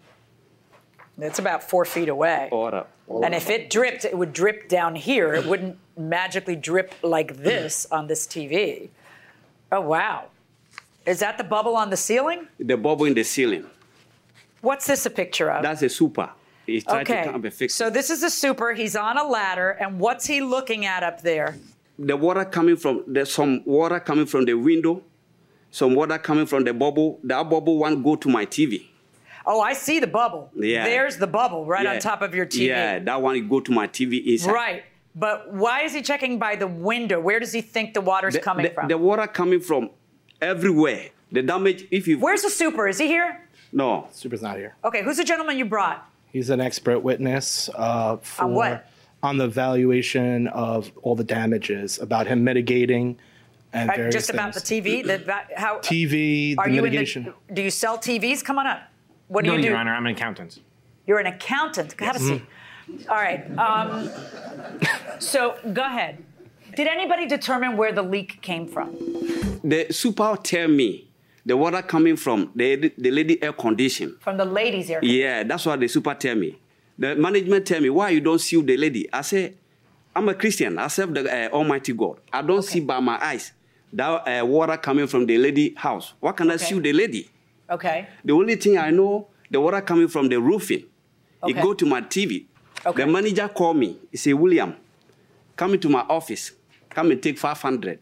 It's 1.20 1.38
about 1.40 1.62
four 1.64 1.86
feet 1.86 2.10
away. 2.10 2.50
Order. 2.52 2.86
And 3.24 3.36
if 3.36 3.50
it 3.50 3.70
dripped, 3.70 4.06
it 4.06 4.18
would 4.18 4.34
drip 4.34 4.68
down 4.68 4.96
here. 4.96 5.34
It 5.36 5.46
wouldn't 5.46 5.78
magically 5.98 6.56
drip 6.56 6.96
like 7.04 7.38
this 7.38 7.86
on 7.92 8.08
this 8.08 8.26
TV. 8.26 8.90
Oh, 9.72 9.82
wow. 9.82 10.26
Is 11.06 11.20
that 11.20 11.38
the 11.38 11.44
bubble 11.44 11.76
on 11.76 11.90
the 11.92 11.98
ceiling? 11.98 12.48
the 12.60 12.76
bubble 12.78 13.06
in 13.06 13.14
the 13.14 13.24
ceiling. 13.24 13.66
What's 14.62 14.88
this 14.88 15.06
a 15.06 15.10
picture 15.10 15.52
of? 15.52 15.64
That's 15.64 15.82
a 15.82 15.90
super. 15.90 16.30
He's 16.66 16.84
trying 16.84 17.02
okay. 17.02 17.24
to 17.24 17.32
come 17.32 17.44
and 17.44 17.54
fix 17.54 17.74
it. 17.74 17.78
So 17.78 17.90
this 17.90 18.10
is 18.10 18.24
a 18.24 18.30
super. 18.30 18.74
He's 18.74 18.96
on 18.96 19.18
a 19.18 19.24
ladder, 19.24 19.72
and 19.72 20.00
what's 20.00 20.26
he 20.26 20.42
looking 20.42 20.86
at 20.86 21.04
up 21.04 21.22
there? 21.22 21.58
The 21.98 22.16
water 22.16 22.46
coming 22.46 22.78
from 22.78 23.04
there's 23.08 23.32
some 23.32 23.64
water 23.66 24.00
coming 24.00 24.26
from 24.26 24.46
the 24.46 24.54
window, 24.54 25.04
some 25.72 25.96
water 25.96 26.18
coming 26.18 26.46
from 26.46 26.64
the 26.64 26.74
bubble. 26.74 27.20
That 27.24 27.50
bubble 27.50 27.78
one 27.80 28.02
go 28.02 28.16
to 28.16 28.30
my 28.30 28.46
TV. 28.46 28.88
Oh, 29.46 29.60
I 29.60 29.74
see 29.74 30.00
the 30.00 30.08
bubble. 30.08 30.52
Yeah. 30.56 30.86
There's 30.86 31.18
the 31.18 31.28
bubble 31.28 31.66
right 31.66 31.86
on 31.86 32.00
top 32.00 32.22
of 32.22 32.36
your 32.36 32.46
TV. 32.46 32.68
Yeah, 32.68 33.00
that 33.00 33.22
one 33.22 33.48
go 33.48 33.60
to 33.60 33.72
my 33.72 33.88
TV 33.88 34.24
inside. 34.26 34.52
Right. 34.52 34.84
But 35.16 35.52
why 35.52 35.82
is 35.82 35.94
he 35.94 36.02
checking 36.02 36.38
by 36.40 36.56
the 36.56 36.68
window? 36.68 37.20
Where 37.20 37.40
does 37.40 37.52
he 37.52 37.62
think 37.62 37.94
the 37.94 38.02
water's 38.02 38.36
The, 38.36 38.40
coming 38.40 38.68
the- 38.68 38.72
from? 38.72 38.88
the 38.88 38.98
water 38.98 39.28
coming 39.28 39.60
from 39.60 39.90
everywhere. 40.42 41.10
The 41.32 41.42
damage, 41.42 41.86
if 41.92 42.08
you 42.08 42.20
Where's 42.20 42.42
the 42.44 42.50
super? 42.50 42.88
Is 42.88 43.00
he 43.00 43.08
here? 43.08 43.48
No, 43.72 44.08
Super's 44.12 44.42
not 44.42 44.58
here. 44.58 44.76
Okay, 44.84 45.04
who's 45.04 45.18
the 45.18 45.24
gentleman 45.24 45.58
you 45.58 45.66
brought? 45.66 46.08
He's 46.32 46.50
an 46.50 46.62
expert 46.62 47.00
witness 47.00 47.70
uh, 47.76 48.18
for 48.18 48.46
On 48.46 48.54
what? 48.54 48.88
on 49.24 49.38
the 49.38 49.48
valuation 49.48 50.48
of 50.48 50.92
all 51.04 51.16
the 51.16 51.24
damages 51.24 52.00
about 52.00 52.26
him 52.28 52.44
mitigating 52.44 53.18
and 53.74 53.90
Uh, 53.90 53.96
various 53.96 54.16
just 54.16 54.30
about 54.30 54.54
the 54.54 54.60
things. 54.60 54.86
TV. 54.86 55.06
The, 55.06 55.34
how 55.56 55.78
TV, 55.80 56.56
are 56.58 56.68
the 56.68 56.74
you 56.76 56.82
mitigation. 56.82 57.26
in 57.28 57.34
the? 57.48 57.54
Do 57.54 57.62
you 57.62 57.70
sell 57.70 57.98
TVs? 57.98 58.44
Come 58.44 58.58
on 58.60 58.68
up. 58.68 58.82
What 59.28 59.44
do 59.46 59.52
no, 59.52 59.56
you 59.58 59.62
do? 59.64 59.68
Your 59.70 59.78
Honor, 59.78 59.94
I'm 59.94 60.06
an 60.06 60.14
accountant. 60.14 60.60
You're 61.08 61.20
an 61.20 61.28
accountant. 61.28 61.96
Have 62.00 62.16
a 62.18 62.20
seat. 62.20 62.42
All 63.10 63.16
right. 63.16 63.50
Um, 63.58 64.10
so 65.20 65.56
go 65.74 65.84
ahead. 65.84 66.24
Did 66.76 66.88
anybody 66.88 67.28
determine 67.28 67.78
where 67.78 67.92
the 67.92 68.02
leak 68.02 68.42
came 68.42 68.68
from? 68.68 68.96
the 69.64 69.88
super 69.92 70.38
tell 70.42 70.68
me 70.68 71.08
the 71.46 71.56
water 71.58 71.82
coming 71.82 72.16
from 72.16 72.52
the 72.56 72.92
the 72.98 73.12
lady 73.12 73.42
air 73.42 73.54
condition. 73.54 74.18
From 74.20 74.38
the 74.38 74.46
ladies' 74.46 74.90
area. 74.90 75.10
Yeah, 75.12 75.44
that's 75.44 75.66
what 75.66 75.80
the 75.80 75.88
super 75.88 76.14
tell 76.14 76.36
me. 76.36 76.58
The 76.98 77.16
management 77.16 77.66
tell 77.66 77.82
me 77.82 77.90
why 77.90 78.10
you 78.12 78.22
don't 78.22 78.40
sue 78.40 78.62
the 78.62 78.78
lady. 78.78 79.12
I 79.12 79.22
say, 79.22 79.56
I'm 80.16 80.28
a 80.30 80.34
Christian. 80.36 80.78
I 80.78 80.88
serve 80.88 81.14
the 81.14 81.22
uh, 81.26 81.50
Almighty 81.50 81.94
God. 81.94 82.20
I 82.32 82.42
don't 82.42 82.62
see 82.64 82.80
by 82.80 83.00
my 83.00 83.18
eyes 83.24 83.54
that 83.94 84.08
uh, 84.42 84.46
water 84.46 84.78
coming 84.78 85.08
from 85.08 85.26
the 85.26 85.38
lady 85.38 85.74
house. 85.76 86.14
What 86.20 86.38
can 86.38 86.52
I 86.52 86.56
Okay. 86.56 86.66
sue 86.66 86.80
the 86.82 86.94
lady? 86.94 87.30
Okay. 87.70 88.08
The 88.24 88.34
only 88.34 88.56
thing 88.56 88.78
I 88.78 88.92
know, 88.92 89.28
the 89.50 89.60
water 89.60 89.82
coming 89.82 90.08
from 90.10 90.30
the 90.30 90.40
roofing. 90.40 90.84
Okay. 91.42 91.58
It 91.60 91.64
go 91.64 91.74
to 91.74 91.86
my 91.86 92.02
TV. 92.02 92.46
Okay. 92.86 93.04
The 93.06 93.12
manager 93.12 93.48
call 93.48 93.74
me. 93.74 93.98
He 94.12 94.18
say, 94.18 94.34
William, 94.34 94.76
come 95.56 95.74
into 95.74 95.90
my 95.90 96.02
office. 96.02 96.52
Come 96.90 97.12
and 97.12 97.24
take 97.24 97.40
500 97.40 98.00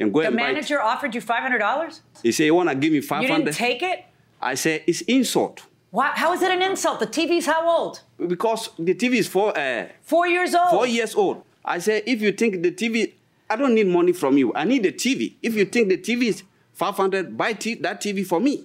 and 0.00 0.12
go 0.12 0.20
The 0.20 0.28
and 0.28 0.36
buy. 0.36 0.42
manager 0.48 0.82
offered 0.82 1.14
you 1.14 1.20
five 1.20 1.42
hundred 1.42 1.58
dollars. 1.58 2.00
He 2.22 2.32
said, 2.32 2.44
you 2.44 2.54
want 2.54 2.68
to 2.70 2.74
give 2.74 2.90
me 2.90 2.96
You 2.96 3.02
500? 3.02 3.44
didn't 3.44 3.54
take 3.54 3.82
it. 3.82 4.04
I 4.40 4.54
say, 4.54 4.82
it's 4.86 5.02
insult. 5.02 5.62
Why, 5.90 6.08
how 6.14 6.32
is 6.32 6.40
it 6.42 6.50
an 6.50 6.62
insult? 6.62 7.00
The 7.00 7.06
TV's 7.06 7.46
how 7.46 7.68
old? 7.68 8.00
Because 8.34 8.70
the 8.78 8.94
TV 8.94 9.14
is 9.14 9.28
four, 9.28 9.56
uh, 9.58 9.86
Four 10.02 10.26
years 10.28 10.54
old. 10.54 10.70
four 10.70 10.86
years 10.86 11.14
old. 11.14 11.42
I 11.64 11.78
say, 11.78 12.02
if 12.06 12.22
you 12.22 12.32
think 12.32 12.62
the 12.62 12.70
TV, 12.72 13.12
I 13.50 13.56
don't 13.56 13.74
need 13.74 13.88
money 13.88 14.12
from 14.12 14.38
you. 14.38 14.54
I 14.54 14.64
need 14.64 14.84
the 14.84 14.92
TV. 14.92 15.34
If 15.42 15.54
you 15.54 15.64
think 15.64 15.88
the 15.88 15.98
TV 15.98 16.22
is 16.28 16.42
500, 16.74 17.36
buy 17.36 17.52
t- 17.54 17.74
that 17.74 18.00
TV 18.00 18.24
for 18.24 18.40
me. 18.40 18.64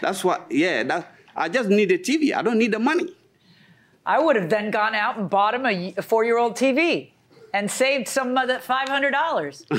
That's 0.00 0.24
what, 0.24 0.46
yeah, 0.50 0.82
that, 0.84 1.12
I 1.36 1.48
just 1.50 1.68
need 1.68 1.90
the 1.90 1.98
TV. 1.98 2.34
I 2.34 2.40
don't 2.42 2.58
need 2.58 2.72
the 2.72 2.78
money. 2.78 3.14
I 4.06 4.18
would 4.18 4.36
have 4.36 4.48
then 4.50 4.70
gone 4.70 4.94
out 4.94 5.16
and 5.18 5.28
bought 5.30 5.54
him 5.54 5.64
a 5.66 5.92
four-year-old 6.02 6.56
TV 6.56 7.10
and 7.52 7.70
saved 7.70 8.08
some 8.08 8.36
of 8.36 8.48
that 8.48 8.62
five 8.64 8.88
hundred 8.88 9.12
dollars. 9.12 9.64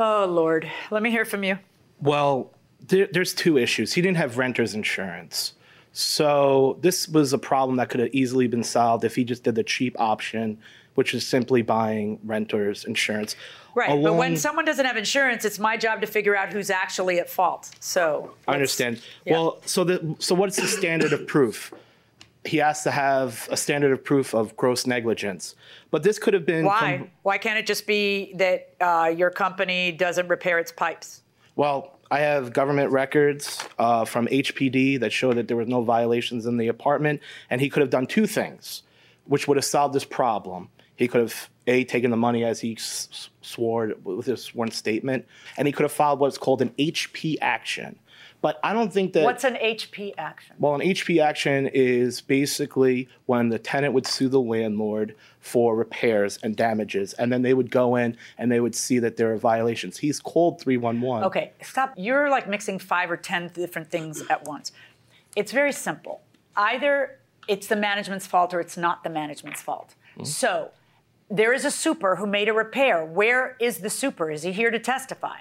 oh 0.00 0.26
Lord, 0.26 0.70
let 0.90 1.02
me 1.02 1.10
hear 1.10 1.24
from 1.24 1.44
you. 1.44 1.58
Well, 2.00 2.50
there, 2.88 3.08
there's 3.12 3.34
two 3.34 3.58
issues. 3.58 3.92
He 3.92 4.00
didn't 4.00 4.16
have 4.16 4.38
renter's 4.38 4.74
insurance. 4.74 5.52
So 5.92 6.78
this 6.80 7.08
was 7.08 7.32
a 7.32 7.38
problem 7.38 7.76
that 7.76 7.90
could 7.90 8.00
have 8.00 8.10
easily 8.12 8.46
been 8.46 8.64
solved 8.64 9.04
if 9.04 9.14
he 9.16 9.24
just 9.24 9.42
did 9.42 9.56
the 9.56 9.64
cheap 9.64 9.96
option, 9.98 10.58
which 10.94 11.14
is 11.14 11.26
simply 11.26 11.62
buying 11.62 12.18
renter's 12.24 12.84
insurance. 12.84 13.36
Right, 13.74 14.02
but 14.02 14.14
when 14.14 14.36
someone 14.36 14.64
doesn't 14.64 14.84
have 14.84 14.96
insurance, 14.96 15.44
it's 15.44 15.58
my 15.58 15.76
job 15.76 16.00
to 16.00 16.06
figure 16.06 16.36
out 16.36 16.52
who's 16.52 16.70
actually 16.70 17.20
at 17.20 17.28
fault. 17.28 17.70
So 17.80 18.34
I 18.48 18.54
understand. 18.54 19.00
yeah. 19.24 19.34
Well, 19.34 19.58
so 19.64 19.84
the 19.84 20.16
so 20.18 20.34
what's 20.34 20.56
the 20.56 20.66
standard 20.66 21.12
of 21.12 21.26
proof? 21.26 21.72
He 22.44 22.56
has 22.56 22.82
to 22.84 22.90
have 22.90 23.48
a 23.50 23.56
standard 23.56 23.92
of 23.92 24.02
proof 24.02 24.34
of 24.34 24.56
gross 24.56 24.86
negligence. 24.86 25.54
But 25.90 26.02
this 26.02 26.18
could 26.18 26.32
have 26.32 26.46
been 26.46 26.64
why? 26.64 27.10
why 27.22 27.38
can't 27.38 27.58
it 27.58 27.66
just 27.66 27.86
be 27.86 28.32
that 28.36 28.74
uh, 28.80 29.12
your 29.14 29.30
company 29.30 29.92
doesn't 29.92 30.28
repair 30.28 30.58
its 30.58 30.72
pipes? 30.72 31.22
Well, 31.56 31.98
I 32.10 32.20
have 32.20 32.52
government 32.52 32.90
records 32.90 33.62
uh, 33.78 34.04
from 34.04 34.26
HPD 34.26 34.98
that 35.00 35.12
show 35.12 35.32
that 35.32 35.48
there 35.48 35.56
was 35.56 35.68
no 35.68 35.82
violations 35.82 36.46
in 36.46 36.56
the 36.56 36.68
apartment, 36.68 37.20
and 37.50 37.60
he 37.60 37.68
could 37.68 37.82
have 37.82 37.90
done 37.90 38.06
two 38.06 38.26
things, 38.26 38.82
which 39.26 39.46
would 39.46 39.56
have 39.56 39.64
solved 39.64 39.94
this 39.94 40.04
problem. 40.04 40.70
He 40.96 41.06
could 41.06 41.20
have 41.20 41.50
a 41.70 41.84
taken 41.84 42.10
the 42.10 42.16
money 42.16 42.44
as 42.44 42.60
he 42.60 42.74
s- 42.74 43.30
swore 43.40 43.92
with 44.04 44.26
his 44.26 44.42
sworn 44.42 44.70
statement, 44.70 45.26
and 45.56 45.66
he 45.66 45.72
could 45.72 45.84
have 45.84 45.92
filed 45.92 46.18
what's 46.18 46.36
called 46.38 46.60
an 46.60 46.70
HP 46.78 47.36
action. 47.40 47.98
But 48.42 48.58
I 48.64 48.72
don't 48.72 48.90
think 48.90 49.12
that 49.12 49.24
What's 49.24 49.44
an 49.44 49.56
HP 49.56 50.14
action? 50.16 50.56
well, 50.58 50.74
an 50.74 50.80
HP 50.80 51.20
action 51.22 51.68
is 51.74 52.22
basically 52.22 53.06
when 53.26 53.50
the 53.50 53.58
tenant 53.58 53.92
would 53.92 54.06
sue 54.06 54.28
the 54.30 54.40
landlord 54.40 55.14
for 55.40 55.76
repairs 55.76 56.38
and 56.42 56.56
damages, 56.56 57.12
and 57.14 57.30
then 57.30 57.42
they 57.42 57.52
would 57.54 57.70
go 57.70 57.96
in 57.96 58.16
and 58.38 58.50
they 58.50 58.60
would 58.60 58.74
see 58.74 58.98
that 58.98 59.16
there 59.18 59.30
are 59.32 59.36
violations. 59.36 59.98
He's 59.98 60.20
called 60.20 60.58
311. 60.60 61.24
Okay, 61.26 61.52
stop. 61.62 61.92
You're 61.98 62.30
like 62.30 62.48
mixing 62.48 62.78
five 62.78 63.10
or 63.10 63.16
10 63.18 63.48
different 63.54 63.90
things 63.90 64.22
at 64.30 64.44
once. 64.46 64.72
It's 65.36 65.52
very 65.52 65.72
simple. 65.72 66.22
Either 66.56 67.18
it's 67.46 67.66
the 67.66 67.76
management's 67.76 68.26
fault 68.26 68.54
or 68.54 68.60
it's 68.60 68.76
not 68.76 69.04
the 69.04 69.10
management's 69.10 69.60
fault. 69.60 69.94
Hmm. 70.16 70.24
So 70.24 70.70
there 71.30 71.52
is 71.52 71.64
a 71.64 71.70
super 71.70 72.16
who 72.16 72.26
made 72.26 72.48
a 72.48 72.52
repair. 72.52 73.04
Where 73.04 73.56
is 73.60 73.78
the 73.78 73.90
super? 73.90 74.30
Is 74.30 74.42
he 74.42 74.52
here 74.52 74.70
to 74.70 74.78
testify? 74.78 75.38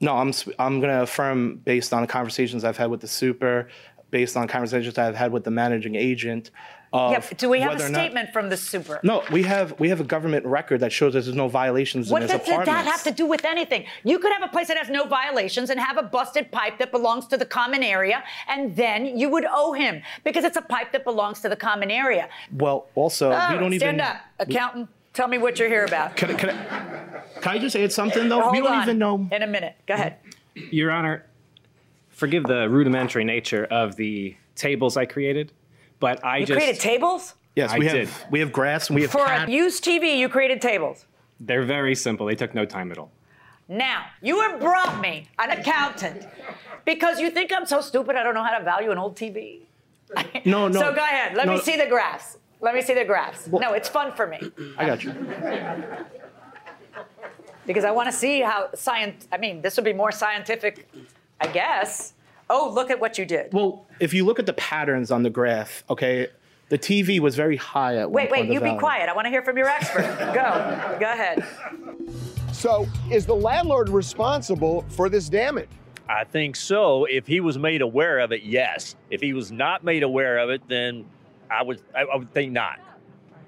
No, 0.00 0.16
I'm 0.16 0.32
I'm 0.58 0.80
going 0.80 0.92
to 0.94 1.02
affirm 1.02 1.56
based 1.56 1.92
on 1.92 2.06
conversations 2.06 2.64
I've 2.64 2.76
had 2.76 2.90
with 2.90 3.00
the 3.00 3.08
super, 3.08 3.68
based 4.10 4.36
on 4.36 4.46
conversations 4.48 4.96
I've 4.96 5.16
had 5.16 5.32
with 5.32 5.44
the 5.44 5.50
managing 5.50 5.96
agent. 5.96 6.50
Yeah, 6.90 7.20
do 7.36 7.50
we 7.50 7.60
have 7.60 7.72
a 7.78 7.84
or 7.84 7.88
not- 7.90 7.98
statement 7.98 8.32
from 8.32 8.48
the 8.48 8.56
super? 8.56 8.98
No, 9.02 9.22
we 9.30 9.42
have 9.42 9.78
we 9.78 9.90
have 9.90 10.00
a 10.00 10.04
government 10.04 10.46
record 10.46 10.80
that 10.80 10.90
shows 10.92 11.12
that 11.12 11.24
there's 11.24 11.36
no 11.36 11.46
violations 11.48 12.10
What 12.10 12.22
in 12.22 12.28
does 12.28 12.38
that 12.40 12.48
apartment. 12.48 12.86
have 12.86 13.02
to 13.02 13.10
do 13.10 13.26
with 13.26 13.44
anything? 13.44 13.84
You 14.04 14.18
could 14.18 14.32
have 14.32 14.42
a 14.42 14.48
place 14.48 14.68
that 14.68 14.78
has 14.78 14.88
no 14.88 15.04
violations 15.06 15.68
and 15.68 15.78
have 15.78 15.98
a 15.98 16.02
busted 16.02 16.50
pipe 16.50 16.78
that 16.78 16.90
belongs 16.90 17.26
to 17.26 17.36
the 17.36 17.44
common 17.44 17.82
area, 17.82 18.24
and 18.48 18.74
then 18.74 19.18
you 19.18 19.28
would 19.28 19.44
owe 19.50 19.74
him 19.74 20.00
because 20.24 20.44
it's 20.44 20.56
a 20.56 20.62
pipe 20.62 20.92
that 20.92 21.04
belongs 21.04 21.40
to 21.40 21.50
the 21.50 21.56
common 21.56 21.90
area. 21.90 22.30
Well, 22.52 22.86
also 22.94 23.32
Oh, 23.32 23.48
we 23.52 23.58
don't 23.58 23.74
even 23.74 23.80
stand 23.80 24.00
up, 24.00 24.16
accountant. 24.38 24.88
Tell 25.18 25.26
me 25.26 25.36
what 25.36 25.58
you're 25.58 25.66
here 25.68 25.84
about. 25.84 26.14
Can, 26.14 26.30
I- 26.30 26.34
can, 26.34 26.50
I, 26.50 27.22
can 27.40 27.52
I 27.54 27.58
just 27.58 27.74
add 27.74 27.90
something 27.90 28.28
though? 28.28 28.40
Hold 28.40 28.52
we 28.52 28.60
don't 28.60 28.72
on. 28.72 28.82
even 28.84 28.98
know. 28.98 29.28
In 29.32 29.42
a 29.42 29.48
minute. 29.48 29.74
Go 29.84 29.94
ahead. 29.94 30.18
Your 30.54 30.92
Honor, 30.92 31.26
forgive 32.10 32.44
the 32.44 32.68
rudimentary 32.70 33.24
nature 33.24 33.64
of 33.64 33.96
the 33.96 34.36
tables 34.54 34.96
I 34.96 35.06
created, 35.06 35.50
but 35.98 36.24
I 36.24 36.38
You 36.38 36.46
just 36.46 36.56
created 36.56 36.80
tables? 36.80 37.34
Yes, 37.56 37.72
I 37.72 37.78
we 37.78 37.86
have 37.86 37.94
did. 37.94 38.08
we 38.30 38.38
have 38.38 38.52
graphs 38.52 38.90
and 38.90 38.94
we 38.94 39.02
have 39.02 39.10
For 39.10 39.26
pat- 39.26 39.48
a 39.48 39.50
used 39.50 39.82
TV, 39.84 40.18
you 40.18 40.28
created 40.28 40.62
tables. 40.62 41.04
They're 41.40 41.64
very 41.64 41.96
simple. 41.96 42.24
They 42.26 42.36
took 42.36 42.54
no 42.54 42.64
time 42.64 42.92
at 42.92 42.98
all. 42.98 43.10
Now, 43.66 44.04
you 44.22 44.40
have 44.42 44.60
brought 44.60 45.00
me 45.00 45.26
an 45.40 45.50
accountant 45.50 46.28
because 46.84 47.18
you 47.18 47.30
think 47.30 47.52
I'm 47.52 47.66
so 47.66 47.80
stupid 47.80 48.14
I 48.14 48.22
don't 48.22 48.34
know 48.34 48.44
how 48.44 48.56
to 48.56 48.62
value 48.62 48.92
an 48.92 48.98
old 48.98 49.16
TV. 49.16 49.62
No, 50.44 50.68
no. 50.68 50.78
So 50.78 50.94
go 50.94 51.02
ahead. 51.02 51.36
Let 51.36 51.48
no. 51.48 51.54
me 51.54 51.60
see 51.60 51.76
the 51.76 51.86
graphs. 51.86 52.36
Let 52.60 52.74
me 52.74 52.82
see 52.82 52.94
the 52.94 53.04
graphs. 53.04 53.46
no, 53.48 53.72
it's 53.72 53.88
fun 53.88 54.12
for 54.12 54.26
me 54.26 54.40
I 54.76 54.84
got 54.86 55.04
you. 55.04 55.14
because 57.66 57.84
I 57.84 57.90
want 57.90 58.10
to 58.10 58.12
see 58.16 58.40
how 58.40 58.70
science. 58.74 59.28
I 59.30 59.36
mean, 59.38 59.62
this 59.62 59.76
would 59.76 59.84
be 59.84 59.92
more 59.92 60.10
scientific, 60.12 60.88
I 61.40 61.46
guess. 61.48 62.14
Oh, 62.50 62.70
look 62.74 62.90
at 62.90 62.98
what 62.98 63.18
you 63.18 63.26
did. 63.26 63.52
Well, 63.52 63.86
if 64.00 64.14
you 64.14 64.24
look 64.24 64.38
at 64.38 64.46
the 64.46 64.54
patterns 64.54 65.10
on 65.10 65.22
the 65.22 65.30
graph, 65.30 65.84
okay, 65.90 66.28
The 66.70 66.78
TV 66.78 67.20
was 67.20 67.34
very 67.36 67.56
high 67.56 67.96
at 67.96 68.10
one 68.10 68.14
Wait, 68.14 68.28
point 68.30 68.40
wait, 68.42 68.46
in 68.48 68.52
you 68.52 68.60
be 68.60 68.66
valley. 68.66 68.78
quiet. 68.78 69.08
I 69.08 69.14
want 69.14 69.26
to 69.26 69.30
hear 69.30 69.42
from 69.42 69.56
your 69.58 69.68
expert. 69.68 70.02
Go. 70.34 70.96
Go 70.98 71.12
ahead. 71.12 71.44
So, 72.52 72.86
is 73.10 73.24
the 73.26 73.34
landlord 73.36 73.88
responsible 73.90 74.84
for 74.88 75.08
this 75.08 75.28
damage? 75.28 75.68
I 76.08 76.24
think 76.24 76.56
so. 76.56 77.04
If 77.04 77.26
he 77.26 77.40
was 77.40 77.58
made 77.58 77.82
aware 77.82 78.18
of 78.18 78.32
it, 78.32 78.42
yes. 78.42 78.96
If 79.10 79.20
he 79.20 79.32
was 79.34 79.52
not 79.52 79.84
made 79.84 80.02
aware 80.02 80.38
of 80.38 80.48
it, 80.50 80.62
then 80.68 81.04
I 81.50 81.62
would 81.62 81.80
I, 81.94 82.02
I 82.02 82.16
would 82.16 82.32
think 82.32 82.52
not. 82.52 82.78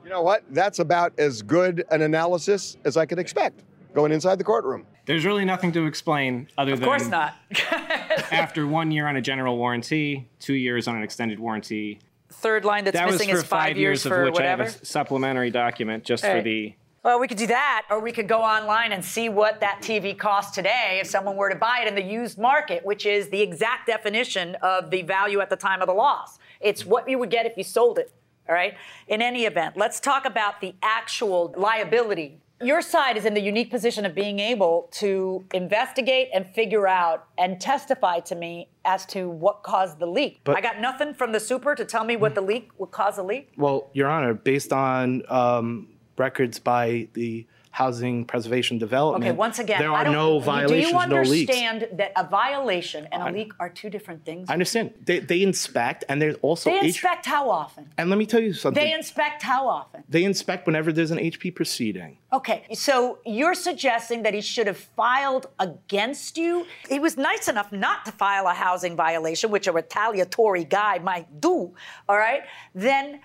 You 0.05 0.11
know 0.11 0.23
what? 0.23 0.45
That's 0.51 0.79
about 0.79 1.13
as 1.19 1.43
good 1.43 1.85
an 1.91 2.03
analysis 2.03 2.77
as 2.85 2.97
I 2.97 3.07
could 3.07 3.19
expect 3.19 3.63
going 3.95 4.13
inside 4.13 4.39
the 4.39 4.45
courtroom. 4.45 4.87
There's 5.07 5.25
really 5.25 5.45
nothing 5.45 5.73
to 5.73 5.87
explain 5.87 6.49
other 6.57 6.73
Of 6.75 6.81
than 6.81 6.89
Of 6.89 6.99
course 6.99 7.09
not. 7.09 7.35
after 8.33 8.67
one 8.67 8.91
year 8.91 9.09
on 9.09 9.17
a 9.17 9.21
general 9.21 9.57
warranty, 9.59 10.29
two 10.39 10.55
years 10.55 10.87
on 10.87 10.97
an 10.97 11.03
extended 11.03 11.39
warranty. 11.41 11.99
Third 12.33 12.65
line 12.65 12.85
that's 12.85 12.97
that 12.97 13.11
missing 13.11 13.29
is 13.29 13.43
five, 13.43 13.77
years, 13.77 14.07
of 14.07 14.13
for 14.13 14.25
which 14.25 14.35
whatever. 14.35 14.63
I 14.63 14.67
have 14.67 14.83
a 14.83 14.87
supplementary 14.87 15.51
document 15.51 16.05
just 16.05 16.25
Hey. 16.25 16.39
for 16.39 16.43
the. 16.43 16.75
Well, 17.03 17.19
we 17.19 17.29
could 17.29 17.39
do 17.39 17.47
that, 17.47 17.87
or 17.91 17.99
we 17.99 18.13
could 18.13 18.29
go 18.29 18.43
online 18.43 18.93
and 18.93 19.03
see 19.03 19.31
what 19.31 19.61
that 19.61 19.81
TV 19.81 20.17
costs 20.17 20.55
today 20.55 20.99
if 21.01 21.07
someone 21.07 21.35
were 21.35 21.49
to 21.49 21.57
buy 21.57 21.81
it 21.83 21.89
in 21.89 21.95
the 21.95 22.03
used 22.03 22.39
market, 22.39 22.85
which 22.85 23.07
is 23.07 23.31
the 23.31 23.41
exact 23.41 23.87
definition 23.87 24.55
of 24.57 24.91
the 24.91 25.01
value 25.03 25.41
at 25.41 25.49
the 25.49 25.57
time 25.57 25.81
of 25.81 25.87
the 25.87 25.95
loss. 25.95 26.39
It's 26.61 26.85
what 26.85 27.09
you 27.09 27.19
would 27.19 27.31
get 27.31 27.47
if 27.47 27.57
you 27.57 27.65
sold 27.65 27.99
it. 27.99 28.13
All 28.49 28.55
right. 28.55 28.75
In 29.09 29.23
any 29.23 29.45
event, 29.45 29.77
let's 29.77 30.01
talk 30.01 30.25
about 30.25 30.61
the 30.61 30.75
actual 30.83 31.55
liability. 31.57 32.41
Your 32.63 32.83
side 32.83 33.17
is 33.17 33.25
in 33.25 33.33
the 33.33 33.41
unique 33.41 33.71
position 33.71 34.05
of 34.05 34.15
being 34.15 34.39
able 34.39 34.89
to 34.93 35.47
investigate 35.55 36.29
and 36.35 36.47
figure 36.47 36.87
out 36.87 37.27
and 37.39 37.59
testify 37.59 38.21
to 38.21 38.35
me 38.35 38.69
as 38.85 39.07
to 39.07 39.31
what 39.31 39.63
caused 39.63 39.99
the 39.99 40.07
leak. 40.07 40.41
But- 40.45 40.57
I 40.57 40.61
got 40.61 40.81
nothing 40.81 41.15
from 41.15 41.33
the 41.33 41.41
super 41.41 41.75
to 41.75 41.85
tell 41.87 42.05
me 42.05 42.17
what 42.17 42.35
the 42.35 42.43
leak 42.43 42.71
would 42.77 42.91
cause 42.91 43.17
a 43.17 43.23
leak. 43.23 43.53
Well, 43.57 43.89
Your 43.95 44.09
Honor, 44.09 44.35
based 44.35 44.73
on 44.75 45.23
um, 45.31 45.89
records 46.19 46.59
by 46.59 47.09
the 47.15 47.47
Housing 47.85 48.27
Preservation 48.27 48.77
Development, 48.77 49.25
Okay, 49.25 49.33
once 49.47 49.59
again, 49.59 49.79
there 49.81 49.91
I 49.91 50.01
are 50.01 50.05
don't- 50.05 50.13
no 50.13 50.39
Do 50.39 50.45
violations, 50.45 50.87
you 50.89 50.93
no 50.93 50.99
leaks. 51.23 51.51
understand 51.51 51.89
that 52.01 52.13
a 52.15 52.25
violation 52.29 53.09
and 53.11 53.23
a 53.23 53.33
leak 53.33 53.53
are 53.59 53.71
two 53.71 53.89
different 53.89 54.23
things? 54.27 54.51
I 54.51 54.53
understand. 54.53 54.93
They, 55.03 55.21
they 55.21 55.41
inspect, 55.43 56.05
and 56.11 56.21
there's 56.21 56.37
also 56.43 56.69
They 56.69 56.77
H- 56.81 56.85
inspect 56.85 57.25
how 57.25 57.49
often? 57.49 57.91
And 57.97 58.11
let 58.11 58.19
me 58.19 58.27
tell 58.27 58.43
you 58.43 58.53
something. 58.53 58.83
They 58.85 58.93
inspect 58.93 59.41
how 59.43 59.67
often? 59.67 60.05
They 60.11 60.25
inspect 60.25 60.67
whenever 60.67 60.93
there's 60.93 61.11
an 61.11 61.19
HP 61.19 61.51
proceeding. 61.55 62.19
Okay, 62.35 62.65
so 62.75 63.19
you're 63.25 63.55
suggesting 63.55 64.25
that 64.25 64.35
he 64.35 64.43
should 64.43 64.67
have 64.67 64.77
filed 64.77 65.47
against 65.59 66.37
you? 66.37 66.67
He 66.87 66.99
was 66.99 67.17
nice 67.17 67.49
enough 67.49 67.73
not 67.73 68.05
to 68.05 68.13
file 68.13 68.47
a 68.47 68.53
housing 68.53 68.95
violation, 68.95 69.51
which 69.51 69.67
a 69.67 69.73
retaliatory 69.73 70.65
guy 70.65 70.99
might 70.99 71.41
do, 71.41 71.73
all 72.11 72.19
right? 72.19 72.43
Then 72.75 73.21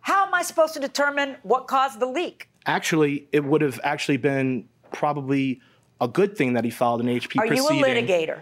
how 0.00 0.26
am 0.26 0.32
I 0.32 0.40
supposed 0.42 0.72
to 0.72 0.80
determine 0.80 1.36
what 1.42 1.66
caused 1.66 2.00
the 2.00 2.06
leak? 2.06 2.46
Actually, 2.66 3.26
it 3.32 3.44
would 3.44 3.62
have 3.62 3.80
actually 3.82 4.16
been 4.18 4.68
probably 4.92 5.60
a 6.00 6.08
good 6.08 6.36
thing 6.36 6.54
that 6.54 6.64
he 6.64 6.70
filed 6.70 7.00
an 7.00 7.06
HP 7.08 7.38
Are 7.38 7.46
you 7.46 7.52
a 7.52 7.56
proceeding. 7.56 7.84
litigator? 8.06 8.40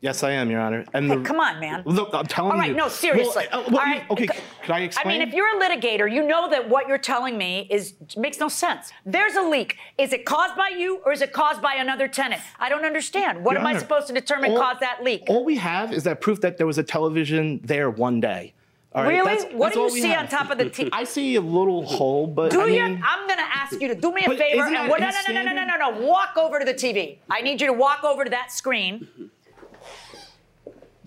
Yes, 0.00 0.22
I 0.22 0.30
am, 0.30 0.48
Your 0.48 0.60
Honor. 0.60 0.84
And 0.94 1.08
Hey, 1.10 1.16
the, 1.16 1.22
come 1.24 1.40
on, 1.40 1.58
man. 1.58 1.82
Look, 1.84 2.10
I'm 2.14 2.24
telling 2.26 2.52
All 2.52 2.58
right, 2.58 2.70
you. 2.70 2.76
no, 2.76 2.86
seriously. 2.88 3.46
Well, 3.50 3.60
uh, 3.62 3.64
well, 3.68 3.78
All 3.80 3.84
right, 3.84 4.08
Okay, 4.10 4.28
c- 4.28 4.38
could 4.62 4.70
I 4.70 4.80
explain? 4.82 5.16
I 5.16 5.18
mean, 5.18 5.26
if 5.26 5.34
you're 5.34 5.48
a 5.48 5.60
litigator, 5.60 6.10
you 6.10 6.24
know 6.24 6.48
that 6.50 6.68
what 6.68 6.86
you're 6.86 6.98
telling 6.98 7.36
me 7.36 7.66
is 7.68 7.94
makes 8.16 8.38
no 8.38 8.46
sense. 8.48 8.92
There's 9.04 9.34
a 9.34 9.42
leak. 9.42 9.76
Is 9.98 10.12
it 10.12 10.24
caused 10.24 10.54
by 10.54 10.68
you 10.78 11.00
or 11.04 11.10
is 11.12 11.20
it 11.20 11.32
caused 11.32 11.60
by 11.60 11.74
another 11.74 12.06
tenant? 12.06 12.40
I 12.60 12.68
don't 12.68 12.84
understand. 12.84 13.44
What 13.44 13.52
Your 13.54 13.60
am 13.62 13.66
I 13.66 13.76
supposed 13.76 14.06
to 14.06 14.12
determine 14.12 14.52
all- 14.52 14.58
caused 14.58 14.78
that 14.80 15.02
leak? 15.02 15.24
All 15.26 15.44
we 15.44 15.56
have 15.56 15.92
is 15.92 16.04
that 16.04 16.20
proof 16.20 16.40
that 16.42 16.58
there 16.58 16.66
was 16.66 16.78
a 16.78 16.84
television 16.84 17.60
there 17.64 17.90
one 17.90 18.20
day. 18.20 18.54
Right, 18.94 19.08
really? 19.08 19.36
That's, 19.36 19.52
what 19.52 19.74
that's 19.74 19.76
do 19.76 19.82
you 19.82 20.02
see 20.02 20.08
have. 20.08 20.24
on 20.24 20.28
top 20.28 20.50
of 20.50 20.58
the 20.58 20.70
T? 20.70 20.88
I 20.92 21.04
see 21.04 21.34
a 21.36 21.40
little 21.40 21.84
hole, 21.84 22.26
but 22.26 22.50
do 22.50 22.62
I 22.62 22.66
mean. 22.66 23.02
I'm 23.04 23.28
gonna 23.28 23.42
ask 23.42 23.80
you 23.80 23.88
to 23.88 23.94
do 23.94 24.12
me 24.12 24.24
a 24.24 24.30
favor 24.34 24.64
and 24.64 24.88
what, 24.88 25.00
no, 25.00 25.10
no, 25.10 25.34
no, 25.34 25.42
no, 25.42 25.52
no, 25.52 25.64
no, 25.64 25.76
no, 25.76 26.06
walk 26.06 26.36
over 26.36 26.58
to 26.58 26.64
the 26.64 26.74
TV. 26.74 27.18
I 27.28 27.42
need 27.42 27.60
you 27.60 27.66
to 27.66 27.72
walk 27.72 28.02
over 28.02 28.24
to 28.24 28.30
that 28.30 28.50
screen. 28.50 29.30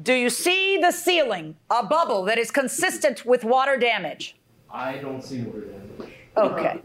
Do 0.01 0.13
you 0.13 0.29
see 0.29 0.77
the 0.77 0.91
ceiling, 0.91 1.57
a 1.69 1.84
bubble 1.86 2.23
that 2.25 2.38
is 2.38 2.49
consistent 2.51 3.25
with 3.25 3.43
water 3.43 3.77
damage? 3.77 4.36
I 4.69 4.97
don't 4.97 5.23
see 5.23 5.41
water 5.41 5.61
damage. 5.61 6.13
Okay. 6.38 6.79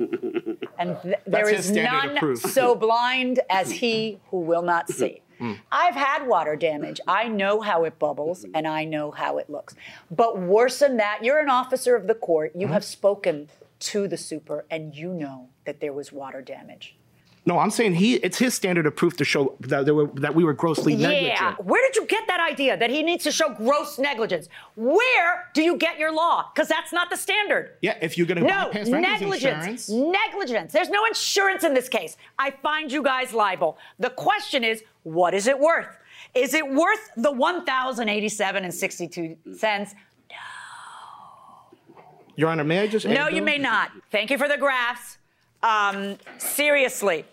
And 0.78 1.00
th- 1.02 1.16
there 1.26 1.48
is 1.48 1.70
none 1.70 2.36
so 2.36 2.74
blind 2.74 3.40
as 3.48 3.70
he 3.70 4.18
who 4.30 4.40
will 4.40 4.62
not 4.62 4.90
see. 4.90 5.22
Mm. 5.40 5.58
I've 5.70 5.94
had 5.94 6.26
water 6.26 6.56
damage. 6.56 7.00
I 7.06 7.28
know 7.28 7.60
how 7.60 7.84
it 7.84 7.98
bubbles 7.98 8.44
and 8.54 8.66
I 8.66 8.84
know 8.84 9.10
how 9.10 9.38
it 9.38 9.50
looks. 9.50 9.74
But 10.10 10.38
worse 10.38 10.78
than 10.78 10.96
that, 10.96 11.22
you're 11.22 11.40
an 11.40 11.50
officer 11.50 11.94
of 11.94 12.06
the 12.06 12.14
court. 12.14 12.52
Mm-hmm. 12.52 12.60
You 12.60 12.66
have 12.68 12.84
spoken 12.84 13.48
to 13.78 14.08
the 14.08 14.16
super 14.16 14.64
and 14.70 14.94
you 14.94 15.12
know 15.12 15.48
that 15.64 15.80
there 15.80 15.92
was 15.92 16.12
water 16.12 16.40
damage. 16.40 16.96
No, 17.46 17.60
I'm 17.60 17.70
saying 17.70 17.94
he. 17.94 18.14
It's 18.16 18.38
his 18.38 18.54
standard 18.54 18.86
of 18.86 18.96
proof 18.96 19.16
to 19.18 19.24
show 19.24 19.54
that 19.60 19.84
there 19.84 19.94
were 19.94 20.08
that 20.16 20.34
we 20.34 20.42
were 20.42 20.52
grossly 20.52 20.96
negligent. 20.96 21.38
Yeah. 21.40 21.54
Where 21.62 21.80
did 21.86 21.94
you 21.94 22.04
get 22.06 22.26
that 22.26 22.40
idea 22.40 22.76
that 22.76 22.90
he 22.90 23.04
needs 23.04 23.22
to 23.22 23.30
show 23.30 23.50
gross 23.54 24.00
negligence? 24.00 24.48
Where 24.74 25.48
do 25.54 25.62
you 25.62 25.76
get 25.76 25.96
your 25.96 26.12
law? 26.12 26.50
Because 26.52 26.66
that's 26.68 26.92
not 26.92 27.08
the 27.08 27.16
standard. 27.16 27.76
Yeah, 27.82 27.96
if 28.02 28.18
you're 28.18 28.26
going 28.26 28.40
to 28.42 28.46
No, 28.46 28.64
bypass 28.72 28.88
negligence. 28.88 29.88
insurance, 29.88 29.88
Negligence. 29.88 30.72
There's 30.72 30.90
no 30.90 31.04
insurance 31.06 31.62
in 31.62 31.72
this 31.72 31.88
case. 31.88 32.16
I 32.36 32.50
find 32.50 32.90
you 32.90 33.00
guys 33.04 33.32
liable. 33.32 33.78
The 34.00 34.10
question 34.10 34.64
is, 34.64 34.82
what 35.04 35.32
is 35.32 35.46
it 35.46 35.56
worth? 35.58 35.96
Is 36.34 36.52
it 36.52 36.68
worth 36.68 37.10
the 37.16 37.30
1,087 37.30 38.64
and 38.64 38.74
62 38.74 39.36
cents? 39.56 39.94
No. 40.30 40.36
Your 42.34 42.50
Honor, 42.50 42.64
may 42.64 42.80
I 42.80 42.86
just? 42.88 43.06
No, 43.06 43.28
you 43.28 43.40
may 43.42 43.58
not. 43.58 43.92
Thank 44.10 44.30
you 44.32 44.36
for 44.38 44.48
the 44.48 44.58
graphs. 44.58 45.18
Um, 45.62 46.16
seriously, 46.38 47.24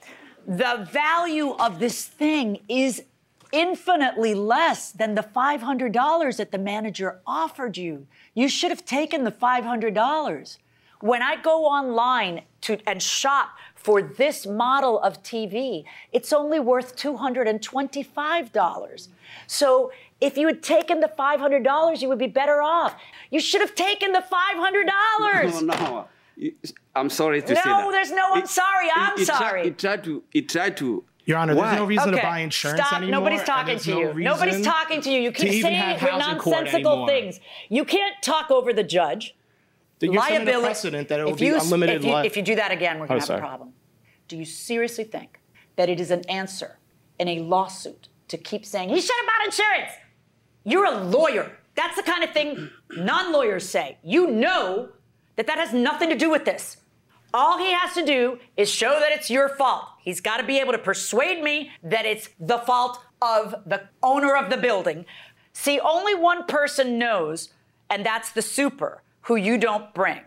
the 0.48 0.88
value 0.92 1.52
of 1.52 1.80
this 1.80 2.06
thing 2.06 2.60
is 2.68 3.04
infinitely 3.52 4.34
less 4.34 4.92
than 4.92 5.16
the 5.16 5.22
$500 5.22 6.38
that 6.38 6.52
the 6.52 6.58
manager 6.58 7.20
offered 7.26 7.78
you. 7.78 8.06
You 8.34 8.50
should 8.50 8.72
have 8.72 8.84
taken 8.84 9.24
the 9.24 9.32
$500. 9.32 10.58
When 11.00 11.22
I 11.22 11.36
go 11.36 11.66
online 11.66 12.42
to 12.62 12.80
and 12.88 13.02
shop 13.02 13.50
for 13.76 14.02
this 14.02 14.48
model 14.48 15.00
of 15.02 15.22
TV, 15.22 15.84
it's 16.12 16.34
only 16.34 16.60
worth 16.60 16.96
$225. 16.96 19.08
So 19.46 19.92
if 20.22 20.38
you 20.38 20.48
had 20.48 20.64
taken 20.64 21.02
the 21.02 21.12
$500, 21.20 22.02
you 22.02 22.08
would 22.08 22.18
be 22.18 22.28
better 22.28 22.62
off. 22.62 22.96
You 23.30 23.42
should 23.42 23.62
have 23.62 23.76
taken 23.76 24.14
the 24.14 24.24
$500. 24.24 25.62
No, 25.62 25.76
no. 25.76 26.08
You- 26.36 26.54
I'm 26.96 27.10
sorry 27.10 27.42
to 27.42 27.48
say 27.48 27.54
that. 27.56 27.66
No, 27.66 27.92
there's 27.92 28.12
no 28.12 28.34
I'm 28.34 28.46
sorry. 28.46 28.88
I'm 28.96 29.14
it, 29.18 29.22
it, 29.22 29.26
sorry. 29.28 29.68
It 29.68 29.78
tried 29.80 30.04
to. 30.04 30.24
It 30.34 30.50
tried 30.50 30.78
to. 30.78 31.04
Your 31.26 31.38
Honor, 31.38 31.56
there's 31.56 31.76
no 31.78 31.86
reason 31.86 32.10
okay. 32.10 32.18
to 32.18 32.28
buy 32.28 32.40
insurance 32.40 32.82
Stop. 32.82 32.98
anymore. 32.98 33.22
Nobody's 33.22 33.44
talking 33.44 33.80
to 33.80 33.90
no 33.92 34.00
you. 34.00 34.08
reason 34.12 34.24
Nobody's 34.24 34.66
talking 34.66 35.00
to 35.02 35.10
you. 35.10 35.22
You 35.22 35.32
keep 35.32 35.62
saying 35.62 35.76
have 35.76 36.02
your 36.02 36.12
housing 36.12 36.38
court 36.38 36.56
nonsensical 36.66 37.08
things. 37.08 37.40
You 37.70 37.86
can't 37.86 38.16
talk 38.22 38.52
over 38.52 38.74
the 38.74 38.84
judge. 38.84 39.34
Then 40.00 40.12
you're 40.12 40.22
setting 40.22 40.36
a 40.36 40.40
Liability- 40.42 40.66
precedent 40.66 41.08
that 41.08 41.20
it 41.22 41.24
will 41.24 41.32
if 41.32 41.38
be 41.40 41.46
you, 41.46 41.58
unlimited 41.60 41.96
if 41.98 42.04
you, 42.06 42.14
li- 42.14 42.26
if 42.28 42.36
you 42.36 42.44
do 42.44 42.56
that 42.56 42.72
again, 42.72 43.00
we're 43.00 43.06
Oh, 43.06 43.08
going 43.08 43.20
to 43.22 43.24
have 43.24 43.28
sorry. 43.28 43.40
a 43.40 43.42
problem. 43.42 43.74
Do 44.28 44.36
you 44.36 44.44
seriously 44.44 45.06
think 45.06 45.40
that 45.78 45.88
it 45.88 46.02
is 46.02 46.12
an 46.12 46.30
answer 46.30 46.78
in 47.18 47.30
a 47.30 47.40
lawsuit 47.40 48.10
to 48.28 48.38
keep 48.38 48.66
saying 48.66 48.90
he 48.90 49.00
should 49.00 49.16
have 49.22 49.26
bought 49.28 49.46
insurance? 49.46 49.92
You're 50.66 50.86
a 50.86 51.04
lawyer. 51.06 51.58
That's 51.76 51.96
the 51.96 52.04
kind 52.04 52.24
of 52.26 52.32
thing 52.32 52.70
non-lawyers 52.92 53.68
say. 53.70 53.98
You 54.04 54.28
know 54.30 54.90
that 55.36 55.48
that 55.48 55.58
has 55.58 55.74
nothing 55.74 56.10
to 56.10 56.16
do 56.16 56.30
with 56.30 56.46
this. 56.46 56.78
All 57.34 57.58
he 57.58 57.72
has 57.72 57.94
to 57.96 58.06
do 58.06 58.40
is 58.58 58.70
show 58.70 59.00
that 59.00 59.12
it's 59.12 59.30
your 59.30 59.50
fault. 59.50 59.86
He's 60.00 60.22
got 60.22 60.38
to 60.38 60.44
be 60.44 60.60
able 60.60 60.74
to 60.74 60.78
persuade 60.78 61.44
me 61.44 61.72
that 61.82 62.06
it's 62.06 62.30
the 62.40 62.60
fault 62.60 63.00
of 63.22 63.56
the 63.66 63.90
owner 64.04 64.36
of 64.36 64.50
the 64.52 64.58
building. 64.58 65.06
See, 65.54 65.80
only 65.80 66.14
one 66.14 66.46
person 66.46 67.00
knows, 67.00 67.50
and 67.90 68.06
that's 68.06 68.32
the 68.32 68.42
super, 68.42 69.02
who 69.22 69.36
you 69.36 69.58
don't 69.58 69.94
bring. 69.94 70.22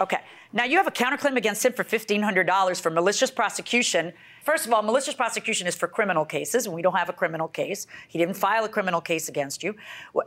Okay. 0.00 0.18
Now 0.52 0.64
you 0.64 0.76
have 0.78 0.86
a 0.86 0.92
counterclaim 0.92 1.36
against 1.36 1.64
him 1.64 1.72
for 1.72 1.84
$1,500 1.84 2.80
for 2.80 2.90
malicious 2.90 3.30
prosecution. 3.30 4.12
First 4.44 4.66
of 4.66 4.72
all, 4.72 4.82
malicious 4.82 5.14
prosecution 5.14 5.66
is 5.66 5.74
for 5.74 5.86
criminal 5.86 6.24
cases, 6.24 6.66
and 6.66 6.74
we 6.74 6.82
don't 6.82 6.96
have 6.96 7.08
a 7.08 7.12
criminal 7.12 7.48
case. 7.48 7.86
He 8.08 8.18
didn't 8.18 8.34
file 8.34 8.64
a 8.64 8.68
criminal 8.68 9.00
case 9.00 9.28
against 9.28 9.62
you. 9.62 9.76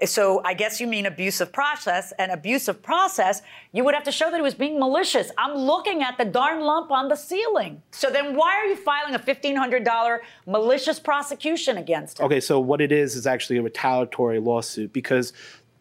So 0.06 0.42
I 0.46 0.54
guess 0.54 0.80
you 0.80 0.88
mean 0.88 1.06
abusive 1.06 1.52
process. 1.52 2.14
And 2.20 2.32
abusive 2.32 2.82
process, 2.82 3.42
you 3.72 3.84
would 3.84 3.94
have 3.96 4.04
to 4.04 4.12
show 4.12 4.30
that 4.30 4.36
he 4.36 4.42
was 4.42 4.54
being 4.54 4.80
malicious. 4.80 5.32
I'm 5.38 5.56
looking 5.56 6.04
at 6.04 6.18
the 6.18 6.26
darn 6.26 6.62
lump 6.62 6.92
on 6.92 7.08
the 7.08 7.16
ceiling. 7.16 7.82
So 7.92 8.10
then 8.10 8.36
why 8.36 8.56
are 8.56 8.66
you 8.66 8.76
filing 8.76 9.16
a 9.16 9.20
$1,500 9.20 10.20
malicious 10.46 11.00
prosecution 11.00 11.78
against 11.78 12.20
him? 12.20 12.26
Okay, 12.26 12.40
so 12.40 12.60
what 12.60 12.82
it 12.82 12.92
is 12.92 13.16
is 13.16 13.26
actually 13.26 13.58
a 13.58 13.62
retaliatory 13.62 14.40
lawsuit 14.40 14.94
because 14.94 15.34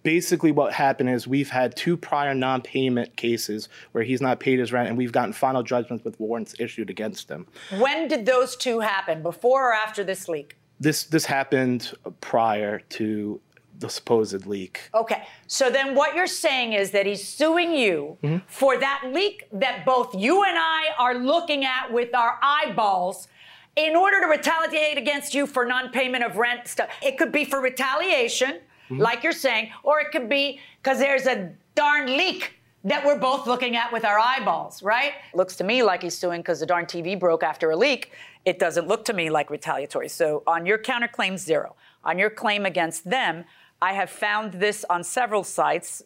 basically 0.03 0.53
what 0.53 0.73
happened 0.73 1.11
is 1.11 1.27
we've 1.27 1.51
had 1.51 1.77
two 1.77 1.97
prior 1.97 2.35
non-payment 2.35 3.17
cases 3.17 3.69
where 3.93 4.05
he's 4.05 4.21
not 4.21 4.41
paid 4.41 4.59
his 4.59 4.73
rent 4.73 4.89
and 4.89 4.99
we've 4.99 5.13
gotten 5.13 5.33
final 5.33 5.63
judgments 5.63 6.05
with 6.05 6.19
warrants 6.19 6.55
issued 6.59 6.91
against 6.91 7.29
him. 7.29 7.47
When 7.79 8.09
did 8.09 8.27
those 8.27 8.57
two 8.57 8.81
happen, 8.81 9.23
before 9.23 9.71
or 9.71 9.75
after 9.75 10.05
this 10.05 10.29
leak? 10.29 10.57
This 10.81 11.05
this 11.05 11.27
happened 11.27 11.93
prior 12.21 12.81
to 12.91 13.41
the 13.79 13.89
supposed 13.89 14.47
leak. 14.47 14.91
Okay, 14.95 15.23
so 15.47 15.71
then 15.71 15.95
what 15.95 16.15
you're 16.15 16.27
saying 16.27 16.73
is 16.73 16.91
that 16.93 17.07
he's 17.07 17.27
suing 17.27 17.73
you 17.75 18.19
Mm-hmm. 18.23 18.39
for 18.47 18.79
that 18.79 19.03
leak 19.13 19.47
that 19.53 19.85
both 19.85 20.15
you 20.15 20.45
and 20.45 20.57
I 20.59 20.87
are 20.99 21.15
looking 21.15 21.65
at 21.65 21.93
with 21.93 22.15
our 22.15 22.39
eyeballs 22.43 23.29
in 23.75 23.97
order 23.97 24.21
to 24.21 24.27
retaliate 24.27 24.99
against 24.99 25.35
you 25.35 25.47
for 25.47 25.65
non-payment 25.65 26.23
of 26.23 26.37
rent 26.37 26.69
stuff. 26.69 26.91
It 27.03 27.17
could 27.19 27.33
be 27.33 27.45
for 27.45 27.61
retaliation, 27.61 28.61
Mm-hmm. 28.93 29.03
like 29.03 29.23
you're 29.23 29.33
saying, 29.33 29.71
or 29.83 30.01
it 30.01 30.11
could 30.13 30.29
be 30.29 30.61
because 30.83 30.99
there's 30.99 31.27
a 31.27 31.51
darn 31.75 32.07
leak 32.07 32.55
that 32.85 33.05
we're 33.05 33.19
both 33.19 33.47
looking 33.47 33.77
at 33.77 33.93
with 33.93 34.05
our 34.05 34.19
eyeballs, 34.19 34.83
right? 34.83 35.13
Looks 35.35 35.57
to 35.57 35.65
me 35.65 35.83
like 35.83 36.03
he's 36.03 36.19
suing 36.19 36.41
because 36.41 36.61
the 36.61 36.67
darn 36.67 36.85
TV 36.85 37.19
broke 37.19 37.43
after 37.43 37.71
a 37.71 37.77
leak. 37.77 38.13
It 38.45 38.59
doesn't 38.59 38.89
look 38.89 39.05
to 39.05 39.13
me 39.13 39.31
like 39.31 39.51
retaliatory. 39.51 40.09
So 40.09 40.43
on 40.47 40.67
your 40.67 40.79
counterclaim, 40.79 41.39
zero. 41.39 41.77
On 42.05 42.19
your 42.19 42.31
claim 42.31 42.67
against 42.67 43.09
them, 43.09 43.45
I 43.81 43.93
have 43.93 44.11
found 44.11 44.55
this 44.55 44.85
on 44.91 45.05
several 45.05 45.45
sites 45.45 46.03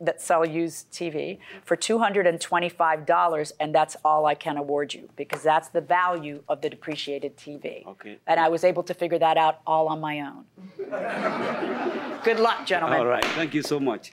that 0.00 0.20
sell 0.20 0.46
used 0.46 0.90
TV 0.92 1.38
for 1.64 1.76
$225, 1.76 3.52
and 3.58 3.74
that's 3.74 3.96
all 4.04 4.26
I 4.26 4.34
can 4.34 4.56
award 4.56 4.94
you 4.94 5.08
because 5.16 5.42
that's 5.42 5.68
the 5.68 5.80
value 5.80 6.42
of 6.48 6.60
the 6.60 6.70
depreciated 6.70 7.36
TV. 7.36 7.86
Okay. 7.86 8.18
And 8.26 8.38
I 8.38 8.48
was 8.48 8.64
able 8.64 8.82
to 8.84 8.94
figure 8.94 9.18
that 9.18 9.36
out 9.36 9.60
all 9.66 9.88
on 9.88 10.00
my 10.00 10.20
own. 10.20 10.44
Good 12.24 12.40
luck, 12.40 12.66
gentlemen. 12.66 13.00
All 13.00 13.06
right. 13.06 13.24
Thank 13.24 13.54
you 13.54 13.62
so 13.62 13.80
much. 13.80 14.12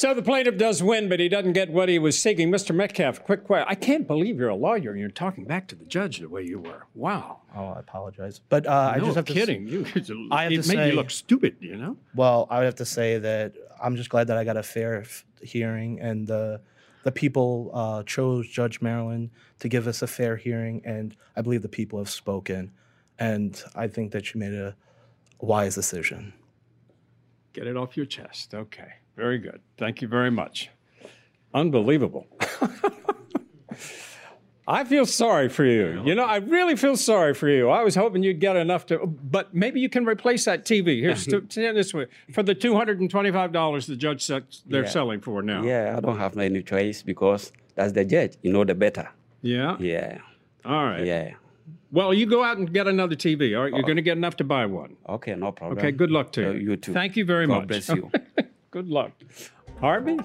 So 0.00 0.14
the 0.14 0.22
plaintiff 0.22 0.56
does 0.56 0.82
win, 0.82 1.10
but 1.10 1.20
he 1.20 1.28
doesn't 1.28 1.52
get 1.52 1.68
what 1.68 1.90
he 1.90 1.98
was 1.98 2.18
seeking. 2.18 2.50
Mr. 2.50 2.74
Metcalf, 2.74 3.22
quick 3.22 3.44
question. 3.44 3.66
I 3.68 3.74
can't 3.74 4.06
believe 4.06 4.38
you're 4.38 4.48
a 4.48 4.54
lawyer 4.54 4.92
and 4.92 4.98
you're 4.98 5.10
talking 5.10 5.44
back 5.44 5.68
to 5.68 5.76
the 5.76 5.84
judge 5.84 6.20
the 6.20 6.28
way 6.30 6.42
you 6.42 6.58
were. 6.58 6.86
Wow. 6.94 7.40
Oh, 7.54 7.66
I 7.66 7.80
apologize. 7.80 8.40
But 8.48 8.66
uh, 8.66 8.92
I 8.94 8.96
no 8.96 9.04
just 9.04 9.16
have 9.16 9.26
to. 9.26 9.34
kidding. 9.34 9.68
You, 9.68 9.84
I 10.30 10.44
have 10.44 10.52
it 10.52 10.62
to 10.62 10.68
made 10.68 10.74
say, 10.74 10.88
you 10.88 10.96
look 10.96 11.10
stupid, 11.10 11.56
you 11.60 11.76
know? 11.76 11.98
Well, 12.14 12.46
I 12.48 12.60
would 12.60 12.64
have 12.64 12.76
to 12.76 12.86
say 12.86 13.18
that 13.18 13.52
I'm 13.78 13.94
just 13.94 14.08
glad 14.08 14.28
that 14.28 14.38
I 14.38 14.44
got 14.44 14.56
a 14.56 14.62
fair 14.62 15.04
hearing, 15.42 16.00
and 16.00 16.26
the 16.26 16.62
the 17.02 17.12
people 17.12 17.70
uh, 17.74 18.02
chose 18.04 18.48
Judge 18.48 18.80
Marilyn 18.80 19.30
to 19.58 19.68
give 19.68 19.86
us 19.86 20.00
a 20.00 20.06
fair 20.06 20.38
hearing, 20.38 20.80
and 20.86 21.14
I 21.36 21.42
believe 21.42 21.60
the 21.60 21.68
people 21.68 21.98
have 21.98 22.08
spoken, 22.08 22.72
and 23.18 23.62
I 23.74 23.86
think 23.86 24.12
that 24.12 24.24
she 24.24 24.38
made 24.38 24.54
a 24.54 24.74
wise 25.40 25.74
decision. 25.74 26.32
Get 27.52 27.66
it 27.66 27.76
off 27.76 27.98
your 27.98 28.06
chest. 28.06 28.54
Okay. 28.54 28.94
Very 29.20 29.38
good. 29.38 29.60
Thank 29.76 30.00
you 30.02 30.08
very 30.08 30.30
much. 30.30 30.70
Unbelievable. 31.52 32.26
I 34.68 34.84
feel 34.84 35.04
sorry 35.04 35.48
for 35.48 35.64
you. 35.64 36.00
You 36.04 36.14
know, 36.14 36.22
I 36.24 36.36
really 36.36 36.76
feel 36.76 36.96
sorry 36.96 37.34
for 37.34 37.48
you. 37.48 37.68
I 37.70 37.82
was 37.82 37.96
hoping 37.96 38.22
you'd 38.22 38.38
get 38.40 38.54
enough 38.56 38.86
to, 38.86 39.04
but 39.06 39.52
maybe 39.52 39.80
you 39.80 39.88
can 39.88 40.04
replace 40.06 40.44
that 40.44 40.64
TV. 40.64 41.00
Here's 41.00 41.26
to, 41.26 41.40
to 41.40 41.72
this 41.80 41.92
way 41.92 42.06
for 42.32 42.42
the 42.44 42.54
two 42.54 42.74
hundred 42.76 43.00
and 43.00 43.10
twenty-five 43.10 43.50
dollars 43.52 43.86
the 43.86 43.96
judge 43.96 44.22
said 44.24 44.44
they're 44.66 44.84
Yeah. 44.84 44.88
selling 44.90 45.20
for 45.20 45.42
now. 45.42 45.64
Yeah, 45.64 45.94
I 45.96 46.00
don't 46.00 46.18
have 46.18 46.38
any 46.38 46.62
choice 46.62 47.02
because 47.02 47.52
that's 47.74 47.92
the 47.92 48.04
judge. 48.04 48.34
You 48.42 48.52
know 48.52 48.64
the 48.64 48.74
better. 48.74 49.08
Yeah. 49.42 49.76
Yeah. 49.80 50.18
All 50.64 50.84
right. 50.84 51.04
Yeah. 51.04 51.32
Well, 51.92 52.14
you 52.14 52.26
go 52.26 52.44
out 52.44 52.56
and 52.58 52.72
get 52.72 52.86
another 52.86 53.16
TV. 53.16 53.56
All 53.56 53.64
right. 53.64 53.72
You're 53.74 53.82
going 53.82 53.96
to 53.96 54.02
get 54.10 54.16
enough 54.16 54.36
to 54.36 54.44
buy 54.44 54.64
one. 54.66 54.96
Okay, 55.08 55.34
no 55.34 55.50
problem. 55.50 55.78
Okay. 55.78 55.90
Good 55.90 56.12
luck 56.12 56.30
to 56.32 56.50
Uh, 56.50 56.52
you. 56.52 56.70
you 56.70 56.76
too. 56.76 56.92
Thank 56.92 57.16
you 57.16 57.24
very 57.24 57.46
God 57.48 57.52
much. 57.60 57.68
bless 57.68 57.88
you. 57.88 58.10
good 58.70 58.88
luck. 58.88 59.12
Harvey? 59.80 60.18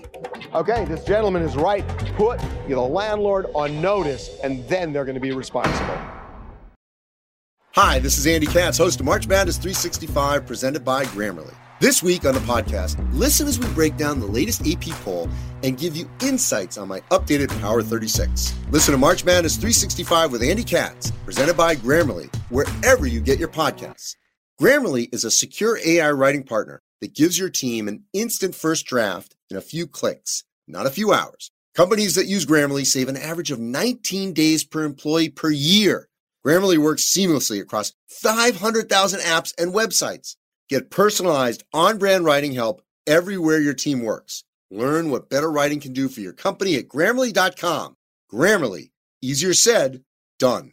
Okay, 0.53 0.85
this 0.85 1.03
gentleman 1.03 1.41
is 1.41 1.55
right. 1.55 1.87
Put 2.15 2.39
the 2.67 2.79
landlord 2.79 3.47
on 3.55 3.81
notice, 3.81 4.37
and 4.43 4.67
then 4.67 4.93
they're 4.93 5.05
going 5.05 5.15
to 5.15 5.21
be 5.21 5.31
responsible. 5.31 5.97
Hi, 7.73 7.99
this 7.99 8.17
is 8.17 8.27
Andy 8.27 8.47
Katz, 8.47 8.77
host 8.77 8.99
of 8.99 9.05
March 9.05 9.27
Madness 9.27 9.57
365, 9.57 10.45
presented 10.45 10.85
by 10.85 11.05
Grammarly. 11.05 11.53
This 11.81 12.01
week 12.01 12.25
on 12.25 12.33
the 12.33 12.39
podcast, 12.41 12.95
listen 13.13 13.47
as 13.47 13.59
we 13.59 13.67
break 13.73 13.97
down 13.97 14.19
the 14.21 14.25
latest 14.25 14.65
AP 14.65 14.83
poll 15.03 15.27
and 15.61 15.77
give 15.77 15.95
you 15.95 16.09
insights 16.21 16.77
on 16.77 16.87
my 16.87 17.01
updated 17.11 17.49
Power 17.59 17.81
36. 17.81 18.53
Listen 18.71 18.93
to 18.93 18.97
March 18.97 19.25
Madness 19.25 19.55
365 19.55 20.31
with 20.31 20.41
Andy 20.41 20.63
Katz, 20.63 21.11
presented 21.25 21.57
by 21.57 21.75
Grammarly, 21.75 22.33
wherever 22.49 23.07
you 23.07 23.19
get 23.19 23.39
your 23.39 23.49
podcasts. 23.49 24.15
Grammarly 24.61 25.13
is 25.13 25.25
a 25.25 25.31
secure 25.31 25.77
AI 25.85 26.11
writing 26.11 26.43
partner 26.43 26.81
that 27.05 27.13
gives 27.13 27.37
your 27.37 27.51
team 27.51 27.87
an 27.87 28.03
instant 28.13 28.55
first 28.55 28.87
draft 28.87 29.35
in 29.51 29.57
a 29.57 29.61
few 29.61 29.85
clicks, 29.85 30.43
not 30.67 30.87
a 30.87 30.89
few 30.89 31.13
hours. 31.13 31.51
Companies 31.75 32.15
that 32.15 32.25
use 32.25 32.47
Grammarly 32.47 32.83
save 32.83 33.09
an 33.09 33.15
average 33.15 33.51
of 33.51 33.59
19 33.59 34.33
days 34.33 34.63
per 34.63 34.83
employee 34.83 35.29
per 35.29 35.51
year. 35.51 36.09
Grammarly 36.43 36.79
works 36.79 37.03
seamlessly 37.03 37.61
across 37.61 37.93
500,000 38.07 39.19
apps 39.19 39.53
and 39.59 39.71
websites. 39.71 40.35
Get 40.67 40.89
personalized 40.89 41.61
on 41.73 41.99
brand 41.99 42.25
writing 42.25 42.53
help 42.53 42.81
everywhere 43.05 43.59
your 43.59 43.75
team 43.75 44.01
works. 44.01 44.43
Learn 44.71 45.11
what 45.11 45.29
better 45.29 45.51
writing 45.51 45.79
can 45.79 45.93
do 45.93 46.09
for 46.09 46.21
your 46.21 46.33
company 46.33 46.75
at 46.75 46.87
grammarly.com. 46.87 47.97
Grammarly, 48.33 48.89
easier 49.21 49.53
said, 49.53 50.01
done. 50.39 50.71